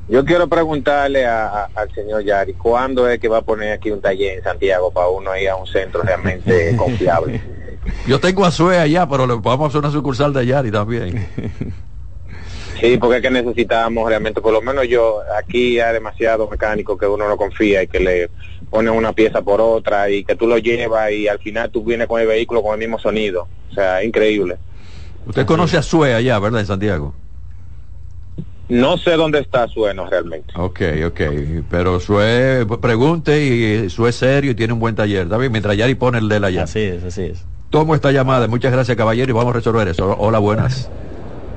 Yo 0.09 0.25
quiero 0.25 0.49
preguntarle 0.49 1.27
al 1.27 1.93
señor 1.95 2.25
Yari, 2.25 2.55
¿cuándo 2.55 3.09
es 3.09 3.21
que 3.21 3.29
va 3.29 3.39
a 3.39 3.43
poner 3.43 3.73
aquí 3.73 3.91
un 3.91 4.01
taller 4.01 4.39
en 4.39 4.45
Santiago 4.45 4.91
para 4.91 5.09
uno 5.09 5.37
ir 5.37 5.51
a 5.51 5.57
un 5.57 5.67
centro 5.67 6.03
realmente 6.03 6.75
confiable? 6.79 7.41
Yo 8.07 8.19
tengo 8.19 8.45
a 8.45 8.51
Sue 8.51 8.79
allá, 8.79 9.07
pero 9.07 9.27
le 9.27 9.37
podemos 9.37 9.69
hacer 9.69 9.81
una 9.81 9.91
sucursal 9.91 10.33
de 10.33 10.47
Yari 10.47 10.71
también. 10.71 11.29
Sí, 12.81 12.97
porque 12.97 13.17
es 13.17 13.23
que 13.23 13.31
necesitamos 13.31 14.09
realmente, 14.09 14.41
por 14.41 14.53
lo 14.53 14.63
menos 14.63 14.87
yo, 14.89 15.21
aquí 15.37 15.81
hay 15.81 15.93
demasiado 15.93 16.49
mecánico 16.49 16.97
que 16.97 17.07
uno 17.07 17.29
no 17.29 17.37
confía 17.37 17.83
y 17.83 17.89
que 17.89 18.01
le 18.01 18.31
pone 18.71 18.91
una 18.91 19.13
pieza 19.13 19.43
por 19.43 19.61
otra 19.61 20.11
y 20.11 20.25
que 20.25 20.37
tú 20.37 20.47
lo 20.47 20.59
llevas 20.59 21.11
y 21.13 21.29
al 21.29 21.39
final 21.39 21.71
tú 21.71 21.85
vienes 21.85 22.07
con 22.07 22.21
el 22.21 22.27
vehículo 22.27 22.63
con 22.63 22.73
el 22.75 22.79
mismo 22.79 22.99
sonido. 22.99 23.49
O 23.71 23.75
sea, 23.75 24.03
increíble. 24.05 24.59
Usted 25.27 25.47
conoce 25.47 25.77
a 25.77 25.83
Sue 25.83 26.15
allá, 26.15 26.39
¿verdad? 26.39 26.61
En 26.61 26.67
Santiago. 26.67 27.15
No 28.69 28.99
sé 28.99 29.13
dónde 29.13 29.41
está 29.41 29.67
Sue, 29.69 29.95
no, 29.95 30.07
realmente. 30.09 30.53
Ok, 30.57 30.81
ok. 31.07 31.21
Pero 31.71 32.01
Sue, 32.01 32.67
pregunte 32.81 33.43
y 33.43 33.89
Sue 33.89 34.11
es 34.11 34.17
serio 34.17 34.51
y 34.51 34.55
tiene 34.55 34.75
un 34.75 34.81
buen 34.81 34.95
taller. 34.95 35.29
David, 35.29 35.51
mientras 35.51 35.77
Yari 35.77 35.95
pone 35.95 36.19
el 36.19 36.29
de 36.29 36.41
la 36.41 36.49
allá. 36.49 36.65
Así 36.65 36.81
es, 36.81 37.03
así 37.03 37.23
es. 37.23 37.47
Tomo 37.71 37.95
esta 37.95 38.13
llamada. 38.13 38.47
Muchas 38.47 38.73
gracias, 38.73 38.97
caballero, 38.97 39.31
y 39.31 39.35
vamos 39.35 39.51
a 39.51 39.57
resolver 39.57 39.89
eso. 39.89 40.17
Hola, 40.19 40.39
buenas. 40.39 40.91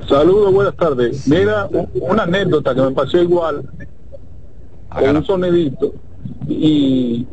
Saludos, 0.08 0.52
buenas 0.52 0.76
tardes. 0.76 1.28
Mira, 1.28 1.68
una 1.94 2.24
anécdota 2.24 2.74
que 2.74 2.80
me 2.80 2.90
pasó 2.90 3.18
igual 3.18 3.62
con 4.90 5.16
un 5.16 5.24
sonidito 5.24 5.92
y 6.48 7.26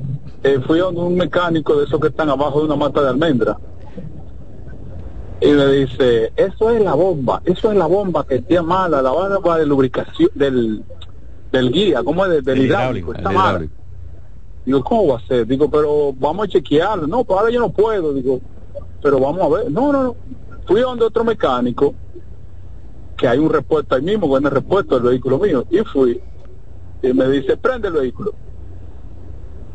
eh, 0.43 0.59
fui 0.65 0.79
a 0.79 0.87
un 0.87 1.15
mecánico 1.15 1.77
de 1.77 1.85
esos 1.85 1.99
que 1.99 2.07
están 2.07 2.29
abajo 2.29 2.59
de 2.59 2.65
una 2.65 2.75
mata 2.75 3.01
de 3.01 3.09
almendra 3.09 3.57
y 5.41 5.51
me 5.51 5.65
dice, 5.67 6.33
eso 6.35 6.69
es 6.69 6.81
la 6.81 6.93
bomba, 6.95 7.41
eso 7.45 7.71
es 7.71 7.77
la 7.77 7.87
bomba 7.87 8.25
que 8.25 8.35
está 8.35 8.61
mala, 8.61 9.01
la 9.01 9.11
bomba 9.11 9.57
de 9.57 9.65
lubricación 9.65 10.29
del, 10.35 10.83
del 11.51 11.71
guía, 11.71 12.03
¿cómo 12.03 12.25
es? 12.25 12.43
Del, 12.43 12.65
hidráulico, 12.65 13.13
está 13.13 13.31
mala. 13.31 13.65
Digo, 14.65 14.83
¿cómo 14.83 15.07
va 15.07 15.17
a 15.17 15.27
ser? 15.27 15.47
Digo, 15.47 15.69
pero 15.71 16.13
vamos 16.13 16.45
a 16.45 16.49
chequearlo. 16.49 17.07
No, 17.07 17.23
pues 17.23 17.39
ahora 17.39 17.51
yo 17.51 17.59
no 17.61 17.69
puedo. 17.69 18.13
Digo, 18.13 18.41
pero 19.01 19.19
vamos 19.19 19.41
a 19.41 19.57
ver. 19.57 19.71
No, 19.71 19.91
no, 19.93 20.03
no. 20.03 20.15
Fui 20.67 20.81
a 20.81 20.83
donde 20.83 21.05
otro 21.05 21.23
mecánico 21.23 21.95
que 23.15 23.27
hay 23.27 23.39
un 23.39 23.49
repuesto 23.49 23.95
ahí 23.95 24.01
mismo, 24.01 24.27
bueno, 24.27 24.49
repuesto 24.49 24.99
del 24.99 25.09
vehículo 25.09 25.39
mío. 25.39 25.65
Y 25.71 25.79
fui, 25.79 26.21
y 27.01 27.13
me 27.13 27.29
dice, 27.29 27.57
prende 27.57 27.87
el 27.87 27.93
vehículo. 27.95 28.33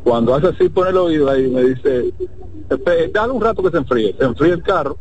Cuando 0.05 0.35
hace 0.35 0.49
así, 0.49 0.69
pone 0.69 0.91
el 0.91 0.97
oído 0.99 1.31
ahí, 1.31 1.49
me 1.49 1.65
dice, 1.65 2.13
dale 3.13 3.33
un 3.33 3.41
rato 3.41 3.63
que 3.63 3.71
se 3.71 3.79
enfríe. 3.79 4.15
Se 4.19 4.25
enfríe 4.25 4.53
el 4.53 4.63
carro, 4.63 4.99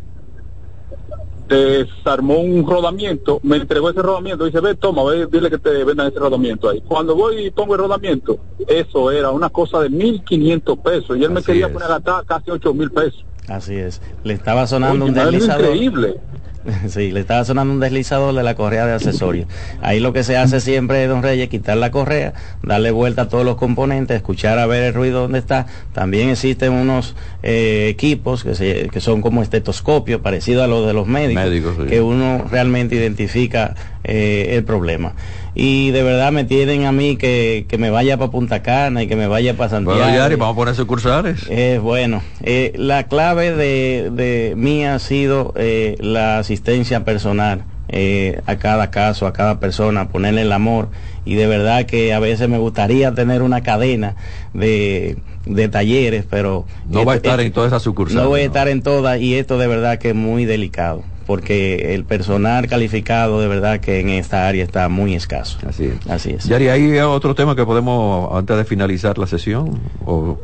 desarmó 1.48 2.39
un 2.39 2.66
rodamiento, 2.66 3.39
me 3.44 3.58
entregó 3.58 3.89
ese 3.89 4.02
rodamiento, 4.02 4.46
dice, 4.46 4.62
ve, 4.62 4.76
toma, 4.76 5.04
ve, 5.04 5.28
dile 5.30 5.50
que 5.50 5.58
te 5.58 5.84
vendan 5.84 6.08
ese 6.08 6.20
rodamiento 6.20 6.70
ahí. 6.70 6.82
Cuando 6.88 7.16
voy 7.16 7.48
y 7.48 7.52
pongo 7.52 7.76
el 7.76 7.82
rodamiento, 7.82 8.39
eso 8.66 9.12
era 9.12 9.30
una 9.30 9.50
cosa 9.50 9.82
de 9.82 9.89
1.500 9.89 10.82
pesos, 10.82 11.18
y 11.18 11.24
él 11.24 11.32
me 11.32 11.44
quería 11.44 11.72
poner 11.72 11.92
a 11.92 12.00
gastar 12.00 12.26
casi 12.26 12.50
8.000 12.50 12.92
pesos. 12.92 13.26
Así 13.50 13.76
es, 13.76 14.02
le 14.24 14.34
estaba 14.34 14.66
sonando 14.66 15.06
un 15.06 15.13
deslizador. 15.13 15.66
increíble. 15.66 16.22
Sí, 16.88 17.12
le 17.12 17.21
estaba 17.21 17.43
sonando 17.45 17.73
un 17.73 17.80
deslizador 17.80 18.34
de 18.34 18.43
la 18.43 18.56
correa 18.56 18.86
de 18.86 18.93
accesorios. 18.93 19.47
Ahí 19.82 19.99
lo 19.99 20.13
que 20.13 20.23
se 20.23 20.38
hace 20.38 20.60
siempre, 20.60 21.06
don 21.08 21.23
Reyes, 21.23 21.49
quitar 21.49 21.78
la 21.78 21.91
correa, 21.91 22.34
darle 22.62 22.91
vuelta 22.91 23.23
a 23.23 23.28
todos 23.28 23.45
los 23.45 23.56
componentes, 23.56 24.17
escuchar 24.17 24.60
a 24.60 24.65
ver 24.65 24.84
el 24.84 24.93
ruido 24.93 25.21
donde 25.21 25.39
está. 25.39 25.67
También 25.93 26.30
existen 26.30 26.73
unos 26.73 27.15
eh, 27.41 27.88
equipos 27.89 28.43
que, 28.43 28.89
que 28.91 29.02
son 29.02 29.21
como 29.21 29.41
estetoscopios, 29.41 30.21
parecidos 30.21 30.63
a 30.63 30.67
los 30.67 30.86
de 30.86 30.93
los 30.93 31.08
médicos, 31.08 31.88
que 31.88 32.02
uno 32.02 32.45
realmente 32.49 32.95
identifica 32.95 33.76
eh, 34.04 34.49
el 34.52 34.63
problema 34.63 35.13
y 35.56 35.92
de 35.92 36.04
verdad 36.04 36.32
me 36.32 36.46
tienen 36.46 36.86
a 36.86 36.92
mí 36.92 37.16
que, 37.16 37.66
me 37.78 37.89
vaya 37.89 38.18
para 38.18 38.32
Punta 38.32 38.63
Cana 38.63 39.04
y 39.04 39.08
que 39.08 39.16
me 39.16 39.28
vaya 39.28 39.56
para 39.56 39.70
Santiago. 39.70 40.00
Bueno, 40.00 40.38
vamos 40.38 40.54
a 40.54 40.56
poner 40.56 40.76
sucursales. 40.76 41.46
Eh, 41.50 41.80
bueno, 41.82 42.22
eh, 42.42 42.74
la 42.76 43.04
clave 43.04 43.52
de, 43.52 44.10
de 44.12 44.54
mí 44.56 44.86
ha 44.86 44.98
sido 45.00 45.54
eh, 45.56 45.96
la 46.00 46.39
asistencia 46.39 47.04
personal. 47.06 47.66
Eh, 47.89 48.42
a 48.48 48.56
cada 48.56 48.89
caso, 48.89 49.28
a 49.28 49.34
cada 49.34 49.60
persona, 49.60 50.08
ponerle 50.08 50.42
el 50.42 50.52
amor 50.52 50.89
y 51.26 51.36
de 51.36 51.46
verdad 51.46 51.86
que 51.86 52.13
a 52.13 52.20
veces 52.20 52.50
me 52.50 52.58
gustaría 52.58 53.13
tener 53.13 53.44
una 53.44 53.62
cadena 53.62 54.16
de, 54.54 55.18
de 55.46 55.68
talleres, 55.68 56.26
pero... 56.28 56.66
No 56.89 57.06
va 57.06 57.13
a 57.13 57.16
estar 57.18 57.39
en 57.39 57.52
todas 57.52 57.68
esas 57.68 57.84
sucursales. 57.84 58.24
No 58.24 58.30
voy 58.30 58.42
a 58.42 58.46
estar 58.46 58.68
en 58.68 58.82
todas 58.82 59.20
y 59.20 59.36
esto 59.36 59.60
de 59.60 59.68
verdad 59.68 60.00
que 60.00 60.10
es 60.10 60.16
muy 60.16 60.46
delicado 60.46 61.04
porque 61.25 61.93
el 61.93 62.05
personal 62.05 62.67
calificado 62.67 63.41
de 63.41 63.47
verdad 63.47 63.79
que 63.79 63.99
en 63.99 64.09
esta 64.09 64.47
área 64.47 64.63
está 64.63 64.89
muy 64.89 65.15
escaso. 65.15 65.57
Así 65.67 65.86
es. 65.86 66.07
Así 66.09 66.31
es. 66.31 66.45
Yari, 66.45 66.67
¿hay 66.69 66.99
otro 66.99 67.36
tema 67.36 67.55
que 67.55 67.65
podemos, 67.65 68.36
antes 68.36 68.57
de 68.57 68.65
finalizar 68.65 69.17
la 69.17 69.27
sesión? 69.27 69.79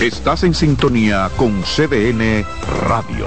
Estás 0.00 0.44
en 0.44 0.54
sintonía 0.54 1.28
con 1.36 1.62
CDN 1.62 2.44
Radio. 2.88 3.26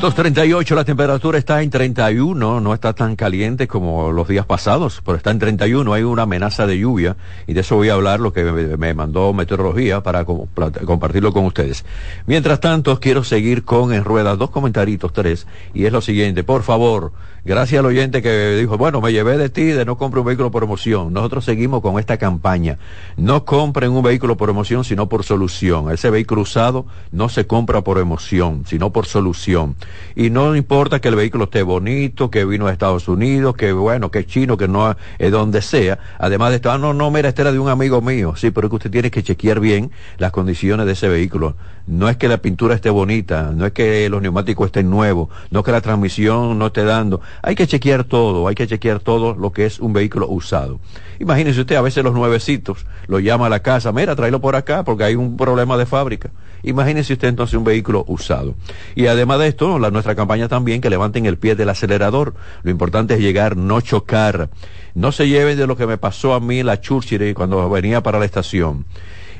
2.38, 0.00 0.74
la 0.74 0.84
temperatura 0.86 1.36
está 1.36 1.60
en 1.60 1.68
31, 1.68 2.60
no 2.62 2.72
está 2.72 2.94
tan 2.94 3.16
caliente 3.16 3.68
como 3.68 4.12
los 4.12 4.26
días 4.28 4.46
pasados, 4.46 5.02
pero 5.04 5.18
está 5.18 5.30
en 5.30 5.38
31, 5.38 5.92
hay 5.92 6.04
una 6.04 6.22
amenaza 6.22 6.66
de 6.66 6.78
lluvia 6.78 7.18
y 7.46 7.52
de 7.52 7.60
eso 7.60 7.76
voy 7.76 7.90
a 7.90 7.94
hablar, 7.94 8.18
lo 8.18 8.32
que 8.32 8.44
me, 8.44 8.94
mandó 8.94 9.34
Meteorología 9.34 10.02
para 10.02 10.24
compartirlo 10.24 11.34
con 11.34 11.44
ustedes. 11.44 11.84
Mientras 12.26 12.60
tanto, 12.60 12.98
quiero 12.98 13.24
seguir 13.24 13.62
con 13.64 13.92
en 13.92 14.04
ruedas 14.04 14.38
dos 14.38 14.48
comentaritos, 14.48 15.12
tres, 15.12 15.46
y 15.74 15.84
es 15.84 15.92
lo 15.92 16.00
siguiente, 16.00 16.44
por 16.44 16.62
favor, 16.62 17.12
gracias 17.44 17.80
al 17.80 17.86
oyente 17.86 18.22
que 18.22 18.56
dijo, 18.56 18.78
bueno, 18.78 19.02
me 19.02 19.12
llevé 19.12 19.36
de 19.36 19.50
ti 19.50 19.64
de 19.64 19.84
no 19.84 19.98
comprar 19.98 20.20
un 20.20 20.26
vehículo 20.26 20.50
por 20.50 20.62
emoción. 20.62 21.12
Nosotros 21.12 21.44
seguimos 21.44 21.80
con 21.82 21.98
esta 21.98 22.16
campaña. 22.16 22.78
No 23.16 23.44
compren 23.44 23.92
un 23.92 24.02
vehículo 24.02 24.36
por 24.36 24.50
emoción, 24.50 24.84
sino 24.84 25.08
por 25.08 25.24
solución. 25.24 25.90
Ese 25.90 26.10
vehículo 26.10 26.42
usado 26.42 26.86
no 27.12 27.28
se 27.28 27.46
compra 27.46 27.82
por 27.82 27.98
emoción, 27.98 28.64
sino 28.66 28.90
por 28.90 29.06
solución. 29.06 29.76
Y 30.14 30.30
no 30.30 30.56
importa 30.56 31.00
que 31.00 31.08
el 31.08 31.16
vehículo 31.16 31.44
esté 31.44 31.62
bonito, 31.62 32.30
que 32.30 32.44
vino 32.44 32.66
de 32.66 32.72
Estados 32.72 33.08
Unidos, 33.08 33.56
que 33.56 33.72
bueno, 33.72 34.10
que 34.10 34.20
es 34.20 34.26
chino, 34.26 34.56
que 34.56 34.68
no 34.68 34.96
es 35.18 35.30
donde 35.30 35.62
sea. 35.62 35.98
Además 36.18 36.50
de 36.50 36.56
esto, 36.56 36.70
ah, 36.70 36.78
no, 36.78 36.94
no, 36.94 37.10
mira, 37.10 37.28
este 37.28 37.42
era 37.42 37.52
de 37.52 37.58
un 37.58 37.68
amigo 37.68 38.00
mío. 38.00 38.34
Sí, 38.36 38.50
pero 38.50 38.66
es 38.66 38.70
que 38.70 38.76
usted 38.76 38.90
tiene 38.90 39.10
que 39.10 39.22
chequear 39.22 39.60
bien 39.60 39.90
las 40.18 40.32
condiciones 40.32 40.86
de 40.86 40.92
ese 40.92 41.08
vehículo. 41.08 41.56
No 41.86 42.08
es 42.08 42.16
que 42.16 42.28
la 42.28 42.38
pintura 42.38 42.74
esté 42.74 42.90
bonita, 42.90 43.52
no 43.54 43.66
es 43.66 43.72
que 43.72 44.08
los 44.08 44.22
neumáticos 44.22 44.66
estén 44.66 44.90
nuevos, 44.90 45.28
no 45.50 45.60
es 45.60 45.64
que 45.64 45.72
la 45.72 45.80
transmisión 45.80 46.58
no 46.58 46.66
esté 46.66 46.84
dando. 46.84 47.20
Hay 47.42 47.54
que 47.54 47.66
chequear 47.66 48.04
todo, 48.04 48.46
hay 48.46 48.54
que 48.54 48.66
chequear 48.66 49.00
todo 49.00 49.34
lo 49.34 49.52
que 49.52 49.66
es 49.66 49.80
un 49.80 49.92
vehículo 49.92 50.28
usado. 50.28 50.78
Imagínese 51.18 51.60
usted, 51.60 51.76
a 51.76 51.82
veces 51.82 52.04
los 52.04 52.14
nuevecitos 52.14 52.86
lo 53.06 53.18
llama 53.18 53.46
a 53.46 53.48
la 53.48 53.60
casa, 53.60 53.92
mira, 53.92 54.14
tráelo 54.14 54.40
por 54.40 54.56
acá 54.56 54.84
porque 54.84 55.04
hay 55.04 55.16
un 55.16 55.36
problema 55.36 55.76
de 55.76 55.86
fábrica. 55.86 56.30
Imagínese 56.62 57.14
usted 57.14 57.28
entonces 57.28 57.54
un 57.54 57.64
vehículo 57.64 58.04
usado. 58.08 58.54
Y 58.94 59.06
además 59.06 59.38
de 59.38 59.48
esto, 59.48 59.78
la, 59.78 59.90
nuestra 59.90 60.14
campaña 60.14 60.48
también 60.48 60.80
que 60.80 60.90
levanten 60.90 61.26
el 61.26 61.38
pie 61.38 61.54
del 61.54 61.68
acelerador. 61.68 62.34
Lo 62.62 62.70
importante 62.70 63.14
es 63.14 63.20
llegar, 63.20 63.56
no 63.56 63.80
chocar. 63.80 64.50
No 64.94 65.12
se 65.12 65.28
lleven 65.28 65.56
de 65.56 65.66
lo 65.66 65.76
que 65.76 65.86
me 65.86 65.98
pasó 65.98 66.34
a 66.34 66.40
mí 66.40 66.62
la 66.62 66.80
Churchill 66.80 67.34
cuando 67.34 67.68
venía 67.70 68.02
para 68.02 68.18
la 68.18 68.24
estación. 68.24 68.84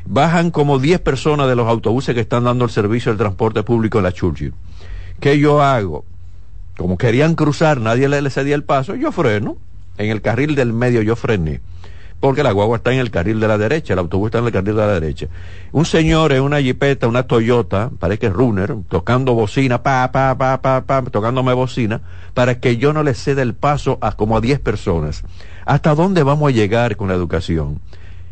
Bajan 0.06 0.50
como 0.50 0.78
10 0.78 1.00
personas 1.00 1.48
de 1.48 1.56
los 1.56 1.68
autobuses 1.68 2.14
que 2.14 2.20
están 2.20 2.44
dando 2.44 2.64
el 2.64 2.70
servicio 2.70 3.12
del 3.12 3.18
transporte 3.18 3.62
público 3.62 3.98
en 3.98 4.04
la 4.04 4.12
Churchill. 4.12 4.54
¿Qué 5.20 5.38
yo 5.38 5.62
hago? 5.62 6.04
Como 6.76 6.96
querían 6.96 7.34
cruzar, 7.34 7.80
nadie 7.80 8.08
le 8.08 8.30
cedía 8.30 8.54
el 8.54 8.64
paso, 8.64 8.94
yo 8.94 9.12
freno. 9.12 9.58
En 9.98 10.08
el 10.08 10.22
carril 10.22 10.54
del 10.54 10.72
medio 10.72 11.02
yo 11.02 11.14
frené 11.14 11.60
porque 12.20 12.42
la 12.42 12.52
guagua 12.52 12.76
está 12.76 12.92
en 12.92 13.00
el 13.00 13.10
carril 13.10 13.40
de 13.40 13.48
la 13.48 13.56
derecha, 13.56 13.94
el 13.94 13.98
autobús 13.98 14.26
está 14.26 14.38
en 14.38 14.46
el 14.46 14.52
carril 14.52 14.76
de 14.76 14.80
la 14.80 14.92
derecha. 14.92 15.26
Un 15.72 15.86
señor 15.86 16.32
en 16.32 16.42
una 16.42 16.60
jipeta, 16.60 17.08
una 17.08 17.22
Toyota, 17.22 17.90
parece 17.98 18.20
que 18.20 18.26
es 18.26 18.32
runner, 18.32 18.76
tocando 18.88 19.32
bocina, 19.32 19.82
pa, 19.82 20.12
pa, 20.12 20.36
pa, 20.36 20.60
pa, 20.60 20.82
pa, 20.82 21.02
tocándome 21.02 21.54
bocina, 21.54 22.02
para 22.34 22.60
que 22.60 22.76
yo 22.76 22.92
no 22.92 23.02
le 23.02 23.14
ceda 23.14 23.40
el 23.42 23.54
paso 23.54 23.98
a 24.02 24.12
como 24.12 24.36
a 24.36 24.40
10 24.40 24.60
personas. 24.60 25.24
¿Hasta 25.64 25.94
dónde 25.94 26.22
vamos 26.22 26.48
a 26.48 26.54
llegar 26.54 26.96
con 26.96 27.08
la 27.08 27.14
educación? 27.14 27.80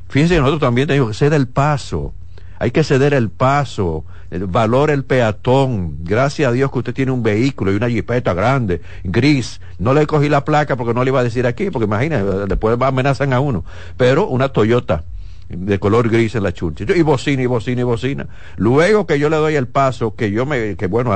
Fíjense 0.09 0.39
nosotros 0.39 0.61
también 0.61 0.89
tenemos 0.89 1.11
que 1.11 1.15
ceder 1.15 1.35
el 1.35 1.49
paso. 1.49 2.13
Hay 2.59 2.71
que 2.71 2.85
ceder 2.85 3.15
el 3.15 3.31
paso 3.31 4.05
valora 4.31 4.93
el 4.93 5.05
peatón. 5.05 6.05
Gracias 6.05 6.49
a 6.49 6.53
Dios 6.53 6.71
que 6.71 6.79
usted 6.79 6.95
tiene 6.95 7.13
un 7.13 7.23
vehículo 7.23 7.73
y 7.73 7.77
una 7.77 7.89
jipeta 7.89 8.35
grande, 8.35 8.81
gris. 9.05 9.61
No 9.79 9.95
le 9.95 10.07
cogí 10.07 10.29
la 10.29 10.45
placa 10.45 10.77
porque 10.77 10.95
no 10.95 11.05
le 11.05 11.11
iba 11.11 11.21
a 11.21 11.25
decir 11.25 11.47
aquí, 11.47 11.71
porque 11.71 11.87
imagínese, 11.87 12.25
después 12.47 12.77
amenazan 12.81 13.33
a 13.33 13.41
uno. 13.41 13.65
Pero 13.97 14.27
una 14.29 14.51
Toyota 14.51 15.05
de 15.49 15.79
color 15.79 16.11
gris 16.11 16.35
en 16.35 16.43
la 16.43 16.53
churcha. 16.53 16.85
Y 16.95 17.03
bocina, 17.03 17.43
y 17.43 17.47
bocina, 17.47 17.81
y 17.81 17.85
bocina. 17.85 18.27
Luego 18.57 19.07
que 19.07 19.19
yo 19.19 19.31
le 19.31 19.37
doy 19.37 19.55
el 19.55 19.67
paso, 19.67 20.15
que 20.15 20.31
yo 20.31 20.45
me, 20.45 20.77
que 20.77 20.87
bueno, 20.87 21.13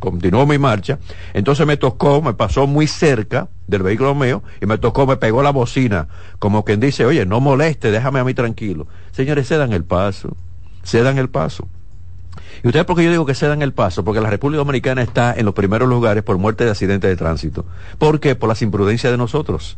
continuó 0.00 0.46
mi 0.46 0.58
marcha, 0.58 0.98
entonces 1.34 1.66
me 1.66 1.76
tocó, 1.76 2.20
me 2.20 2.34
pasó 2.34 2.66
muy 2.66 2.86
cerca 2.86 3.48
del 3.66 3.82
vehículo 3.82 4.14
mío 4.14 4.42
y 4.60 4.66
me 4.66 4.78
tocó, 4.78 5.06
me 5.06 5.16
pegó 5.16 5.42
la 5.42 5.50
bocina, 5.50 6.08
como 6.38 6.64
quien 6.64 6.80
dice, 6.80 7.04
oye, 7.04 7.26
no 7.26 7.40
moleste, 7.40 7.90
déjame 7.90 8.20
a 8.20 8.24
mí 8.24 8.34
tranquilo. 8.34 8.86
Señores, 9.12 9.46
se 9.46 9.56
dan 9.56 9.72
el 9.72 9.84
paso, 9.84 10.36
se 10.82 11.02
dan 11.02 11.18
el 11.18 11.28
paso. 11.28 11.68
¿Y 12.62 12.68
ustedes 12.68 12.86
por 12.86 12.96
qué 12.96 13.04
yo 13.04 13.10
digo 13.10 13.26
que 13.26 13.34
se 13.34 13.46
dan 13.46 13.62
el 13.62 13.72
paso? 13.72 14.04
Porque 14.04 14.20
la 14.20 14.30
República 14.30 14.58
Dominicana 14.58 15.02
está 15.02 15.34
en 15.34 15.44
los 15.44 15.54
primeros 15.54 15.88
lugares 15.88 16.22
por 16.22 16.38
muerte 16.38 16.64
de 16.64 16.70
accidentes 16.70 17.08
de 17.08 17.16
tránsito. 17.16 17.66
¿Por 17.98 18.20
qué? 18.20 18.34
Por 18.34 18.48
las 18.48 18.62
imprudencias 18.62 19.12
de 19.12 19.18
nosotros. 19.18 19.76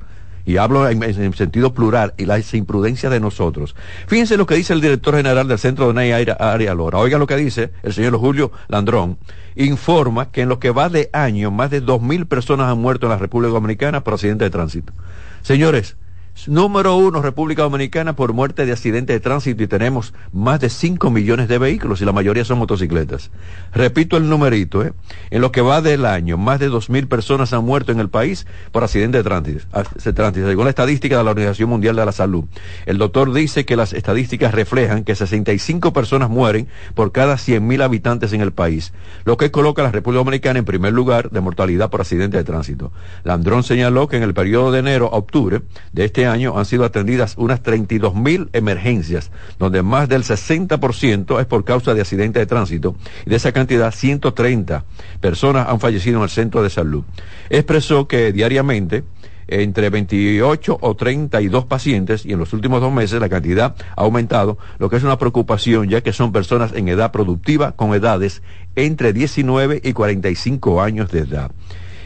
Y 0.49 0.57
hablo 0.57 0.89
en, 0.89 1.35
sentido 1.35 1.75
plural, 1.75 2.15
y 2.17 2.25
las 2.25 2.55
imprudencias 2.55 3.13
de 3.13 3.21
nosotros. 3.21 3.77
Fíjense 4.07 4.39
lo 4.39 4.47
que 4.47 4.55
dice 4.55 4.73
el 4.73 4.81
director 4.81 5.15
general 5.15 5.47
del 5.47 5.59
Centro 5.59 5.89
de 5.89 5.93
NEI 5.93 6.27
Área 6.39 6.75
Lora. 6.75 6.97
Oigan 6.97 7.21
lo 7.21 7.27
que 7.27 7.37
dice 7.37 7.71
el 7.83 7.93
señor 7.93 8.17
Julio 8.17 8.51
Landrón. 8.67 9.19
Informa 9.57 10.31
que 10.31 10.41
en 10.41 10.49
lo 10.49 10.59
que 10.59 10.71
va 10.71 10.89
de 10.89 11.11
año, 11.13 11.51
más 11.51 11.71
de 11.71 11.83
dos 11.83 12.01
mil 12.01 12.25
personas 12.25 12.73
han 12.73 12.79
muerto 12.79 13.05
en 13.05 13.11
la 13.11 13.19
República 13.19 13.53
Dominicana 13.53 14.03
por 14.03 14.15
accidentes 14.15 14.47
de 14.47 14.51
tránsito. 14.51 14.95
Señores, 15.43 15.99
Número 16.47 16.97
uno, 16.97 17.21
República 17.21 17.63
Dominicana 17.63 18.15
por 18.15 18.33
muerte 18.33 18.65
de 18.65 18.73
accidente 18.73 19.13
de 19.13 19.19
tránsito 19.19 19.63
y 19.63 19.67
tenemos 19.67 20.15
más 20.33 20.61
de 20.61 20.71
5 20.71 21.11
millones 21.11 21.49
de 21.49 21.59
vehículos 21.59 22.01
y 22.01 22.05
la 22.05 22.13
mayoría 22.13 22.45
son 22.45 22.59
motocicletas. 22.59 23.31
Repito 23.75 24.17
el 24.17 24.29
numerito, 24.29 24.85
¿eh? 24.85 24.93
En 25.31 25.41
lo 25.41 25.51
que 25.51 25.63
va 25.63 25.83
del 25.83 26.07
año, 26.07 26.39
más 26.39 26.61
de 26.61 26.69
dos 26.69 26.91
mil 26.91 27.09
personas 27.09 27.53
han 27.53 27.65
muerto 27.65 27.91
en 27.91 27.99
el 27.99 28.09
país 28.09 28.47
por 28.71 28.85
accidente 28.85 29.19
de 29.19 29.25
tránsito, 29.25 29.67
según 29.99 30.65
la 30.65 30.71
estadística 30.71 31.19
de 31.19 31.25
la 31.25 31.31
Organización 31.31 31.71
Mundial 31.71 31.97
de 31.97 32.07
la 32.07 32.13
Salud. 32.13 32.45
El 32.87 32.99
doctor 32.99 33.33
dice 33.33 33.65
que 33.65 33.77
las 33.77 33.93
estadísticas 33.93 34.55
reflejan 34.55 35.03
que 35.03 35.17
65 35.17 35.93
personas 35.93 36.31
mueren 36.31 36.69
por 36.95 37.11
cada 37.11 37.37
100 37.37 37.67
mil 37.67 37.83
habitantes 37.83 38.33
en 38.33 38.41
el 38.41 38.53
país, 38.53 38.93
lo 39.25 39.37
que 39.37 39.51
coloca 39.51 39.83
a 39.83 39.87
la 39.87 39.93
República 39.93 40.19
Dominicana 40.19 40.61
en 40.61 40.65
primer 40.65 40.93
lugar 40.93 41.31
de 41.31 41.41
mortalidad 41.41 41.91
por 41.91 42.01
accidente 42.01 42.37
de 42.37 42.45
tránsito. 42.45 42.93
Landrón 43.25 43.65
señaló 43.65 44.07
que 44.07 44.17
en 44.17 44.23
el 44.23 44.35
periodo 44.35 44.71
de 44.71 44.79
enero 44.79 45.11
a 45.13 45.17
octubre 45.17 45.63
de 45.93 46.05
este 46.05 46.27
año 46.27 46.28
han 46.33 46.65
sido 46.65 46.85
atendidas 46.85 47.35
unas 47.37 47.63
32 47.63 48.15
mil 48.15 48.49
emergencias, 48.53 49.31
donde 49.59 49.83
más 49.83 50.09
del 50.09 50.23
60% 50.23 51.41
es 51.41 51.47
por 51.47 51.65
causa 51.65 51.95
de 51.95 52.01
accidentes 52.01 52.41
de 52.41 52.47
tránsito 52.47 52.97
y 53.27 53.31
de 53.31 53.37
esa 53.37 53.53
cantidad 53.53 53.93
130 53.93 54.85
personas 55.21 55.69
han 55.69 55.81
fallecido 55.81 56.19
en 56.19 56.25
el 56.25 56.31
centro 56.31 56.63
de 56.63 56.71
salud. 56.71 57.05
Expresó 57.51 58.07
que 58.07 58.33
diariamente 58.33 59.05
entre 59.49 59.89
28 59.91 60.79
o 60.81 60.95
32 60.95 61.65
pacientes 61.65 62.25
y 62.27 62.33
en 62.33 62.39
los 62.39 62.53
últimos 62.53 62.81
dos 62.81 62.93
meses 62.93 63.21
la 63.21 63.29
cantidad 63.29 63.75
ha 63.97 64.03
aumentado, 64.03 64.59
lo 64.79 64.91
que 64.91 64.97
es 64.97 65.03
una 65.03 65.19
preocupación 65.19 65.89
ya 65.89 66.03
que 66.03 66.13
son 66.13 66.33
personas 66.33 66.73
en 66.75 66.89
edad 66.89 67.11
productiva 67.11 67.73
con 67.73 67.95
edades 67.95 68.43
entre 68.77 69.13
19 69.13 69.81
y 69.83 69.93
45 69.93 70.83
años 70.83 71.11
de 71.11 71.21
edad. 71.21 71.51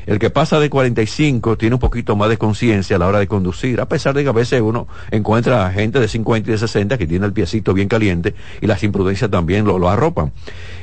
El 0.07 0.19
que 0.19 0.31
pasa 0.31 0.59
de 0.59 0.69
45 0.69 1.57
tiene 1.57 1.77
un 1.77 1.81
poquito 1.81 2.17
más 2.17 2.29
de 2.29 2.37
conciencia 2.37 2.97
a 2.97 2.99
la 2.99 3.07
hora 3.07 3.21
de 3.21 3.29
conducir, 3.29 3.81
a 3.81 3.87
pesar 3.87 4.15
de 4.15 4.25
que 4.25 4.29
a 4.29 4.33
veces 4.33 4.61
uno 4.61 4.89
encuentra 5.11 5.71
gente 5.71 6.01
de 6.01 6.09
50 6.09 6.51
y 6.51 6.53
de 6.53 6.59
60 6.59 6.99
que 6.99 7.07
tiene 7.07 7.25
el 7.27 7.33
piecito 7.33 7.73
bien 7.73 7.89
caliente 7.89 8.35
y 8.61 8.67
las 8.67 8.83
imprudencias 8.83 9.31
también 9.31 9.65
lo, 9.65 9.89
arropan. 9.89 10.33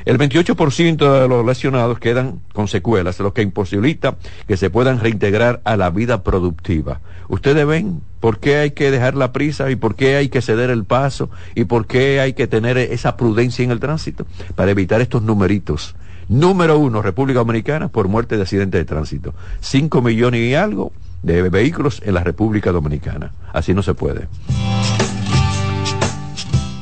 El 0.04 0.18
28% 0.18 1.20
de 1.20 1.28
los 1.28 1.44
lesionados 1.44 1.98
quedan 1.98 2.40
con 2.54 2.68
secuelas, 2.68 3.18
lo 3.20 3.34
que 3.34 3.42
imposibilita 3.42 4.16
que 4.48 4.56
se 4.56 4.70
puedan 4.70 5.00
reintegrar 5.00 5.60
a 5.64 5.76
la 5.76 5.90
vida 5.90 6.22
productiva. 6.22 7.00
Ustedes 7.28 7.66
ven 7.66 8.00
por 8.20 8.38
qué 8.38 8.56
hay 8.56 8.70
que 8.70 8.90
dejar 8.90 9.14
la 9.14 9.32
prisa 9.32 9.70
y 9.70 9.76
por 9.76 9.96
qué 9.96 10.16
hay 10.16 10.28
que 10.28 10.42
ceder 10.42 10.70
el 10.70 10.84
paso 10.84 11.30
y 11.54 11.64
por 11.64 11.86
qué 11.86 12.20
hay 12.20 12.32
que 12.32 12.46
tener 12.46 12.78
esa 12.78 13.16
prudencia 13.16 13.64
en 13.64 13.70
el 13.70 13.80
tránsito 13.80 14.26
para 14.54 14.70
evitar 14.70 15.00
estos 15.00 15.22
numeritos 15.22 15.94
Número 16.30 16.78
uno, 16.78 17.02
República 17.02 17.40
Dominicana 17.40 17.88
por 17.88 18.06
muerte 18.06 18.36
de 18.36 18.42
accidente 18.42 18.78
de 18.78 18.84
tránsito. 18.84 19.34
Cinco 19.58 20.00
millones 20.00 20.40
y 20.42 20.54
algo 20.54 20.92
de 21.24 21.42
vehículos 21.50 22.00
en 22.04 22.14
la 22.14 22.22
República 22.22 22.70
Dominicana. 22.70 23.32
Así 23.52 23.74
no 23.74 23.82
se 23.82 23.94
puede. 23.94 24.28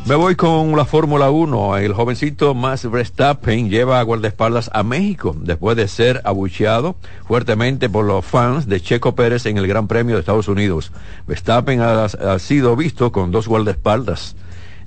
Me 0.05 0.17
voy 0.17 0.37
con 0.37 0.77
la 0.77 0.85
Fórmula 0.85 1.31
1. 1.31 1.79
El 1.79 1.95
jovencito 1.95 2.55
Max 2.55 2.91
Verstappen 2.91 3.71
lleva 3.71 4.01
a 4.01 4.03
guardaespaldas 4.03 4.71
a 4.75 4.83
México 4.83 5.35
después 5.41 5.79
de 5.79 5.89
ser 5.89 6.21
abucheado 6.25 6.97
fuertemente 7.27 7.89
por 7.89 8.05
los 8.05 8.27
fans 8.27 8.67
de 8.67 8.83
Checo 8.83 9.15
Pérez 9.15 9.47
en 9.47 9.57
el 9.57 9.67
Gran 9.67 9.89
Premio 9.89 10.17
de 10.17 10.21
Estados 10.21 10.49
Unidos. 10.49 10.93
Verstappen 11.27 11.81
ha 11.81 12.39
sido 12.39 12.77
visto 12.77 13.13
con 13.13 13.31
dos 13.31 13.49
guardaespaldas 13.49 14.37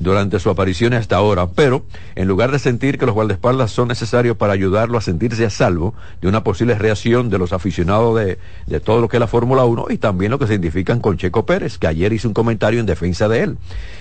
durante 0.02 0.40
su 0.40 0.50
aparición 0.50 0.94
hasta 0.94 1.16
ahora, 1.16 1.48
pero 1.48 1.86
en 2.16 2.28
lugar 2.28 2.52
de 2.52 2.60
sentir 2.60 2.98
que 2.98 3.06
los 3.06 3.16
guardaespaldas 3.16 3.72
son 3.72 3.88
necesarios 3.88 4.36
para 4.36 4.54
ayudarlo 4.54 4.98
a 4.98 5.02
sentirse 5.02 5.46
a 5.46 5.50
salvo 5.50 5.94
de 6.22 6.28
una 6.28 6.44
posible 6.44 6.76
reacción 6.76 7.30
de 7.30 7.38
los 7.38 7.54
aficionados 7.54 8.18
de, 8.18 8.40
de 8.66 8.80
todo 8.80 9.00
lo 9.00 9.08
que 9.08 9.18
es 9.18 9.22
la 9.22 9.28
Fórmula 9.28 9.64
1 9.66 9.88
y 9.90 9.98
también 9.98 10.32
lo 10.32 10.40
que 10.40 10.48
se 10.48 10.54
identifican 10.54 11.00
con 11.00 11.18
Checo 11.18 11.46
Pérez, 11.46 11.78
que 11.78 11.88
ayer 11.88 12.12
hizo 12.14 12.28
un 12.28 12.34
comentario 12.34 12.80
en 12.80 12.86
defensa 12.86 13.28
de 13.28 13.44
él. 13.44 13.58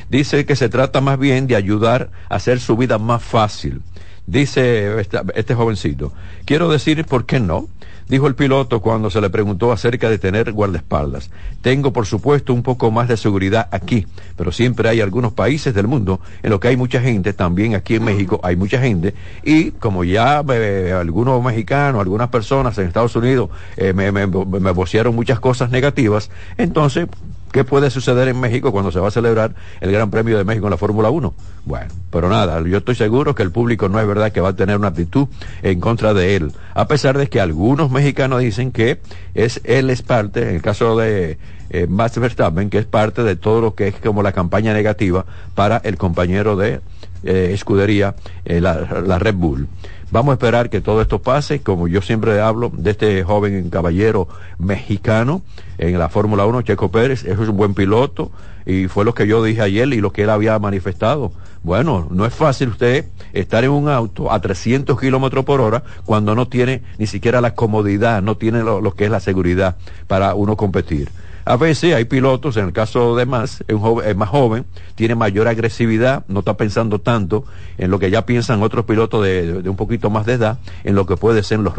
Dice 0.08 0.46
que 0.46 0.56
se 0.56 0.68
trata 0.68 1.00
más 1.00 1.18
bien 1.18 1.46
de 1.46 1.56
ayudar 1.56 2.10
a 2.28 2.36
hacer 2.36 2.60
su 2.60 2.76
vida 2.76 2.98
más 2.98 3.22
fácil. 3.22 3.82
Dice 4.26 5.00
este 5.34 5.54
jovencito, 5.54 6.12
quiero 6.44 6.68
decir, 6.68 7.04
¿por 7.04 7.26
qué 7.26 7.40
no? 7.40 7.68
Dijo 8.10 8.26
el 8.26 8.34
piloto 8.34 8.80
cuando 8.80 9.08
se 9.08 9.20
le 9.20 9.30
preguntó 9.30 9.70
acerca 9.70 10.10
de 10.10 10.18
tener 10.18 10.50
guardaespaldas. 10.50 11.30
Tengo, 11.62 11.92
por 11.92 12.06
supuesto, 12.06 12.52
un 12.52 12.64
poco 12.64 12.90
más 12.90 13.06
de 13.06 13.16
seguridad 13.16 13.68
aquí, 13.70 14.04
pero 14.36 14.50
siempre 14.50 14.88
hay 14.88 15.00
algunos 15.00 15.32
países 15.32 15.72
del 15.74 15.86
mundo 15.86 16.18
en 16.42 16.50
los 16.50 16.58
que 16.58 16.66
hay 16.66 16.76
mucha 16.76 17.00
gente, 17.00 17.32
también 17.32 17.76
aquí 17.76 17.94
en 17.94 18.04
México 18.04 18.40
hay 18.42 18.56
mucha 18.56 18.80
gente, 18.80 19.14
y 19.44 19.70
como 19.70 20.02
ya 20.02 20.42
eh, 20.52 20.92
algunos 20.92 21.40
mexicanos, 21.40 22.00
algunas 22.00 22.30
personas 22.30 22.76
en 22.78 22.88
Estados 22.88 23.14
Unidos 23.14 23.50
eh, 23.76 23.92
me, 23.92 24.10
me, 24.10 24.26
me 24.26 24.72
muchas 25.12 25.38
cosas 25.38 25.70
negativas, 25.70 26.30
entonces 26.58 27.06
¿Qué 27.52 27.64
puede 27.64 27.90
suceder 27.90 28.28
en 28.28 28.38
México 28.38 28.70
cuando 28.70 28.92
se 28.92 29.00
va 29.00 29.08
a 29.08 29.10
celebrar 29.10 29.54
el 29.80 29.90
Gran 29.90 30.10
Premio 30.10 30.38
de 30.38 30.44
México 30.44 30.66
en 30.66 30.70
la 30.70 30.76
Fórmula 30.76 31.10
1? 31.10 31.34
Bueno, 31.64 31.86
pero 32.10 32.28
nada, 32.28 32.62
yo 32.62 32.78
estoy 32.78 32.94
seguro 32.94 33.34
que 33.34 33.42
el 33.42 33.50
público 33.50 33.88
no 33.88 33.98
es 33.98 34.06
verdad 34.06 34.30
que 34.30 34.40
va 34.40 34.50
a 34.50 34.56
tener 34.56 34.76
una 34.76 34.88
actitud 34.88 35.26
en 35.62 35.80
contra 35.80 36.14
de 36.14 36.36
él, 36.36 36.52
a 36.74 36.86
pesar 36.86 37.18
de 37.18 37.28
que 37.28 37.40
algunos 37.40 37.90
mexicanos 37.90 38.40
dicen 38.40 38.70
que 38.70 39.00
es 39.34 39.60
él 39.64 39.90
es 39.90 40.02
parte, 40.02 40.42
en 40.42 40.54
el 40.54 40.62
caso 40.62 40.96
de 40.96 41.38
eh, 41.70 41.86
Max 41.88 42.18
Verstappen, 42.18 42.70
que 42.70 42.78
es 42.78 42.86
parte 42.86 43.22
de 43.24 43.36
todo 43.36 43.60
lo 43.60 43.74
que 43.74 43.88
es 43.88 43.94
como 43.96 44.22
la 44.22 44.32
campaña 44.32 44.72
negativa 44.72 45.24
para 45.54 45.78
el 45.78 45.96
compañero 45.96 46.56
de 46.56 46.80
eh, 47.22 47.50
escudería, 47.52 48.14
eh, 48.44 48.60
la, 48.60 49.18
Red 49.18 49.34
Bull. 49.34 49.68
Vamos 50.12 50.32
a 50.32 50.34
esperar 50.34 50.70
que 50.70 50.80
todo 50.80 51.00
esto 51.02 51.22
pase, 51.22 51.60
como 51.60 51.86
yo 51.86 52.02
siempre 52.02 52.40
hablo 52.40 52.72
de 52.74 52.90
este 52.90 53.22
joven 53.22 53.70
caballero 53.70 54.26
mexicano 54.58 55.42
en 55.78 55.96
la 56.00 56.08
Fórmula 56.08 56.46
1, 56.46 56.62
Checo 56.62 56.90
Pérez, 56.90 57.24
es 57.24 57.38
un 57.38 57.56
buen 57.56 57.74
piloto 57.74 58.32
y 58.66 58.88
fue 58.88 59.04
lo 59.04 59.14
que 59.14 59.28
yo 59.28 59.44
dije 59.44 59.62
ayer 59.62 59.86
y 59.92 60.00
lo 60.00 60.12
que 60.12 60.24
él 60.24 60.30
había 60.30 60.58
manifestado. 60.58 61.30
Bueno, 61.62 62.08
no 62.10 62.26
es 62.26 62.34
fácil 62.34 62.70
usted 62.70 63.04
estar 63.32 63.62
en 63.62 63.70
un 63.70 63.88
auto 63.88 64.32
a 64.32 64.40
300 64.40 64.98
kilómetros 64.98 65.44
por 65.44 65.60
hora 65.60 65.84
cuando 66.04 66.34
no 66.34 66.48
tiene 66.48 66.82
ni 66.98 67.06
siquiera 67.06 67.40
la 67.40 67.54
comodidad, 67.54 68.20
no 68.20 68.36
tiene 68.36 68.64
lo 68.64 68.94
que 68.94 69.04
es 69.04 69.10
la 69.12 69.20
seguridad 69.20 69.76
para 70.08 70.34
uno 70.34 70.56
competir. 70.56 71.10
A 71.44 71.56
veces 71.56 71.94
hay 71.94 72.04
pilotos, 72.04 72.56
en 72.56 72.66
el 72.66 72.72
caso 72.72 73.16
de 73.16 73.26
más, 73.26 73.64
es, 73.66 74.16
más 74.16 74.28
joven, 74.28 74.66
tiene 75.00 75.14
mayor 75.14 75.48
agresividad, 75.48 76.24
no 76.28 76.40
está 76.40 76.58
pensando 76.58 77.00
tanto 77.00 77.46
en 77.78 77.90
lo 77.90 77.98
que 77.98 78.10
ya 78.10 78.26
piensan 78.26 78.62
otros 78.62 78.84
pilotos 78.84 79.24
de, 79.24 79.62
un 79.66 79.74
poquito 79.74 80.10
más 80.10 80.26
de 80.26 80.34
edad, 80.34 80.58
en 80.84 80.94
lo 80.94 81.06
que 81.06 81.16
puede 81.16 81.42
ser 81.42 81.60
los, 81.60 81.72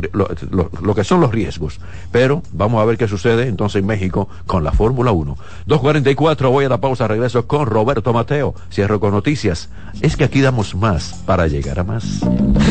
lo, 0.49 0.95
que 0.95 1.03
son 1.03 1.21
los 1.21 1.31
riesgos. 1.31 1.79
Pero 2.11 2.41
vamos 2.51 2.81
a 2.81 2.85
ver 2.85 2.97
qué 2.97 3.07
sucede 3.07 3.47
entonces 3.47 3.81
en 3.81 3.85
México 3.85 4.27
con 4.47 4.63
la 4.63 4.71
Fórmula 4.71 5.11
1. 5.11 5.37
2.44, 5.67 6.49
voy 6.49 6.65
a 6.65 6.69
la 6.69 6.81
pausa, 6.81 7.07
regreso 7.07 7.45
con 7.45 7.67
Roberto 7.67 8.11
Mateo. 8.11 8.55
Cierro 8.71 8.99
con 8.99 9.11
noticias. 9.11 9.69
Es 10.01 10.17
que 10.17 10.23
aquí 10.23 10.41
damos 10.41 10.73
más 10.73 11.21
para 11.27 11.45
llegar 11.45 11.79
a 11.79 11.83
más. 11.83 12.21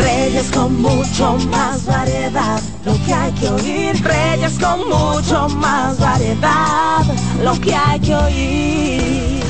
Reyes 0.02 0.50
con 0.50 0.82
mucho 0.82 1.38
más 1.52 1.86
variedad, 1.86 2.60
lo 2.84 2.94
que 3.06 3.14
hay 3.14 3.32
que 3.34 3.48
oír. 3.50 4.02
Reyes 4.02 4.58
con 4.58 4.80
mucho 4.88 5.48
más 5.60 5.96
variedad 6.00 7.04
lo 7.42 7.60
que 7.60 7.74
hay 7.74 8.00
que 8.00 8.14
oír. 8.14 9.49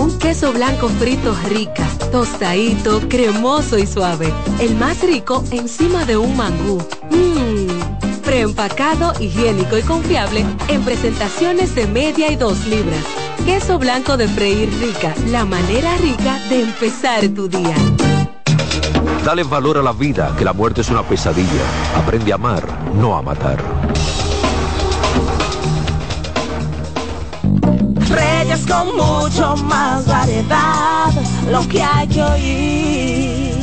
Un 0.00 0.16
queso 0.18 0.50
blanco 0.50 0.88
frito 0.88 1.36
rica, 1.50 1.86
tostadito, 2.10 3.06
cremoso 3.06 3.76
y 3.76 3.86
suave. 3.86 4.32
El 4.58 4.74
más 4.76 5.02
rico 5.02 5.44
encima 5.50 6.06
de 6.06 6.16
un 6.16 6.34
mangú. 6.38 6.78
Mmm, 7.10 8.22
preempacado, 8.22 9.12
higiénico 9.20 9.76
y 9.76 9.82
confiable 9.82 10.46
en 10.68 10.82
presentaciones 10.84 11.74
de 11.74 11.86
media 11.86 12.32
y 12.32 12.36
dos 12.36 12.66
libras. 12.66 13.04
Queso 13.44 13.78
blanco 13.78 14.16
de 14.16 14.26
freír 14.26 14.70
rica, 14.80 15.14
la 15.26 15.44
manera 15.44 15.94
rica 15.98 16.38
de 16.48 16.62
empezar 16.62 17.28
tu 17.28 17.46
día. 17.46 17.74
Dale 19.22 19.42
valor 19.42 19.76
a 19.76 19.82
la 19.82 19.92
vida, 19.92 20.34
que 20.38 20.46
la 20.46 20.54
muerte 20.54 20.80
es 20.80 20.88
una 20.88 21.02
pesadilla. 21.02 21.62
Aprende 21.94 22.32
a 22.32 22.36
amar, 22.36 22.66
no 22.94 23.18
a 23.18 23.20
matar. 23.20 23.79
Reyes 28.10 28.66
con 28.66 28.96
mucho 28.96 29.56
más 29.64 30.06
variedad, 30.06 31.10
lo 31.50 31.66
que 31.68 31.82
hay 31.82 32.08
que 32.08 32.22
oír. 32.22 33.60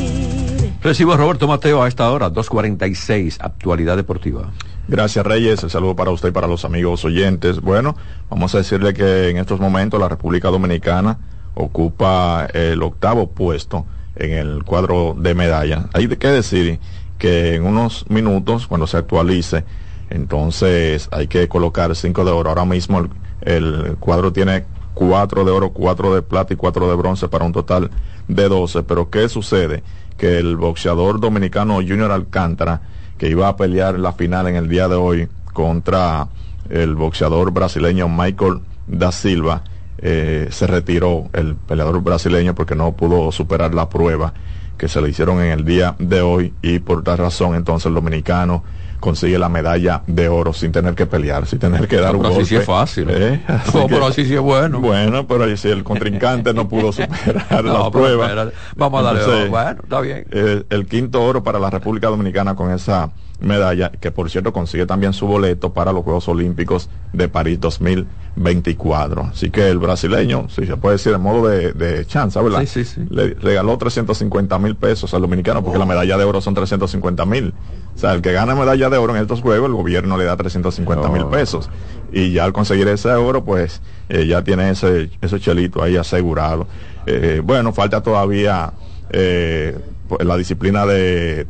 Recibo 0.82 1.12
a 1.12 1.16
Roberto 1.16 1.46
Mateo 1.46 1.82
a 1.82 1.88
esta 1.88 2.10
hora, 2.10 2.30
2.46, 2.30 3.38
actualidad 3.40 3.96
deportiva. 3.96 4.50
Gracias 4.86 5.26
Reyes, 5.26 5.62
el 5.62 5.70
saludo 5.70 5.94
para 5.94 6.10
usted 6.12 6.30
y 6.30 6.32
para 6.32 6.46
los 6.46 6.64
amigos 6.64 7.04
oyentes. 7.04 7.60
Bueno, 7.60 7.94
vamos 8.30 8.54
a 8.54 8.58
decirle 8.58 8.94
que 8.94 9.28
en 9.28 9.36
estos 9.36 9.60
momentos 9.60 10.00
la 10.00 10.08
República 10.08 10.48
Dominicana 10.48 11.18
ocupa 11.54 12.46
el 12.54 12.82
octavo 12.82 13.28
puesto 13.30 13.84
en 14.16 14.32
el 14.32 14.64
cuadro 14.64 15.14
de 15.18 15.34
medalla. 15.34 15.88
Hay 15.92 16.08
que 16.08 16.28
decir 16.28 16.78
que 17.18 17.56
en 17.56 17.66
unos 17.66 18.08
minutos, 18.08 18.66
cuando 18.66 18.86
se 18.86 18.96
actualice, 18.96 19.64
entonces 20.10 21.08
hay 21.10 21.26
que 21.26 21.48
colocar 21.48 21.94
cinco 21.94 22.24
de 22.24 22.30
oro. 22.30 22.48
Ahora 22.48 22.64
mismo 22.64 23.00
el, 23.00 23.10
el 23.40 23.96
cuadro 24.00 24.32
tiene 24.32 24.64
cuatro 24.94 25.44
de 25.44 25.52
oro, 25.52 25.70
cuatro 25.70 26.14
de 26.14 26.22
plata 26.22 26.54
y 26.54 26.56
cuatro 26.56 26.88
de 26.88 26.96
bronce 26.96 27.28
para 27.28 27.44
un 27.44 27.52
total 27.52 27.90
de 28.26 28.48
12. 28.48 28.82
Pero 28.82 29.10
¿qué 29.10 29.28
sucede? 29.28 29.82
Que 30.16 30.38
el 30.38 30.56
boxeador 30.56 31.20
dominicano 31.20 31.74
Junior 31.74 32.10
Alcántara, 32.10 32.82
que 33.16 33.28
iba 33.28 33.48
a 33.48 33.56
pelear 33.56 33.98
la 33.98 34.12
final 34.12 34.48
en 34.48 34.56
el 34.56 34.68
día 34.68 34.88
de 34.88 34.96
hoy 34.96 35.28
contra 35.52 36.28
el 36.68 36.96
boxeador 36.96 37.52
brasileño 37.52 38.08
Michael 38.08 38.60
da 38.86 39.12
Silva, 39.12 39.62
eh, 39.98 40.48
se 40.50 40.66
retiró 40.66 41.28
el 41.32 41.54
peleador 41.56 42.00
brasileño 42.02 42.54
porque 42.54 42.74
no 42.74 42.92
pudo 42.92 43.32
superar 43.32 43.74
la 43.74 43.88
prueba 43.88 44.32
que 44.76 44.88
se 44.88 45.00
le 45.00 45.08
hicieron 45.08 45.40
en 45.40 45.50
el 45.50 45.64
día 45.64 45.96
de 45.98 46.20
hoy 46.20 46.54
y 46.62 46.78
por 46.78 47.02
tal 47.02 47.18
razón 47.18 47.56
entonces 47.56 47.86
el 47.86 47.94
dominicano 47.94 48.62
consigue 49.00 49.38
la 49.38 49.48
medalla 49.48 50.02
de 50.06 50.28
oro 50.28 50.52
sin 50.52 50.72
tener 50.72 50.94
que 50.94 51.06
pelear, 51.06 51.46
sin 51.46 51.58
tener 51.58 51.88
que 51.88 51.96
dar 51.96 52.16
un 52.16 52.22
golpe. 52.22 52.42
Así 52.42 52.46
sí 52.46 52.56
es 52.56 52.64
fácil. 52.64 53.08
¿eh? 53.10 53.40
pero 53.88 54.06
así 54.06 54.24
sí 54.24 54.34
es 54.34 54.40
bueno. 54.40 54.80
Bueno, 54.80 55.26
pero 55.26 55.56
si 55.56 55.68
el 55.68 55.84
contrincante 55.84 56.52
no 56.54 56.68
pudo 56.68 56.92
superar 56.92 57.64
la 57.64 57.90
prueba. 57.90 58.50
Vamos 58.76 59.00
a 59.00 59.12
darle 59.12 59.48
Bueno, 59.48 59.80
está 59.82 60.00
bien. 60.00 60.26
Eh, 60.30 60.64
el 60.70 60.86
quinto 60.86 61.22
oro 61.22 61.42
para 61.42 61.58
la 61.58 61.70
República 61.70 62.08
Dominicana 62.08 62.54
con 62.54 62.72
esa 62.72 63.10
medalla, 63.40 63.90
que 63.90 64.10
por 64.10 64.30
cierto 64.30 64.52
consigue 64.52 64.86
también 64.86 65.12
su 65.12 65.26
boleto 65.26 65.72
para 65.72 65.92
los 65.92 66.02
Juegos 66.02 66.28
Olímpicos 66.28 66.90
de 67.12 67.28
París 67.28 67.60
2024. 67.60 69.30
Así 69.32 69.50
que 69.50 69.68
el 69.68 69.78
brasileño, 69.78 70.48
si 70.48 70.66
se 70.66 70.76
puede 70.76 70.96
decir 70.96 71.12
en 71.12 71.20
modo 71.20 71.48
de, 71.48 71.72
de 71.72 72.04
chance, 72.06 72.40
¿verdad? 72.40 72.60
Sí, 72.60 72.66
sí, 72.66 72.84
sí. 72.84 73.00
Le 73.10 73.34
regaló 73.34 73.78
350 73.78 74.58
mil 74.58 74.76
pesos 74.76 75.14
al 75.14 75.22
dominicano 75.22 75.62
porque 75.62 75.78
la 75.78 75.86
medalla 75.86 76.18
de 76.18 76.24
oro 76.24 76.40
son 76.40 76.54
350 76.54 77.24
mil. 77.26 77.54
O 77.94 77.98
sea, 77.98 78.14
el 78.14 78.22
que 78.22 78.32
gana 78.32 78.54
medalla 78.54 78.90
de 78.90 78.96
oro 78.96 79.14
en 79.14 79.22
estos 79.22 79.40
juegos, 79.40 79.68
el 79.68 79.74
gobierno 79.74 80.16
le 80.16 80.24
da 80.24 80.36
350 80.36 81.08
mil 81.08 81.26
pesos. 81.26 81.68
Y 82.12 82.32
ya 82.32 82.44
al 82.44 82.52
conseguir 82.52 82.88
ese 82.88 83.10
oro, 83.10 83.44
pues 83.44 83.82
eh, 84.08 84.26
ya 84.26 84.42
tiene 84.42 84.70
ese, 84.70 85.10
ese 85.20 85.40
chelito 85.40 85.82
ahí 85.82 85.96
asegurado. 85.96 86.66
Eh, 87.06 87.40
bueno, 87.44 87.72
falta 87.72 88.02
todavía 88.02 88.72
eh, 89.10 89.76
pues, 90.08 90.24
la 90.24 90.36
disciplina 90.36 90.86
de, 90.86 91.46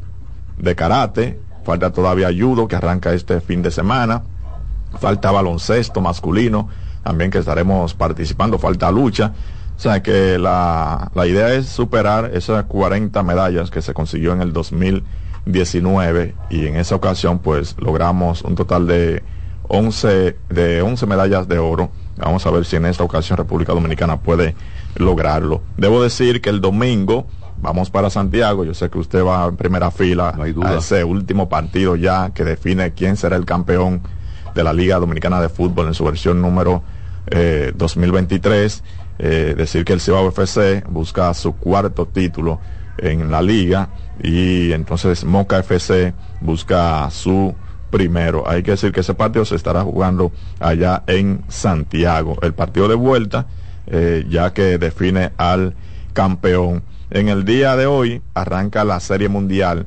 de 0.59 0.74
karate, 0.74 1.39
falta 1.69 1.93
todavía 1.93 2.31
judo 2.33 2.66
que 2.66 2.77
arranca 2.77 3.12
este 3.12 3.43
fin 3.43 3.61
de 3.61 3.71
semana. 3.71 4.23
falta 4.99 5.31
baloncesto 5.31 6.01
masculino, 6.01 6.71
también 7.05 7.31
que 7.31 7.37
estaremos 7.37 7.93
participando, 7.93 8.59
falta 8.59 8.91
lucha. 8.91 9.35
O 9.77 9.79
sea 9.79 10.03
que 10.03 10.39
la, 10.39 11.11
la 11.14 11.27
idea 11.27 11.53
es 11.53 11.66
superar 11.66 12.31
esas 12.33 12.64
40 12.64 13.23
medallas 13.23 13.71
que 13.71 13.83
se 13.83 13.93
consiguió 13.93 14.33
en 14.33 14.41
el 14.41 14.55
2019 14.55 16.35
y 16.49 16.66
en 16.69 16.77
esa 16.77 16.95
ocasión 16.95 17.41
pues 17.41 17.77
logramos 17.79 18.41
un 18.41 18.55
total 18.55 18.87
de 18.87 19.23
11, 19.69 20.37
de 20.49 20.81
11 20.81 21.05
medallas 21.05 21.49
de 21.49 21.59
oro. 21.59 21.91
Vamos 22.16 22.47
a 22.47 22.51
ver 22.51 22.64
si 22.64 22.77
en 22.77 22.87
esta 22.87 23.05
ocasión 23.05 23.37
República 23.37 23.75
Dominicana 23.75 24.21
puede 24.21 24.57
lograrlo. 24.97 25.61
Debo 25.77 26.03
decir 26.03 26.41
que 26.41 26.49
el 26.49 26.62
domingo 26.62 27.27
vamos 27.61 27.90
para 27.90 28.11
Santiago. 28.11 28.64
Yo 28.64 28.74
sé 28.74 28.90
que 28.90 28.98
usted 28.98 29.24
va 29.24 29.46
en 29.46 29.56
primera 29.56 29.90
fila 29.90 30.34
a 30.62 30.74
ese 30.74 31.04
último 31.04 31.48
partido 31.48 31.96
ya 31.96 32.30
que 32.30 32.44
define 32.44 32.92
quién 32.92 33.16
será 33.16 33.36
el 33.36 33.44
campeón 33.44 34.02
de 34.54 34.64
la 34.64 34.72
Liga 34.72 34.98
Dominicana 34.98 35.40
de 35.40 35.48
Fútbol 35.48 35.86
en 35.86 35.94
su 35.94 36.04
versión 36.04 36.40
número 36.40 36.82
2023. 37.74 38.78
Eh, 38.78 38.82
eh, 39.20 39.54
decir 39.56 39.84
que 39.84 39.92
el 39.92 40.00
Cibao 40.00 40.28
FC 40.28 40.84
busca 40.88 41.34
su 41.34 41.54
cuarto 41.56 42.06
título 42.06 42.61
en 42.98 43.30
la 43.30 43.42
liga 43.42 43.90
y 44.22 44.72
entonces 44.72 45.24
Moca 45.24 45.59
FC 45.59 46.14
busca 46.40 47.09
su 47.11 47.54
primero. 47.90 48.48
Hay 48.48 48.62
que 48.62 48.72
decir 48.72 48.92
que 48.92 49.00
ese 49.00 49.14
partido 49.14 49.44
se 49.44 49.56
estará 49.56 49.82
jugando 49.82 50.32
allá 50.61 51.02
en 51.06 51.42
Santiago. 51.48 52.36
El 52.42 52.54
partido 52.54 52.88
de 52.88 52.94
vuelta, 52.94 53.46
eh, 53.86 54.24
ya 54.28 54.52
que 54.52 54.78
define 54.78 55.32
al 55.36 55.74
campeón. 56.12 56.82
En 57.11 57.28
el 57.28 57.44
día 57.44 57.76
de 57.76 57.86
hoy 57.86 58.22
arranca 58.34 58.84
la 58.84 59.00
Serie 59.00 59.28
Mundial 59.28 59.86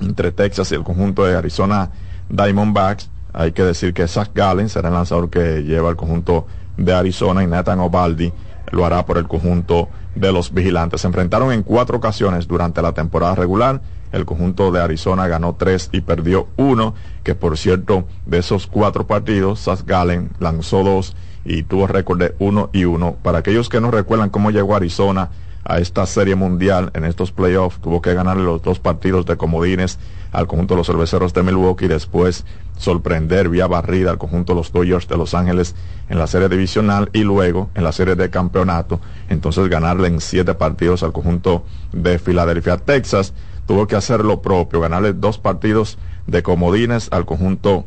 entre 0.00 0.32
Texas 0.32 0.72
y 0.72 0.74
el 0.74 0.82
conjunto 0.82 1.24
de 1.24 1.36
Arizona 1.36 1.90
Diamondbacks. 2.28 3.10
Hay 3.32 3.52
que 3.52 3.62
decir 3.62 3.94
que 3.94 4.08
Zach 4.08 4.30
Gallen 4.34 4.68
será 4.68 4.88
el 4.88 4.94
lanzador 4.94 5.30
que 5.30 5.62
lleva 5.62 5.90
el 5.90 5.96
conjunto 5.96 6.46
de 6.76 6.92
Arizona 6.92 7.42
y 7.42 7.46
Nathan 7.46 7.80
Ovaldi 7.80 8.32
lo 8.72 8.84
hará 8.84 9.04
por 9.06 9.18
el 9.18 9.28
conjunto 9.28 9.88
de 10.14 10.32
los 10.32 10.52
vigilantes. 10.52 11.00
Se 11.00 11.06
enfrentaron 11.06 11.52
en 11.52 11.62
cuatro 11.62 11.98
ocasiones 11.98 12.48
durante 12.48 12.82
la 12.82 12.92
temporada 12.92 13.34
regular 13.34 13.80
el 14.12 14.26
conjunto 14.26 14.72
de 14.72 14.80
Arizona 14.80 15.28
ganó 15.28 15.54
tres 15.54 15.88
y 15.92 16.00
perdió 16.00 16.48
uno, 16.56 16.94
que 17.22 17.34
por 17.34 17.56
cierto, 17.56 18.06
de 18.26 18.38
esos 18.38 18.66
cuatro 18.66 19.06
partidos, 19.06 19.60
Sas 19.60 19.86
Gallen 19.86 20.30
lanzó 20.40 20.82
dos 20.82 21.16
y 21.44 21.62
tuvo 21.62 21.86
récord 21.86 22.18
de 22.18 22.34
uno 22.38 22.70
y 22.72 22.84
uno. 22.84 23.16
Para 23.22 23.38
aquellos 23.38 23.68
que 23.68 23.80
no 23.80 23.90
recuerdan 23.90 24.30
cómo 24.30 24.50
llegó 24.50 24.74
Arizona 24.74 25.30
a 25.64 25.78
esta 25.78 26.06
serie 26.06 26.34
mundial 26.34 26.90
en 26.94 27.04
estos 27.04 27.32
playoffs, 27.32 27.80
tuvo 27.80 28.00
que 28.00 28.14
ganarle 28.14 28.44
los 28.44 28.62
dos 28.62 28.78
partidos 28.78 29.26
de 29.26 29.36
comodines 29.36 29.98
al 30.32 30.46
conjunto 30.46 30.74
de 30.74 30.78
los 30.78 30.86
cerveceros 30.86 31.34
de 31.34 31.42
Milwaukee 31.42 31.86
y 31.86 31.88
después 31.88 32.44
sorprender 32.76 33.48
vía 33.48 33.66
barrida 33.66 34.10
al 34.10 34.18
conjunto 34.18 34.54
de 34.54 34.58
los 34.58 34.72
Dodgers 34.72 35.06
de 35.06 35.16
Los 35.16 35.34
Ángeles 35.34 35.74
en 36.08 36.18
la 36.18 36.26
serie 36.26 36.48
divisional 36.48 37.10
y 37.12 37.24
luego 37.24 37.68
en 37.74 37.84
la 37.84 37.92
serie 37.92 38.14
de 38.14 38.30
campeonato, 38.30 39.00
entonces 39.28 39.68
ganarle 39.68 40.08
en 40.08 40.20
siete 40.20 40.54
partidos 40.54 41.02
al 41.02 41.12
conjunto 41.12 41.64
de 41.92 42.18
Filadelfia, 42.18 42.78
Texas 42.78 43.34
tuvo 43.66 43.86
que 43.86 43.96
hacer 43.96 44.24
lo 44.24 44.40
propio, 44.40 44.80
ganarle 44.80 45.12
dos 45.12 45.38
partidos 45.38 45.98
de 46.26 46.42
comodines 46.42 47.08
al 47.12 47.26
conjunto 47.26 47.84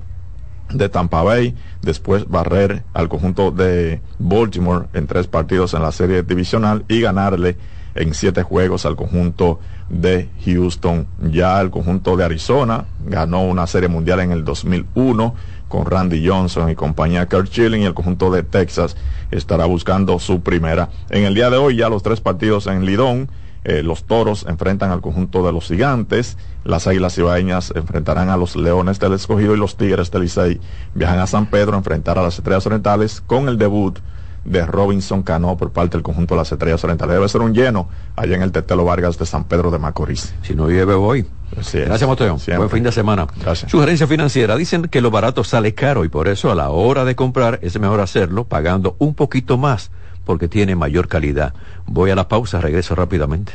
de 0.71 0.89
Tampa 0.89 1.21
Bay, 1.23 1.55
después 1.81 2.27
barrer 2.27 2.83
al 2.93 3.09
conjunto 3.09 3.51
de 3.51 4.01
Baltimore 4.19 4.87
en 4.93 5.07
tres 5.07 5.27
partidos 5.27 5.73
en 5.73 5.81
la 5.81 5.91
serie 5.91 6.23
divisional 6.23 6.85
y 6.87 7.01
ganarle 7.01 7.57
en 7.95 8.13
siete 8.13 8.43
juegos 8.43 8.85
al 8.85 8.95
conjunto 8.95 9.59
de 9.89 10.29
Houston. 10.45 11.07
Ya 11.31 11.61
el 11.61 11.69
conjunto 11.69 12.17
de 12.17 12.25
Arizona 12.25 12.85
ganó 13.05 13.43
una 13.43 13.67
serie 13.67 13.89
mundial 13.89 14.19
en 14.21 14.31
el 14.31 14.43
2001 14.43 15.35
con 15.67 15.85
Randy 15.85 16.27
Johnson 16.27 16.69
y 16.69 16.75
compañía 16.75 17.27
Kurt 17.27 17.47
Schilling 17.47 17.81
y 17.81 17.85
el 17.85 17.93
conjunto 17.93 18.31
de 18.31 18.43
Texas 18.43 18.95
estará 19.31 19.65
buscando 19.65 20.19
su 20.19 20.41
primera. 20.41 20.89
En 21.09 21.23
el 21.23 21.33
día 21.33 21.49
de 21.49 21.57
hoy 21.57 21.77
ya 21.77 21.89
los 21.89 22.03
tres 22.03 22.21
partidos 22.21 22.67
en 22.67 22.85
Lidón 22.85 23.29
eh, 23.63 23.83
los 23.83 24.03
toros 24.03 24.45
enfrentan 24.47 24.91
al 24.91 25.01
conjunto 25.01 25.45
de 25.45 25.53
los 25.53 25.67
gigantes, 25.67 26.37
las 26.63 26.87
águilas 26.87 27.17
ibaeñas 27.17 27.71
enfrentarán 27.75 28.29
a 28.29 28.37
los 28.37 28.55
leones 28.55 28.99
del 28.99 29.13
escogido 29.13 29.53
y 29.53 29.57
los 29.57 29.77
tigres 29.77 30.11
del 30.11 30.23
Licey 30.23 30.59
viajan 30.93 31.19
a 31.19 31.27
San 31.27 31.45
Pedro 31.45 31.73
a 31.73 31.77
enfrentar 31.77 32.19
a 32.19 32.23
las 32.23 32.37
estrellas 32.37 32.65
orientales 32.65 33.21
con 33.21 33.47
el 33.47 33.57
debut 33.57 33.99
de 34.45 34.65
Robinson 34.65 35.23
Cano 35.23 35.55
por 35.55 35.71
parte 35.71 35.97
del 35.97 36.03
conjunto 36.03 36.35
de 36.35 36.39
las 36.39 36.51
estrellas 36.51 36.83
orientales. 36.83 37.15
Debe 37.15 37.29
ser 37.29 37.41
un 37.41 37.53
lleno 37.53 37.87
allá 38.15 38.35
en 38.35 38.41
el 38.41 38.51
Tetelo 38.51 38.83
Vargas 38.83 39.17
de 39.17 39.25
San 39.25 39.45
Pedro 39.45 39.71
de 39.71 39.79
Macorís. 39.79 40.33
Si 40.41 40.53
no 40.53 40.67
llueve 40.67 40.93
hoy. 40.93 41.25
Gracias, 41.51 42.07
Mateo. 42.07 42.37
Buen 42.57 42.69
fin 42.69 42.83
de 42.83 42.91
semana. 42.91 43.27
Gracias. 43.41 43.71
Sugerencia 43.71 44.07
financiera. 44.07 44.55
Dicen 44.55 44.83
que 44.87 45.01
lo 45.01 45.11
barato 45.11 45.43
sale 45.43 45.73
caro 45.73 46.03
y 46.03 46.09
por 46.09 46.27
eso 46.27 46.51
a 46.51 46.55
la 46.55 46.69
hora 46.69 47.05
de 47.05 47.15
comprar 47.15 47.59
es 47.61 47.79
mejor 47.79 48.01
hacerlo 48.01 48.45
pagando 48.45 48.95
un 48.99 49.13
poquito 49.13 49.57
más 49.57 49.91
porque 50.25 50.47
tiene 50.47 50.75
mayor 50.75 51.07
calidad. 51.07 51.53
Voy 51.85 52.11
a 52.11 52.15
la 52.15 52.27
pausa, 52.27 52.61
regreso 52.61 52.95
rápidamente. 52.95 53.53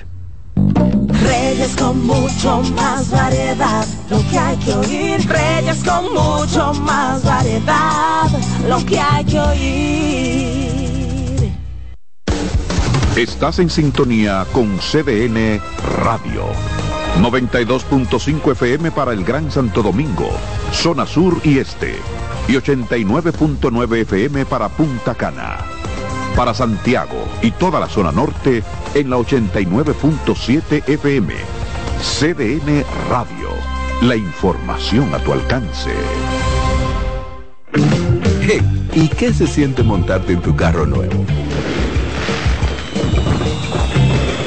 Reyes 1.23 1.77
con 1.77 2.07
mucho 2.07 2.63
más 2.75 3.11
variedad, 3.11 3.87
lo 4.11 4.19
que 4.31 4.39
hay 4.39 4.57
que 4.57 4.73
oír. 4.73 5.29
Reyes 5.29 5.85
con 5.85 6.13
mucho 6.13 6.75
más 6.75 7.23
variedad, 7.25 8.29
lo 8.69 8.85
que 8.85 8.99
hay 8.99 9.25
que 9.25 9.41
oír. 9.41 10.59
Estás 13.17 13.59
en 13.59 13.71
sintonía 13.71 14.47
con 14.53 14.79
CDN 14.79 15.61
Radio. 16.05 16.45
92.5 17.21 18.53
FM 18.53 18.93
para 18.93 19.13
el 19.13 19.25
Gran 19.25 19.51
Santo 19.51 19.83
Domingo, 19.83 20.31
zona 20.73 21.05
sur 21.05 21.41
y 21.43 21.59
este. 21.59 21.97
Y 22.47 22.53
89.9 22.53 23.97
FM 24.03 24.47
para 24.47 24.69
Punta 24.69 25.15
Cana 25.15 25.78
para 26.39 26.55
Santiago 26.55 27.27
y 27.43 27.51
toda 27.51 27.81
la 27.81 27.89
zona 27.89 28.13
norte 28.13 28.63
en 28.95 29.11
la 29.11 29.17
89.7 29.17 30.89
FM. 30.89 31.35
CDN 32.01 32.85
Radio. 33.11 33.49
La 34.03 34.15
información 34.15 35.13
a 35.13 35.19
tu 35.19 35.33
alcance. 35.33 35.91
¿y 38.95 39.09
qué 39.09 39.35
se 39.35 39.49
siente 39.49 39.83
montarte 39.83 40.35
en 40.35 40.41
tu 40.41 40.55
carro 40.55 40.87
nuevo? 40.87 41.25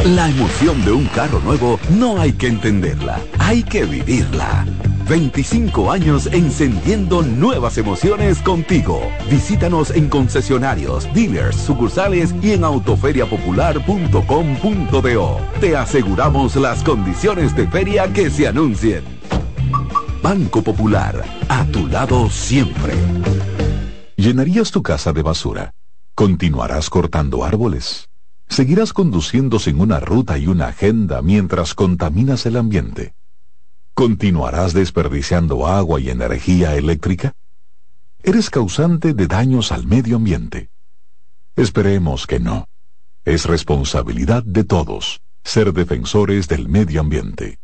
La 0.05 0.29
emoción 0.29 0.85
de 0.85 0.93
un 0.93 1.07
carro 1.07 1.41
nuevo 1.41 1.77
no 1.89 2.21
hay 2.21 2.31
que 2.31 2.47
entenderla, 2.47 3.19
hay 3.37 3.63
que 3.63 3.83
vivirla. 3.83 4.65
25 5.07 5.91
años 5.91 6.27
encendiendo 6.31 7.21
nuevas 7.21 7.77
emociones 7.77 8.39
contigo. 8.39 9.01
Visítanos 9.29 9.91
en 9.91 10.09
concesionarios, 10.09 11.07
dealers, 11.13 11.57
sucursales 11.57 12.33
y 12.41 12.51
en 12.51 12.63
autoferiapopular.com.do. 12.63 15.39
Te 15.59 15.75
aseguramos 15.75 16.55
las 16.55 16.83
condiciones 16.83 17.55
de 17.55 17.67
feria 17.67 18.11
que 18.11 18.29
se 18.29 18.47
anuncien. 18.47 19.03
Banco 20.21 20.61
Popular, 20.61 21.23
a 21.49 21.65
tu 21.65 21.87
lado 21.87 22.29
siempre. 22.29 22.93
¿Llenarías 24.15 24.71
tu 24.71 24.83
casa 24.83 25.13
de 25.13 25.23
basura? 25.23 25.71
¿Continuarás 26.13 26.89
cortando 26.89 27.43
árboles? 27.43 28.07
¿Seguirás 28.47 28.93
conduciendo 28.93 29.59
sin 29.59 29.79
una 29.79 29.99
ruta 29.99 30.37
y 30.37 30.47
una 30.47 30.67
agenda 30.67 31.21
mientras 31.21 31.73
contaminas 31.73 32.45
el 32.45 32.57
ambiente? 32.57 33.13
¿Continuarás 33.93 34.73
desperdiciando 34.73 35.67
agua 35.67 35.99
y 35.99 36.09
energía 36.09 36.75
eléctrica? 36.75 37.33
¿Eres 38.23 38.49
causante 38.49 39.13
de 39.13 39.27
daños 39.27 39.71
al 39.71 39.85
medio 39.85 40.15
ambiente? 40.17 40.69
Esperemos 41.55 42.27
que 42.27 42.39
no. 42.39 42.67
Es 43.25 43.45
responsabilidad 43.45 44.43
de 44.43 44.63
todos 44.63 45.21
ser 45.43 45.73
defensores 45.73 46.47
del 46.47 46.69
medio 46.69 47.01
ambiente. 47.01 47.59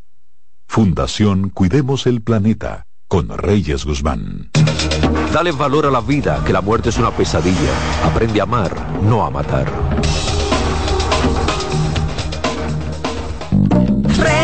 Fundación 0.67 1.49
Cuidemos 1.49 2.07
el 2.07 2.21
Planeta 2.21 2.87
con 3.07 3.29
Reyes 3.29 3.85
Guzmán. 3.85 4.49
Dale 5.31 5.51
valor 5.51 5.85
a 5.85 5.91
la 5.91 6.01
vida, 6.01 6.43
que 6.45 6.53
la 6.53 6.61
muerte 6.61 6.89
es 6.89 6.97
una 6.97 7.11
pesadilla. 7.11 8.03
Aprende 8.03 8.39
a 8.41 8.43
amar, 8.43 9.01
no 9.01 9.25
a 9.25 9.29
matar. 9.29 9.71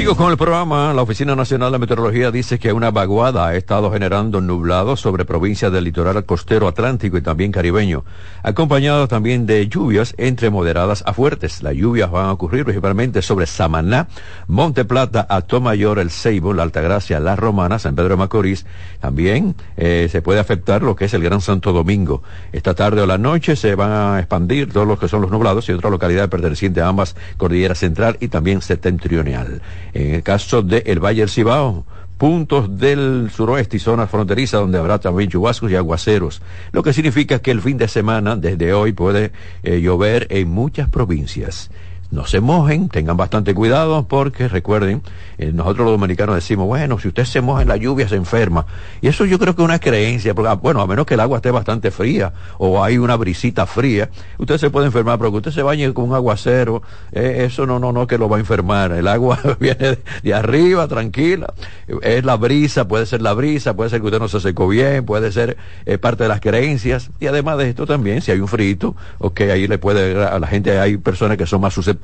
Sigo 0.00 0.16
con 0.16 0.30
el 0.30 0.38
programa. 0.38 0.94
La 0.94 1.02
Oficina 1.02 1.36
Nacional 1.36 1.72
de 1.72 1.78
Meteorología 1.78 2.30
dice 2.30 2.58
que 2.58 2.72
una 2.72 2.90
vaguada 2.90 3.48
ha 3.48 3.54
estado 3.54 3.92
generando 3.92 4.40
nublados 4.40 4.98
sobre 4.98 5.26
provincias 5.26 5.70
del 5.70 5.84
litoral 5.84 6.24
costero 6.24 6.68
atlántico 6.68 7.18
y 7.18 7.20
también 7.20 7.52
caribeño, 7.52 8.02
acompañado 8.42 9.08
también 9.08 9.44
de 9.44 9.68
lluvias 9.68 10.14
entre 10.16 10.48
moderadas 10.48 11.04
a 11.04 11.12
fuertes. 11.12 11.62
Las 11.62 11.74
lluvias 11.74 12.10
van 12.10 12.24
a 12.24 12.32
ocurrir 12.32 12.64
principalmente 12.64 13.20
sobre 13.20 13.46
Samaná, 13.46 14.08
Monte 14.46 14.86
Plata, 14.86 15.28
Mayor, 15.60 15.98
El 15.98 16.10
Ceibo, 16.10 16.54
La 16.54 16.62
Altagracia, 16.62 17.20
La 17.20 17.36
Romana, 17.36 17.78
San 17.78 17.94
Pedro 17.94 18.08
de 18.08 18.16
Macorís. 18.16 18.64
También 19.00 19.54
eh, 19.76 20.08
se 20.10 20.22
puede 20.22 20.40
afectar 20.40 20.82
lo 20.82 20.96
que 20.96 21.04
es 21.04 21.12
el 21.12 21.22
Gran 21.22 21.42
Santo 21.42 21.74
Domingo. 21.74 22.22
Esta 22.52 22.72
tarde 22.72 23.02
o 23.02 23.06
la 23.06 23.18
noche 23.18 23.54
se 23.54 23.74
van 23.74 23.92
a 23.92 24.18
expandir 24.18 24.72
todos 24.72 24.86
los 24.86 24.98
que 24.98 25.08
son 25.08 25.20
los 25.20 25.30
nublados 25.30 25.68
y 25.68 25.72
otras 25.72 25.92
localidades 25.92 26.30
pertenecientes 26.30 26.82
a 26.82 26.88
ambas 26.88 27.16
cordilleras 27.36 27.76
central 27.76 28.16
y 28.18 28.28
también 28.28 28.62
septentrional. 28.62 29.60
En 29.92 30.14
el 30.14 30.22
caso 30.22 30.62
del 30.62 30.82
el 30.86 31.00
Valle 31.00 31.20
del 31.20 31.30
Cibao, 31.30 31.84
puntos 32.18 32.78
del 32.78 33.30
suroeste 33.34 33.78
y 33.78 33.80
zonas 33.80 34.10
fronterizas 34.10 34.60
donde 34.60 34.78
habrá 34.78 34.98
también 34.98 35.30
chubascos 35.30 35.70
y 35.70 35.76
aguaceros, 35.76 36.42
lo 36.72 36.82
que 36.82 36.92
significa 36.92 37.38
que 37.38 37.50
el 37.50 37.62
fin 37.62 37.78
de 37.78 37.88
semana, 37.88 38.36
desde 38.36 38.74
hoy, 38.74 38.92
puede 38.92 39.32
eh, 39.62 39.80
llover 39.80 40.26
en 40.30 40.50
muchas 40.50 40.90
provincias 40.90 41.70
no 42.10 42.26
se 42.26 42.40
mojen, 42.40 42.88
tengan 42.88 43.16
bastante 43.16 43.54
cuidado 43.54 44.06
porque 44.08 44.48
recuerden, 44.48 45.02
eh, 45.38 45.52
nosotros 45.52 45.84
los 45.84 45.92
dominicanos 45.92 46.34
decimos, 46.34 46.66
bueno, 46.66 46.98
si 46.98 47.08
usted 47.08 47.24
se 47.24 47.40
moja 47.40 47.62
en 47.62 47.68
la 47.68 47.76
lluvia 47.76 48.08
se 48.08 48.16
enferma. 48.16 48.66
Y 49.00 49.08
eso 49.08 49.24
yo 49.24 49.38
creo 49.38 49.54
que 49.54 49.62
es 49.62 49.64
una 49.64 49.78
creencia, 49.78 50.34
porque, 50.34 50.50
ah, 50.50 50.54
bueno, 50.54 50.80
a 50.80 50.86
menos 50.88 51.06
que 51.06 51.14
el 51.14 51.20
agua 51.20 51.36
esté 51.36 51.52
bastante 51.52 51.92
fría 51.92 52.32
o 52.58 52.82
hay 52.82 52.98
una 52.98 53.16
brisita 53.16 53.64
fría, 53.64 54.10
usted 54.38 54.58
se 54.58 54.70
puede 54.70 54.86
enfermar, 54.86 55.18
pero 55.18 55.30
que 55.30 55.36
usted 55.36 55.50
se 55.52 55.62
bañe 55.62 55.92
con 55.94 56.06
un 56.06 56.14
aguacero, 56.14 56.82
eh, 57.12 57.44
eso 57.46 57.64
no, 57.64 57.78
no, 57.78 57.92
no 57.92 58.08
que 58.08 58.18
lo 58.18 58.28
va 58.28 58.38
a 58.38 58.40
enfermar. 58.40 58.90
El 58.90 59.06
agua 59.06 59.38
viene 59.60 59.98
de, 60.22 60.34
arriba, 60.34 60.88
tranquila, 60.88 61.54
es 62.02 62.24
la 62.24 62.36
brisa, 62.36 62.88
puede 62.88 63.06
ser 63.06 63.22
la 63.22 63.34
brisa, 63.34 63.76
puede 63.76 63.90
ser 63.90 64.00
que 64.00 64.06
usted 64.06 64.18
no 64.18 64.28
se 64.28 64.40
secó 64.40 64.66
bien, 64.66 65.04
puede 65.04 65.30
ser 65.30 65.56
eh, 65.86 65.96
parte 65.98 66.24
de 66.24 66.28
las 66.28 66.40
creencias. 66.40 67.10
Y 67.20 67.28
además 67.28 67.58
de 67.58 67.68
esto 67.68 67.86
también, 67.86 68.20
si 68.20 68.32
hay 68.32 68.40
un 68.40 68.48
frito, 68.48 68.96
ok, 69.18 69.42
ahí 69.42 69.68
le 69.68 69.78
puede, 69.78 70.24
a 70.24 70.40
la 70.40 70.46
gente 70.48 70.78
hay 70.80 70.96
personas 70.96 71.36
que 71.36 71.46
son 71.46 71.60
más 71.60 71.72
susceptibles 71.72 71.99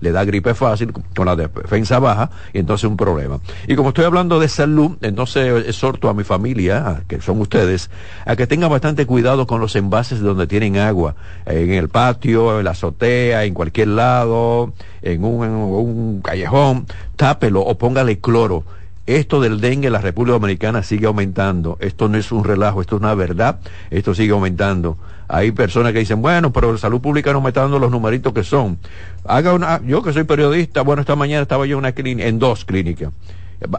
le 0.00 0.12
da 0.12 0.24
gripe 0.24 0.54
fácil, 0.54 0.92
con 0.92 1.26
la 1.26 1.36
defensa 1.36 1.98
baja, 1.98 2.30
y 2.52 2.58
entonces 2.58 2.88
un 2.88 2.96
problema. 2.96 3.40
Y 3.66 3.76
como 3.76 3.90
estoy 3.90 4.04
hablando 4.04 4.38
de 4.40 4.48
salud, 4.48 4.96
entonces 5.00 5.66
exhorto 5.66 6.08
a 6.08 6.14
mi 6.14 6.24
familia, 6.24 7.02
que 7.08 7.20
son 7.20 7.40
ustedes, 7.40 7.90
a 8.26 8.36
que 8.36 8.46
tengan 8.46 8.70
bastante 8.70 9.06
cuidado 9.06 9.46
con 9.46 9.60
los 9.60 9.76
envases 9.76 10.20
donde 10.20 10.46
tienen 10.46 10.76
agua, 10.76 11.14
en 11.46 11.70
el 11.70 11.88
patio, 11.88 12.58
en 12.58 12.64
la 12.64 12.72
azotea, 12.72 13.44
en 13.44 13.54
cualquier 13.54 13.88
lado, 13.88 14.72
en 15.02 15.24
un, 15.24 15.44
en 15.44 15.50
un 15.50 16.20
callejón, 16.22 16.86
tápelo 17.16 17.62
o 17.62 17.78
póngale 17.78 18.18
cloro 18.18 18.64
esto 19.08 19.40
del 19.40 19.62
dengue 19.62 19.86
en 19.86 19.94
la 19.94 20.02
República 20.02 20.34
Dominicana 20.34 20.82
sigue 20.82 21.06
aumentando. 21.06 21.78
Esto 21.80 22.10
no 22.10 22.18
es 22.18 22.30
un 22.30 22.44
relajo, 22.44 22.82
esto 22.82 22.96
es 22.96 23.00
una 23.00 23.14
verdad. 23.14 23.58
Esto 23.90 24.14
sigue 24.14 24.32
aumentando. 24.32 24.98
Hay 25.28 25.52
personas 25.52 25.92
que 25.92 25.98
dicen, 25.98 26.22
bueno, 26.22 26.52
pero 26.52 26.72
la 26.72 26.78
salud 26.78 27.00
pública 27.00 27.32
no 27.32 27.40
me 27.40 27.48
está 27.48 27.60
dando 27.60 27.78
los 27.78 27.90
numeritos 27.90 28.32
que 28.32 28.42
son. 28.42 28.78
Haga 29.24 29.52
una, 29.52 29.80
yo 29.84 30.02
que 30.02 30.12
soy 30.12 30.24
periodista, 30.24 30.82
bueno, 30.82 31.00
esta 31.00 31.16
mañana 31.16 31.42
estaba 31.42 31.66
yo 31.66 31.74
en 31.74 31.80
una 31.80 31.92
clínica, 31.92 32.26
en 32.26 32.38
dos 32.38 32.64
clínicas. 32.64 33.12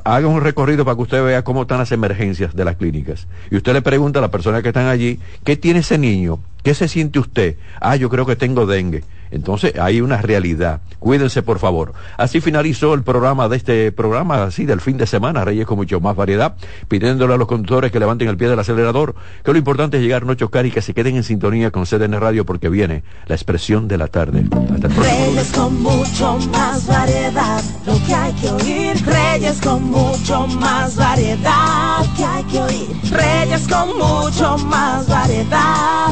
Haga 0.04 0.28
un 0.28 0.42
recorrido 0.42 0.86
para 0.86 0.96
que 0.96 1.02
usted 1.02 1.24
vea 1.24 1.44
cómo 1.44 1.64
están 1.64 1.80
las 1.80 1.92
emergencias 1.92 2.56
de 2.56 2.66
las 2.66 2.76
clínicas. 2.76 3.28
Y 3.50 3.58
usted 3.58 3.74
le 3.74 3.82
pregunta 3.82 4.20
a 4.20 4.22
las 4.22 4.32
personas 4.32 4.62
que 4.62 4.70
están 4.70 4.88
allí, 4.88 5.20
¿qué 5.44 5.56
tiene 5.56 5.80
ese 5.80 5.98
niño? 5.98 6.40
¿Qué 6.64 6.74
se 6.74 6.88
siente 6.88 7.20
usted? 7.20 7.56
Ah, 7.80 7.96
yo 7.96 8.10
creo 8.10 8.26
que 8.26 8.36
tengo 8.36 8.66
dengue. 8.66 9.04
Entonces 9.32 9.74
hay 9.80 10.02
una 10.02 10.18
realidad. 10.22 10.82
Cuídense, 11.00 11.44
por 11.44 11.60
favor. 11.60 11.94
Así 12.18 12.42
finalizó 12.42 12.94
el 12.94 13.04
programa 13.04 13.48
de 13.48 13.58
este 13.58 13.92
programa, 13.92 14.44
así 14.44 14.66
del 14.66 14.82
fin 14.82 14.98
de 14.98 15.06
semana, 15.06 15.46
Reyes 15.46 15.66
con 15.66 15.78
mucho 15.78 16.00
más 16.00 16.16
variedad, 16.16 16.56
pidiéndole 16.88 17.34
a 17.34 17.38
los 17.38 17.48
conductores 17.48 17.92
que 17.92 18.00
levanten 18.00 18.28
el 18.28 18.38
pie 18.38 18.50
del 18.50 18.60
acelerador, 18.60 19.16
que 19.44 19.52
lo 19.52 19.58
importante 19.58 19.98
es 19.98 20.04
llegar, 20.04 20.26
no 20.26 20.34
chocar 20.34 20.66
y 20.66 20.72
que 20.72 20.82
se 20.82 20.94
queden 20.94 21.16
en 21.16 21.24
sintonía 21.24 21.72
con 21.72 21.86
CDN 21.86 22.20
Radio 22.20 22.46
porque 22.46 22.70
viene 22.70 23.04
la 23.28 23.36
expresión 23.36 23.88
de 23.88 23.98
la 23.98 24.08
tarde. 24.08 24.46
Hasta 24.74 24.88
el 24.88 24.96
Reyes 24.96 25.52
con 25.52 25.82
mucho 25.82 26.38
más 26.52 26.88
variedad, 26.88 27.62
lo 27.86 28.06
que 28.06 28.14
hay 28.14 28.34
que 28.34 28.50
oír. 28.50 29.06
Reyes 29.06 29.62
con 29.62 29.84
mucho 29.84 30.48
más 30.48 30.96
variedad, 30.96 32.00
lo 32.00 32.16
que 32.16 32.26
hay 32.26 32.44
que 32.46 32.62
oír. 32.62 32.90
Reyes 33.12 33.68
con 33.68 33.98
mucho 33.98 34.58
más 34.66 35.08
variedad, 35.08 36.12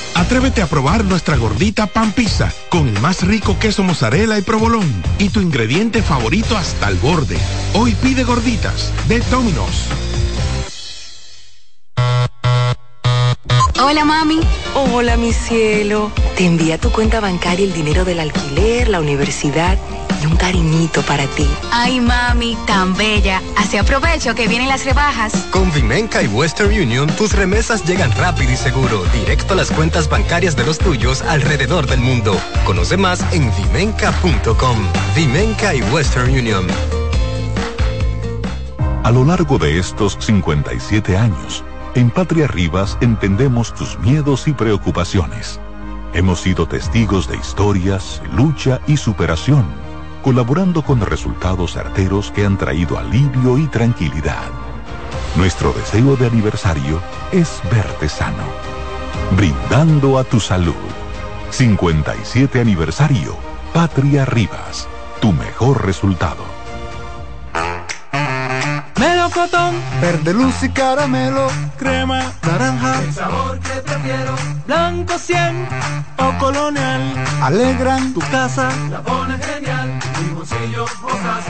Atrévete 0.15 0.61
a 0.61 0.67
probar 0.67 1.03
nuestra 1.05 1.35
gordita 1.37 1.87
pan 1.87 2.11
pizza 2.11 2.51
con 2.69 2.87
el 2.87 2.99
más 2.99 3.23
rico 3.23 3.57
queso 3.59 3.83
mozzarella 3.83 4.37
y 4.37 4.41
provolón 4.41 4.85
y 5.19 5.29
tu 5.29 5.41
ingrediente 5.41 6.01
favorito 6.01 6.57
hasta 6.57 6.89
el 6.89 6.95
borde. 6.97 7.37
Hoy 7.73 7.95
pide 7.95 8.23
gorditas 8.23 8.91
de 9.07 9.19
Domino's. 9.31 9.87
Hola 13.83 14.05
mami. 14.05 14.39
Hola 14.75 15.17
mi 15.17 15.33
cielo. 15.33 16.11
Te 16.37 16.45
envía 16.45 16.77
tu 16.77 16.91
cuenta 16.91 17.19
bancaria 17.19 17.65
el 17.65 17.73
dinero 17.73 18.05
del 18.05 18.19
alquiler, 18.19 18.87
la 18.89 18.99
universidad 18.99 19.77
y 20.21 20.25
un 20.25 20.35
cariñito 20.35 21.01
para 21.03 21.25
ti. 21.27 21.47
Ay, 21.71 21.99
mami, 21.99 22.57
tan 22.67 22.95
bella. 22.95 23.41
Así 23.57 23.77
aprovecho 23.77 24.35
que 24.35 24.47
vienen 24.47 24.67
las 24.67 24.85
rebajas. 24.85 25.33
Con 25.51 25.71
Vimenca 25.71 26.21
y 26.21 26.27
Western 26.27 26.69
Union, 26.69 27.07
tus 27.17 27.33
remesas 27.33 27.83
llegan 27.85 28.11
rápido 28.13 28.51
y 28.51 28.55
seguro, 28.55 29.03
directo 29.13 29.53
a 29.53 29.57
las 29.57 29.71
cuentas 29.71 30.09
bancarias 30.09 30.55
de 30.55 30.65
los 30.65 30.77
tuyos 30.77 31.21
alrededor 31.23 31.87
del 31.87 31.99
mundo. 31.99 32.37
Conoce 32.65 32.97
más 32.97 33.21
en 33.33 33.51
vimenca.com. 33.55 34.77
Vimenca 35.15 35.73
y 35.73 35.81
Western 35.83 36.29
Union. 36.29 36.67
A 39.03 39.11
lo 39.11 39.25
largo 39.25 39.57
de 39.57 39.79
estos 39.79 40.17
57 40.19 41.17
años, 41.17 41.63
en 41.95 42.09
Patria 42.11 42.47
Rivas 42.47 42.97
entendemos 43.01 43.73
tus 43.73 43.97
miedos 43.99 44.47
y 44.47 44.53
preocupaciones. 44.53 45.59
Hemos 46.13 46.41
sido 46.41 46.67
testigos 46.67 47.27
de 47.27 47.37
historias, 47.37 48.21
lucha 48.35 48.79
y 48.87 48.97
superación 48.97 49.90
colaborando 50.21 50.83
con 50.83 51.01
resultados 51.01 51.73
certeros 51.73 52.31
que 52.31 52.45
han 52.45 52.57
traído 52.57 52.97
alivio 52.97 53.57
y 53.57 53.67
tranquilidad. 53.67 54.49
Nuestro 55.35 55.73
deseo 55.73 56.15
de 56.15 56.27
aniversario 56.27 57.01
es 57.31 57.61
verte 57.71 58.09
sano, 58.09 58.43
brindando 59.35 60.17
a 60.17 60.23
tu 60.23 60.39
salud. 60.39 60.75
57 61.51 62.59
aniversario, 62.59 63.35
Patria 63.73 64.25
Rivas, 64.25 64.87
tu 65.21 65.31
mejor 65.31 65.85
resultado. 65.85 66.43
Melocotón, 68.99 69.75
verde 70.01 70.33
luz 70.33 70.61
y 70.63 70.69
caramelo, 70.69 71.47
crema, 71.77 72.31
naranja, 72.43 73.01
el 73.01 73.13
sabor 73.13 73.59
que 73.59 73.81
prefiero, 73.81 74.35
blanco 74.67 75.17
100 75.17 75.67
o 76.17 76.37
colonial, 76.37 77.01
alegran. 77.41 78.13
Tu 78.13 78.19
casa, 78.19 78.69
la 78.89 79.01
pone 79.01 79.37
genial 79.39 79.80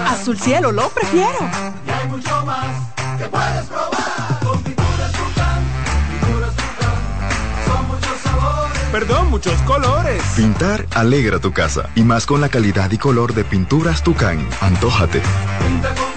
Azul 0.06 0.38
cielo, 0.38 0.74
lo 0.74 0.90
prefiero. 0.90 1.40
Y 1.88 1.90
hay 1.90 2.08
mucho 2.10 2.46
más 2.46 2.94
que 3.18 3.24
puedes 3.26 3.66
probar. 3.68 4.40
Con 4.44 4.62
pinturas 4.64 5.12
Tucán, 5.14 5.64
pinturas 6.12 6.56
Tucán. 6.58 7.66
Son 7.66 7.88
muchos 7.88 8.20
sabores. 8.22 8.80
Perdón, 8.92 9.30
muchos 9.30 9.62
colores. 9.62 10.22
Pintar 10.36 10.86
alegra 10.94 11.40
tu 11.40 11.54
casa. 11.54 11.90
Y 11.96 12.04
más 12.04 12.26
con 12.26 12.42
la 12.42 12.50
calidad 12.50 12.92
y 12.92 12.98
color 12.98 13.34
de 13.34 13.46
pinturas 13.46 14.04
Tucán. 14.04 14.46
Antójate. 14.60 15.22
Pinta 15.66 15.96
con 15.96 16.12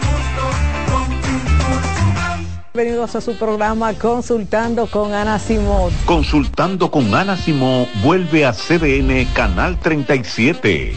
Bienvenidos 2.76 3.14
a 3.14 3.20
su 3.20 3.36
programa 3.36 3.94
Consultando 3.94 4.88
con 4.88 5.14
Ana 5.14 5.38
Simón. 5.38 5.92
Consultando 6.06 6.90
con 6.90 7.14
Ana 7.14 7.36
Simón 7.36 7.86
vuelve 8.02 8.44
a 8.44 8.52
CDN 8.52 9.26
Canal 9.32 9.78
37. 9.78 10.96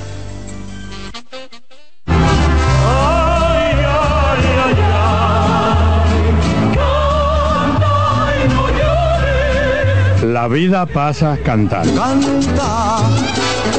La 10.41 10.47
vida 10.47 10.87
pasa 10.87 11.37
cantando. 11.45 12.01
Canta, 12.01 12.97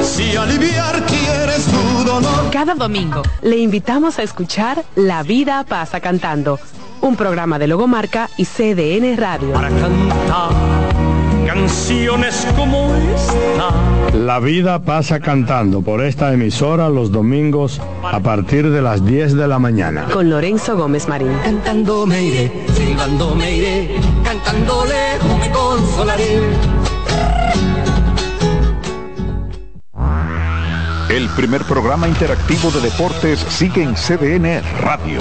si 0.01 0.37
aliviar 0.37 1.05
quieres 1.07 1.67
tu 1.67 2.05
dolor. 2.05 2.51
Cada 2.53 2.75
domingo 2.75 3.23
le 3.41 3.57
invitamos 3.59 4.21
a 4.21 4.23
escuchar 4.23 4.85
La 4.95 5.25
vida 5.25 5.65
pasa 5.65 5.99
cantando, 5.99 6.61
un 7.01 7.17
programa 7.17 7.59
de 7.59 7.67
Logomarca 7.67 8.31
y 8.37 8.45
CDN 8.45 9.17
Radio. 9.17 9.55
Para 9.55 9.71
cantar 9.71 10.82
canciones 11.63 12.45
como 12.57 12.93
esta. 13.15 14.17
La 14.17 14.41
vida 14.41 14.83
pasa 14.83 15.21
cantando 15.21 15.81
por 15.81 16.03
esta 16.03 16.33
emisora 16.33 16.89
los 16.89 17.13
domingos 17.13 17.81
a 18.03 18.19
partir 18.19 18.69
de 18.71 18.83
las 18.83 19.05
10 19.07 19.37
de 19.37 19.47
la 19.47 19.61
mañana. 19.61 20.07
Con 20.13 20.29
Lorenzo 20.29 20.77
Gómez 20.77 21.07
Marín. 21.07 21.33
Cantando 21.45 22.05
me 22.05 22.21
iré, 22.21 22.53
silbando 22.75 23.37
me 23.37 23.57
iré, 23.57 23.97
cantando 24.25 24.85
lejos 24.87 25.39
me 25.39 25.51
consolaré. 25.53 26.41
El 31.11 31.29
primer 31.37 31.63
programa 31.63 32.09
interactivo 32.09 32.73
de 32.73 32.81
deportes 32.81 33.39
sigue 33.39 33.85
en 33.85 33.95
CDN 33.95 34.63
Radio. 34.81 35.21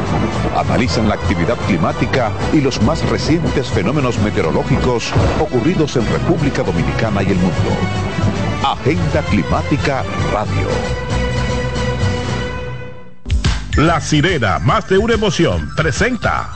Analizan 0.55 1.07
la 1.07 1.15
actividad 1.15 1.57
climática 1.67 2.31
y 2.53 2.61
los 2.61 2.81
más 2.81 3.07
recientes 3.09 3.69
fenómenos 3.69 4.17
meteorológicos 4.19 5.11
ocurridos 5.39 5.95
en 5.95 6.07
República 6.07 6.63
Dominicana 6.63 7.23
y 7.23 7.27
el 7.27 7.37
mundo. 7.37 7.71
Agenda 8.63 9.21
Climática 9.29 10.03
Radio. 10.31 10.67
La 13.77 14.01
sirena, 14.01 14.59
más 14.59 14.87
de 14.89 14.97
una 14.97 15.13
emoción, 15.13 15.69
presenta. 15.75 16.49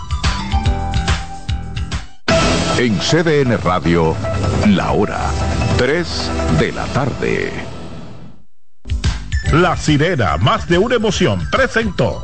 En 2.77 2.99
CDN 2.99 3.57
Radio, 3.63 4.15
la 4.67 4.91
hora 4.91 5.21
3 5.77 6.31
de 6.59 6.71
la 6.73 6.85
tarde. 6.87 7.53
La 9.53 9.77
sirena, 9.77 10.37
más 10.37 10.67
de 10.67 10.77
una 10.77 10.95
emoción, 10.95 11.47
presentó. 11.51 12.23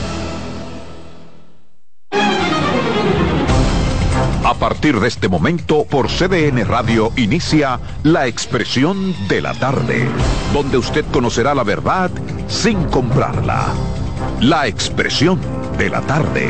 Partir 4.61 4.99
de 4.99 5.07
este 5.07 5.27
momento, 5.27 5.85
por 5.85 6.07
CDN 6.07 6.63
Radio 6.67 7.11
inicia 7.15 7.79
La 8.03 8.27
Expresión 8.27 9.15
de 9.27 9.41
la 9.41 9.55
Tarde, 9.55 10.07
donde 10.53 10.77
usted 10.77 11.03
conocerá 11.11 11.55
la 11.55 11.63
verdad 11.63 12.11
sin 12.47 12.83
comprarla. 12.83 13.73
La 14.39 14.67
Expresión 14.67 15.39
de 15.79 15.89
la 15.89 16.01
Tarde. 16.01 16.47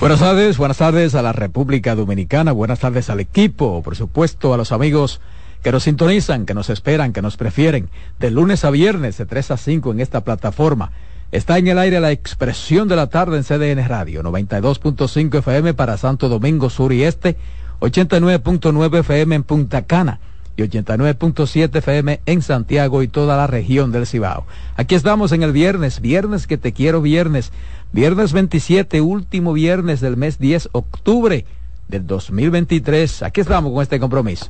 Buenas 0.00 0.20
tardes, 0.20 0.56
buenas 0.56 0.78
tardes 0.78 1.14
a 1.14 1.20
la 1.20 1.34
República 1.34 1.94
Dominicana, 1.94 2.52
buenas 2.52 2.78
tardes 2.78 3.10
al 3.10 3.20
equipo, 3.20 3.82
por 3.82 3.94
supuesto 3.94 4.54
a 4.54 4.56
los 4.56 4.72
amigos 4.72 5.20
que 5.62 5.70
nos 5.70 5.82
sintonizan, 5.82 6.46
que 6.46 6.54
nos 6.54 6.70
esperan, 6.70 7.12
que 7.12 7.20
nos 7.20 7.36
prefieren, 7.36 7.90
de 8.18 8.30
lunes 8.30 8.64
a 8.64 8.70
viernes 8.70 9.18
de 9.18 9.26
3 9.26 9.50
a 9.50 9.56
5 9.58 9.90
en 9.92 10.00
esta 10.00 10.24
plataforma. 10.24 10.92
Está 11.30 11.58
en 11.58 11.68
el 11.68 11.78
aire 11.78 12.00
la 12.00 12.10
expresión 12.10 12.88
de 12.88 12.96
la 12.96 13.08
tarde 13.08 13.36
en 13.36 13.44
CDN 13.44 13.86
Radio, 13.86 14.22
92.5 14.22 15.38
FM 15.40 15.74
para 15.74 15.98
Santo 15.98 16.30
Domingo 16.30 16.70
Sur 16.70 16.94
y 16.94 17.04
Este, 17.04 17.36
89.9 17.80 19.00
FM 19.00 19.34
en 19.34 19.42
Punta 19.42 19.82
Cana 19.82 20.20
y 20.56 20.62
89.7 20.62 21.76
FM 21.76 22.20
en 22.24 22.40
Santiago 22.40 23.02
y 23.02 23.08
toda 23.08 23.36
la 23.36 23.46
región 23.46 23.92
del 23.92 24.06
Cibao. 24.06 24.46
Aquí 24.76 24.94
estamos 24.94 25.32
en 25.32 25.42
el 25.42 25.52
viernes, 25.52 26.00
viernes 26.00 26.46
que 26.46 26.56
te 26.56 26.72
quiero 26.72 27.02
viernes, 27.02 27.52
viernes 27.92 28.32
27, 28.32 29.02
último 29.02 29.52
viernes 29.52 30.00
del 30.00 30.16
mes 30.16 30.38
10, 30.38 30.70
octubre 30.72 31.44
del 31.88 32.06
2023. 32.06 33.22
Aquí 33.22 33.42
estamos 33.42 33.70
con 33.70 33.82
este 33.82 34.00
compromiso. 34.00 34.46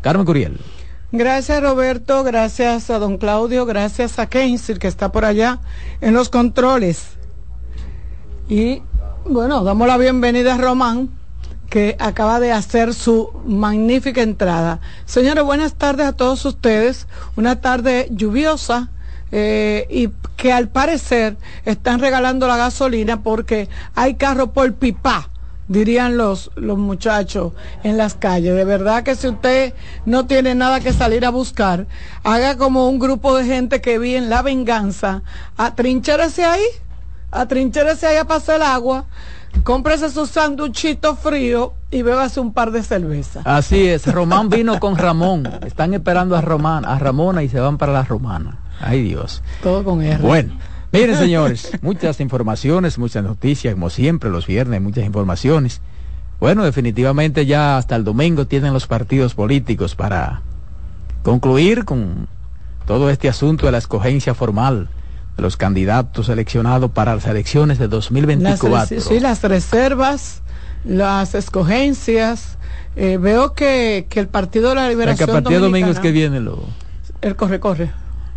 Carmen 0.00 0.24
Curiel. 0.24 0.60
Gracias 1.12 1.60
Roberto, 1.60 2.22
gracias 2.22 2.88
a 2.88 3.00
don 3.00 3.18
Claudio, 3.18 3.66
gracias 3.66 4.20
a 4.20 4.28
Keynes, 4.28 4.70
que 4.78 4.86
está 4.86 5.10
por 5.10 5.24
allá 5.24 5.58
en 6.00 6.14
los 6.14 6.28
controles. 6.28 7.04
Y 8.48 8.82
bueno, 9.24 9.64
damos 9.64 9.88
la 9.88 9.96
bienvenida 9.96 10.54
a 10.54 10.58
Román, 10.58 11.10
que 11.68 11.96
acaba 11.98 12.38
de 12.38 12.52
hacer 12.52 12.94
su 12.94 13.32
magnífica 13.44 14.22
entrada. 14.22 14.80
Señores, 15.04 15.42
buenas 15.42 15.74
tardes 15.74 16.06
a 16.06 16.12
todos 16.12 16.44
ustedes. 16.44 17.08
Una 17.34 17.60
tarde 17.60 18.06
lluviosa. 18.12 18.90
Eh, 19.32 19.86
y 19.90 20.10
que 20.36 20.52
al 20.52 20.68
parecer 20.68 21.36
están 21.64 22.00
regalando 22.00 22.48
la 22.48 22.56
gasolina 22.56 23.22
porque 23.22 23.68
hay 23.94 24.14
carro 24.14 24.52
por 24.52 24.74
pipa 24.74 25.29
dirían 25.70 26.16
los, 26.16 26.50
los 26.56 26.76
muchachos 26.76 27.52
en 27.84 27.96
las 27.96 28.14
calles. 28.14 28.54
De 28.54 28.64
verdad 28.64 29.04
que 29.04 29.14
si 29.14 29.28
usted 29.28 29.72
no 30.04 30.26
tiene 30.26 30.54
nada 30.56 30.80
que 30.80 30.92
salir 30.92 31.24
a 31.24 31.30
buscar, 31.30 31.86
haga 32.24 32.56
como 32.58 32.88
un 32.88 32.98
grupo 32.98 33.36
de 33.36 33.44
gente 33.44 33.80
que 33.80 33.98
vi 33.98 34.16
en 34.16 34.28
La 34.28 34.42
Venganza, 34.42 35.22
atrinchérese 35.56 36.44
ahí, 36.44 36.64
atrinchérese 37.30 38.08
ahí 38.08 38.16
a 38.16 38.24
pasar 38.24 38.56
el 38.56 38.62
agua, 38.62 39.04
cómprese 39.62 40.10
su 40.10 40.26
sanduchito 40.26 41.14
frío 41.14 41.72
y 41.92 42.02
bébase 42.02 42.40
un 42.40 42.52
par 42.52 42.72
de 42.72 42.82
cervezas. 42.82 43.46
Así 43.46 43.86
es, 43.86 44.12
Román 44.12 44.48
vino 44.48 44.80
con 44.80 44.96
Ramón, 44.98 45.48
están 45.64 45.94
esperando 45.94 46.36
a 46.36 46.40
Román, 46.40 46.84
a 46.84 46.98
Ramona 46.98 47.44
y 47.44 47.48
se 47.48 47.60
van 47.60 47.78
para 47.78 47.92
la 47.92 48.02
Romana. 48.02 48.58
Ay 48.80 49.02
Dios. 49.02 49.40
Todo 49.62 49.84
con 49.84 50.02
R. 50.02 50.20
Bueno. 50.20 50.54
Miren, 50.92 51.16
señores, 51.16 51.70
muchas 51.82 52.20
informaciones, 52.20 52.98
muchas 52.98 53.22
noticias, 53.22 53.74
como 53.74 53.90
siempre, 53.90 54.28
los 54.28 54.46
viernes, 54.46 54.82
muchas 54.82 55.04
informaciones. 55.04 55.80
Bueno, 56.40 56.64
definitivamente 56.64 57.46
ya 57.46 57.76
hasta 57.76 57.94
el 57.96 58.02
domingo 58.02 58.46
tienen 58.46 58.72
los 58.72 58.86
partidos 58.86 59.34
políticos 59.34 59.94
para 59.94 60.42
concluir 61.22 61.84
con 61.84 62.28
todo 62.86 63.10
este 63.10 63.28
asunto 63.28 63.66
de 63.66 63.72
la 63.72 63.78
escogencia 63.78 64.34
formal 64.34 64.88
de 65.36 65.42
los 65.42 65.56
candidatos 65.56 66.26
seleccionados 66.26 66.90
para 66.90 67.14
las 67.14 67.26
elecciones 67.26 67.78
de 67.78 67.86
2024. 67.86 68.96
Las, 68.96 69.04
sí, 69.04 69.20
las 69.20 69.42
reservas, 69.42 70.42
las 70.84 71.34
escogencias. 71.34 72.56
Eh, 72.96 73.18
veo 73.18 73.52
que, 73.52 74.06
que, 74.08 74.18
el 74.18 74.26
Partido 74.26 74.70
de 74.70 74.74
la 74.74 74.88
Liberación. 74.88 75.28
El 75.28 75.42
partido 75.42 75.60
domingo 75.60 75.90
es 75.90 76.00
que 76.00 76.10
viene 76.10 76.40
lo. 76.40 76.64
El 77.20 77.36
corre-corre. 77.36 77.92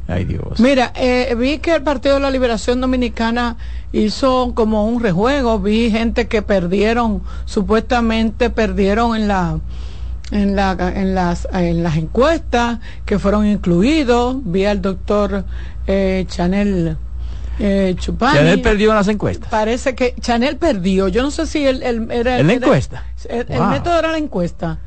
Ay 0.08 0.26
Dios. 0.26 0.60
Mira, 0.60 0.92
eh, 0.96 1.34
vi 1.38 1.60
que 1.60 1.76
el 1.76 1.82
Partido 1.82 2.16
de 2.16 2.22
la 2.22 2.30
Liberación 2.30 2.82
Dominicana 2.82 3.56
hizo 3.94 4.54
como 4.54 4.86
un 4.86 5.02
rejuego, 5.02 5.60
vi 5.60 5.92
gente 5.92 6.28
que 6.28 6.42
perdieron, 6.42 7.24
supuestamente 7.46 8.50
perdieron 8.50 9.16
en 9.16 9.28
la 9.28 9.60
en, 10.32 10.56
la, 10.56 10.72
en, 10.96 11.14
las, 11.14 11.48
en 11.54 11.84
las 11.84 11.96
encuestas 11.96 12.80
que 13.06 13.20
fueron 13.20 13.46
incluidos, 13.46 14.38
vi 14.44 14.66
al 14.66 14.82
doctor 14.82 15.46
eh, 15.86 16.26
Chanel 16.28 16.98
eh, 17.60 17.96
Chupani. 18.00 18.38
Chanel 18.40 18.62
perdió 18.62 18.90
en 18.90 18.96
las 18.96 19.08
encuestas. 19.10 19.50
Parece 19.50 19.94
que 19.96 20.16
Chanel 20.20 20.58
perdió, 20.58 21.08
yo 21.08 21.22
no 21.22 21.30
sé 21.30 21.46
si 21.46 21.66
él, 21.66 21.84
era... 22.12 22.40
¿En 22.40 22.48
la 22.48 22.54
encuesta? 22.54 23.06
El, 23.30 23.46
el 23.48 23.64
método 23.68 24.00
era 24.00 24.12
la 24.12 24.18
encuesta. 24.18 24.80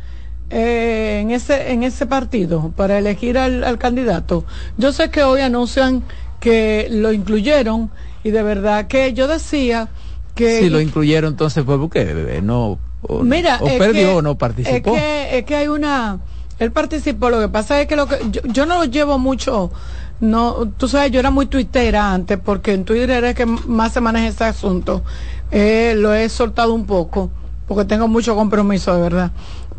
Eh, 0.48 1.18
en 1.22 1.32
ese 1.32 1.72
en 1.72 1.82
ese 1.82 2.06
partido 2.06 2.72
para 2.76 2.98
elegir 2.98 3.36
al, 3.36 3.64
al, 3.64 3.78
candidato. 3.78 4.44
Yo 4.76 4.92
sé 4.92 5.10
que 5.10 5.24
hoy 5.24 5.40
anuncian 5.40 6.04
que 6.38 6.86
lo 6.88 7.12
incluyeron 7.12 7.90
y 8.22 8.30
de 8.30 8.44
verdad 8.44 8.86
que 8.86 9.12
yo 9.12 9.26
decía 9.26 9.88
que 10.36 10.60
si 10.60 10.70
lo 10.70 10.80
incluyeron 10.80 11.32
entonces 11.32 11.64
fue 11.64 11.78
porque 11.80 12.40
no 12.44 12.78
o, 13.02 13.22
mira 13.24 13.58
o 13.60 13.66
perdió 13.66 14.18
o 14.18 14.22
no 14.22 14.38
participó. 14.38 14.94
Es 14.94 15.00
que, 15.00 15.38
es 15.38 15.44
que 15.44 15.56
hay 15.56 15.66
una 15.66 16.20
él 16.60 16.70
participó, 16.70 17.28
lo 17.28 17.40
que 17.40 17.48
pasa 17.48 17.80
es 17.80 17.88
que 17.88 17.96
lo 17.96 18.06
que 18.06 18.18
yo, 18.30 18.40
yo 18.44 18.66
no 18.66 18.76
lo 18.76 18.84
llevo 18.84 19.18
mucho 19.18 19.72
no, 20.20 20.68
tú 20.76 20.88
sabes, 20.88 21.10
yo 21.10 21.20
era 21.20 21.30
muy 21.30 21.46
tuitera 21.46 22.12
antes 22.12 22.38
porque 22.38 22.72
en 22.72 22.84
Twitter 22.84 23.22
es 23.24 23.34
que 23.34 23.46
más 23.46 23.92
se 23.92 24.00
maneja 24.00 24.28
ese 24.28 24.44
asunto. 24.44 25.02
Eh, 25.50 25.94
lo 25.96 26.14
he 26.14 26.28
soltado 26.28 26.72
un 26.72 26.86
poco 26.86 27.30
porque 27.68 27.84
tengo 27.84 28.08
mucho 28.08 28.34
compromiso 28.34 28.94
de 28.94 29.02
verdad. 29.02 29.32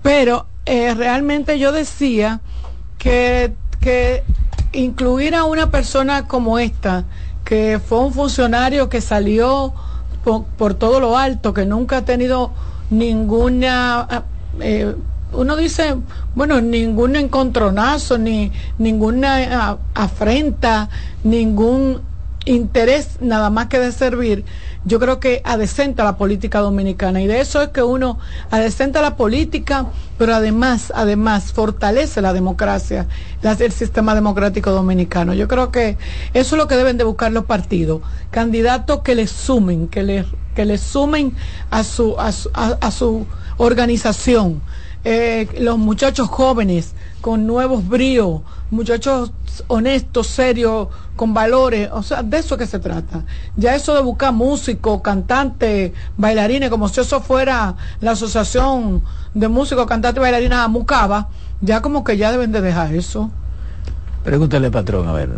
Pero 0.03 0.45
eh, 0.67 0.93
realmente 0.93 1.59
yo 1.59 1.71
decía 1.71 2.41
que, 2.97 3.53
que 3.79 4.23
incluir 4.73 5.33
a 5.33 5.45
una 5.45 5.71
persona 5.71 6.27
como 6.27 6.59
esta, 6.59 7.05
que 7.45 7.79
fue 7.83 7.99
un 7.99 8.13
funcionario 8.13 8.89
que 8.89 8.99
salió 8.99 9.73
por, 10.57 10.73
todo 10.73 10.99
lo 10.99 11.17
alto, 11.17 11.53
que 11.53 11.65
nunca 11.65 11.97
ha 11.97 12.05
tenido 12.05 12.51
ninguna... 12.89 14.23
Eh, 14.59 14.93
uno 15.33 15.55
dice, 15.55 15.95
bueno, 16.35 16.61
ningún 16.61 17.15
encontronazo, 17.15 18.17
ni 18.17 18.51
ninguna 18.77 19.77
afrenta, 19.93 20.89
ningún 21.23 22.01
interés 22.47 23.21
nada 23.21 23.49
más 23.49 23.67
que 23.67 23.79
de 23.79 23.91
servir, 23.91 24.45
yo 24.85 24.99
creo 24.99 25.19
que 25.19 25.41
adecenta 25.43 26.03
la 26.03 26.17
política 26.17 26.59
dominicana. 26.59 27.21
Y 27.21 27.27
de 27.27 27.41
eso 27.41 27.61
es 27.61 27.69
que 27.69 27.83
uno 27.83 28.17
adecenta 28.49 29.01
la 29.01 29.17
política, 29.17 29.87
pero 30.17 30.33
además, 30.33 30.93
además, 30.95 31.51
fortalece 31.51 32.21
la 32.21 32.33
democracia, 32.33 33.07
el 33.41 33.71
sistema 33.71 34.15
democrático 34.15 34.71
dominicano. 34.71 35.33
Yo 35.33 35.47
creo 35.47 35.71
que 35.71 35.97
eso 36.33 36.55
es 36.55 36.57
lo 36.61 36.67
que 36.67 36.75
deben 36.75 36.97
de 36.97 37.03
buscar 37.03 37.31
los 37.31 37.45
partidos. 37.45 38.01
Candidatos 38.31 39.01
que 39.01 39.15
le 39.15 39.27
sumen, 39.27 39.87
que 39.89 40.03
le, 40.03 40.25
que 40.55 40.77
sumen 40.77 41.35
a 41.69 41.83
su, 41.83 42.15
a 42.17 42.91
su, 42.91 43.27
organización. 43.57 44.61
Eh, 45.03 45.47
los 45.59 45.77
muchachos 45.77 46.27
jóvenes 46.27 46.93
con 47.21 47.45
nuevos 47.45 47.87
bríos, 47.87 48.41
muchachos 48.69 49.31
honestos, 49.67 50.27
serios, 50.27 50.87
con 51.15 51.33
valores, 51.33 51.89
o 51.91 52.03
sea, 52.03 52.23
de 52.23 52.37
eso 52.37 52.57
que 52.57 52.67
se 52.67 52.79
trata. 52.79 53.23
Ya 53.55 53.75
eso 53.75 53.95
de 53.95 54.01
buscar 54.01 54.33
músicos, 54.33 55.01
cantantes, 55.01 55.91
bailarines, 56.15 56.69
como 56.69 56.87
si 56.89 57.01
eso 57.01 57.21
fuera 57.21 57.75
la 58.01 58.11
asociación 58.11 59.01
de 59.33 59.47
músicos, 59.47 59.85
cantantes 59.87 60.19
y 60.19 60.21
bailarines 60.21 60.57
a 60.57 60.67
Mucaba, 60.67 61.29
ya 61.61 61.81
como 61.81 62.03
que 62.03 62.17
ya 62.17 62.31
deben 62.31 62.51
de 62.51 62.61
dejar 62.61 62.93
eso. 62.93 63.31
Pregúntale, 64.23 64.69
patrón, 64.69 65.07
a 65.07 65.13
ver. 65.13 65.29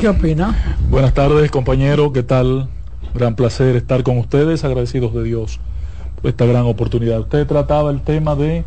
¿Qué 0.00 0.08
opina? 0.08 0.76
Buenas 0.90 1.14
tardes, 1.14 1.50
compañero, 1.50 2.12
¿qué 2.12 2.22
tal? 2.22 2.68
Gran 3.14 3.34
placer 3.34 3.76
estar 3.76 4.02
con 4.02 4.18
ustedes, 4.18 4.64
agradecidos 4.64 5.14
de 5.14 5.22
Dios 5.22 5.60
por 6.20 6.30
esta 6.30 6.46
gran 6.46 6.64
oportunidad. 6.66 7.20
Usted 7.20 7.46
trataba 7.46 7.90
el 7.90 8.02
tema 8.02 8.34
de 8.34 8.64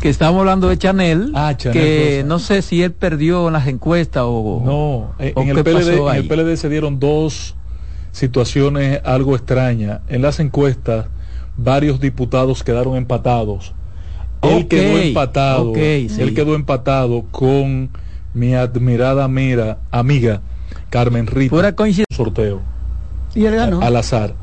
que 0.00 0.08
estamos 0.08 0.40
hablando 0.40 0.68
de 0.68 0.78
Chanel, 0.78 1.32
ah, 1.34 1.54
que 1.56 2.22
no 2.26 2.38
sé 2.38 2.62
si 2.62 2.82
él 2.82 2.92
perdió 2.92 3.48
en 3.48 3.52
las 3.54 3.66
encuestas 3.66 4.22
o 4.26 4.62
no 4.64 5.14
en, 5.18 5.48
el 5.48 5.64
PLD, 5.64 5.98
en 6.08 6.14
el 6.14 6.28
PLD 6.28 6.56
se 6.56 6.68
dieron 6.68 7.00
dos 7.00 7.54
situaciones 8.12 9.00
algo 9.04 9.34
extrañas. 9.34 10.00
En 10.08 10.22
las 10.22 10.40
encuestas 10.40 11.06
varios 11.56 12.00
diputados 12.00 12.62
quedaron 12.62 12.96
empatados. 12.96 13.74
Él 14.42 14.68
quedó 14.68 14.98
empatado 14.98 15.74
él 15.74 16.32
quedó 16.34 16.54
empatado 16.54 17.24
con 17.32 17.90
mi 18.34 18.54
admirada 18.54 19.26
mira, 19.26 19.78
amiga 19.90 20.42
Carmen 20.90 21.26
Rita 21.26 21.50
fuera 21.50 21.74
sorteo. 22.10 22.62
Y 23.34 23.44
él 23.46 23.56
ganó. 23.56 23.80
Al 23.82 23.96
azar 23.96 24.34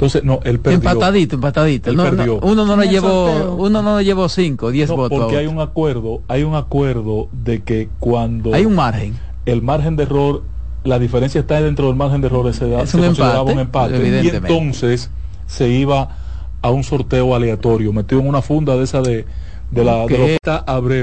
entonces, 0.00 0.24
no, 0.24 0.40
él 0.44 0.60
perdió. 0.60 0.78
Empatadito, 0.78 1.34
empatadito. 1.34 1.90
uno 1.90 2.64
no 2.64 2.74
le 2.78 2.88
llevó, 2.88 3.54
uno 3.56 3.82
no 3.82 3.98
le 3.98 4.04
llevó 4.06 4.30
cinco, 4.30 4.70
diez 4.70 4.88
votos. 4.88 5.18
Porque 5.18 5.36
hay 5.36 5.46
un 5.46 5.60
acuerdo, 5.60 6.22
hay 6.26 6.42
un 6.42 6.54
acuerdo 6.54 7.28
de 7.32 7.62
que 7.62 7.90
cuando 7.98 8.54
hay 8.54 8.64
un 8.64 8.76
margen, 8.76 9.18
el 9.44 9.60
margen 9.60 9.96
de 9.96 10.04
error, 10.04 10.42
la 10.84 10.98
diferencia 10.98 11.42
está 11.42 11.60
dentro 11.60 11.88
del 11.88 11.96
margen 11.96 12.22
de 12.22 12.28
error, 12.28 12.50
se, 12.54 12.66
da, 12.66 12.80
es 12.80 12.94
un 12.94 13.04
empate, 13.04 13.52
un 13.52 13.58
empate. 13.58 14.22
Y 14.24 14.28
entonces 14.28 15.10
se 15.46 15.68
iba 15.68 16.16
a 16.62 16.70
un 16.70 16.82
sorteo 16.82 17.34
aleatorio, 17.34 17.92
metido 17.92 18.22
en 18.22 18.28
una 18.28 18.40
funda 18.40 18.76
de 18.76 18.84
esa 18.84 19.02
de, 19.02 19.26
de 19.70 19.84
la 19.84 20.06
de 20.06 20.38
Abreu. 20.46 20.96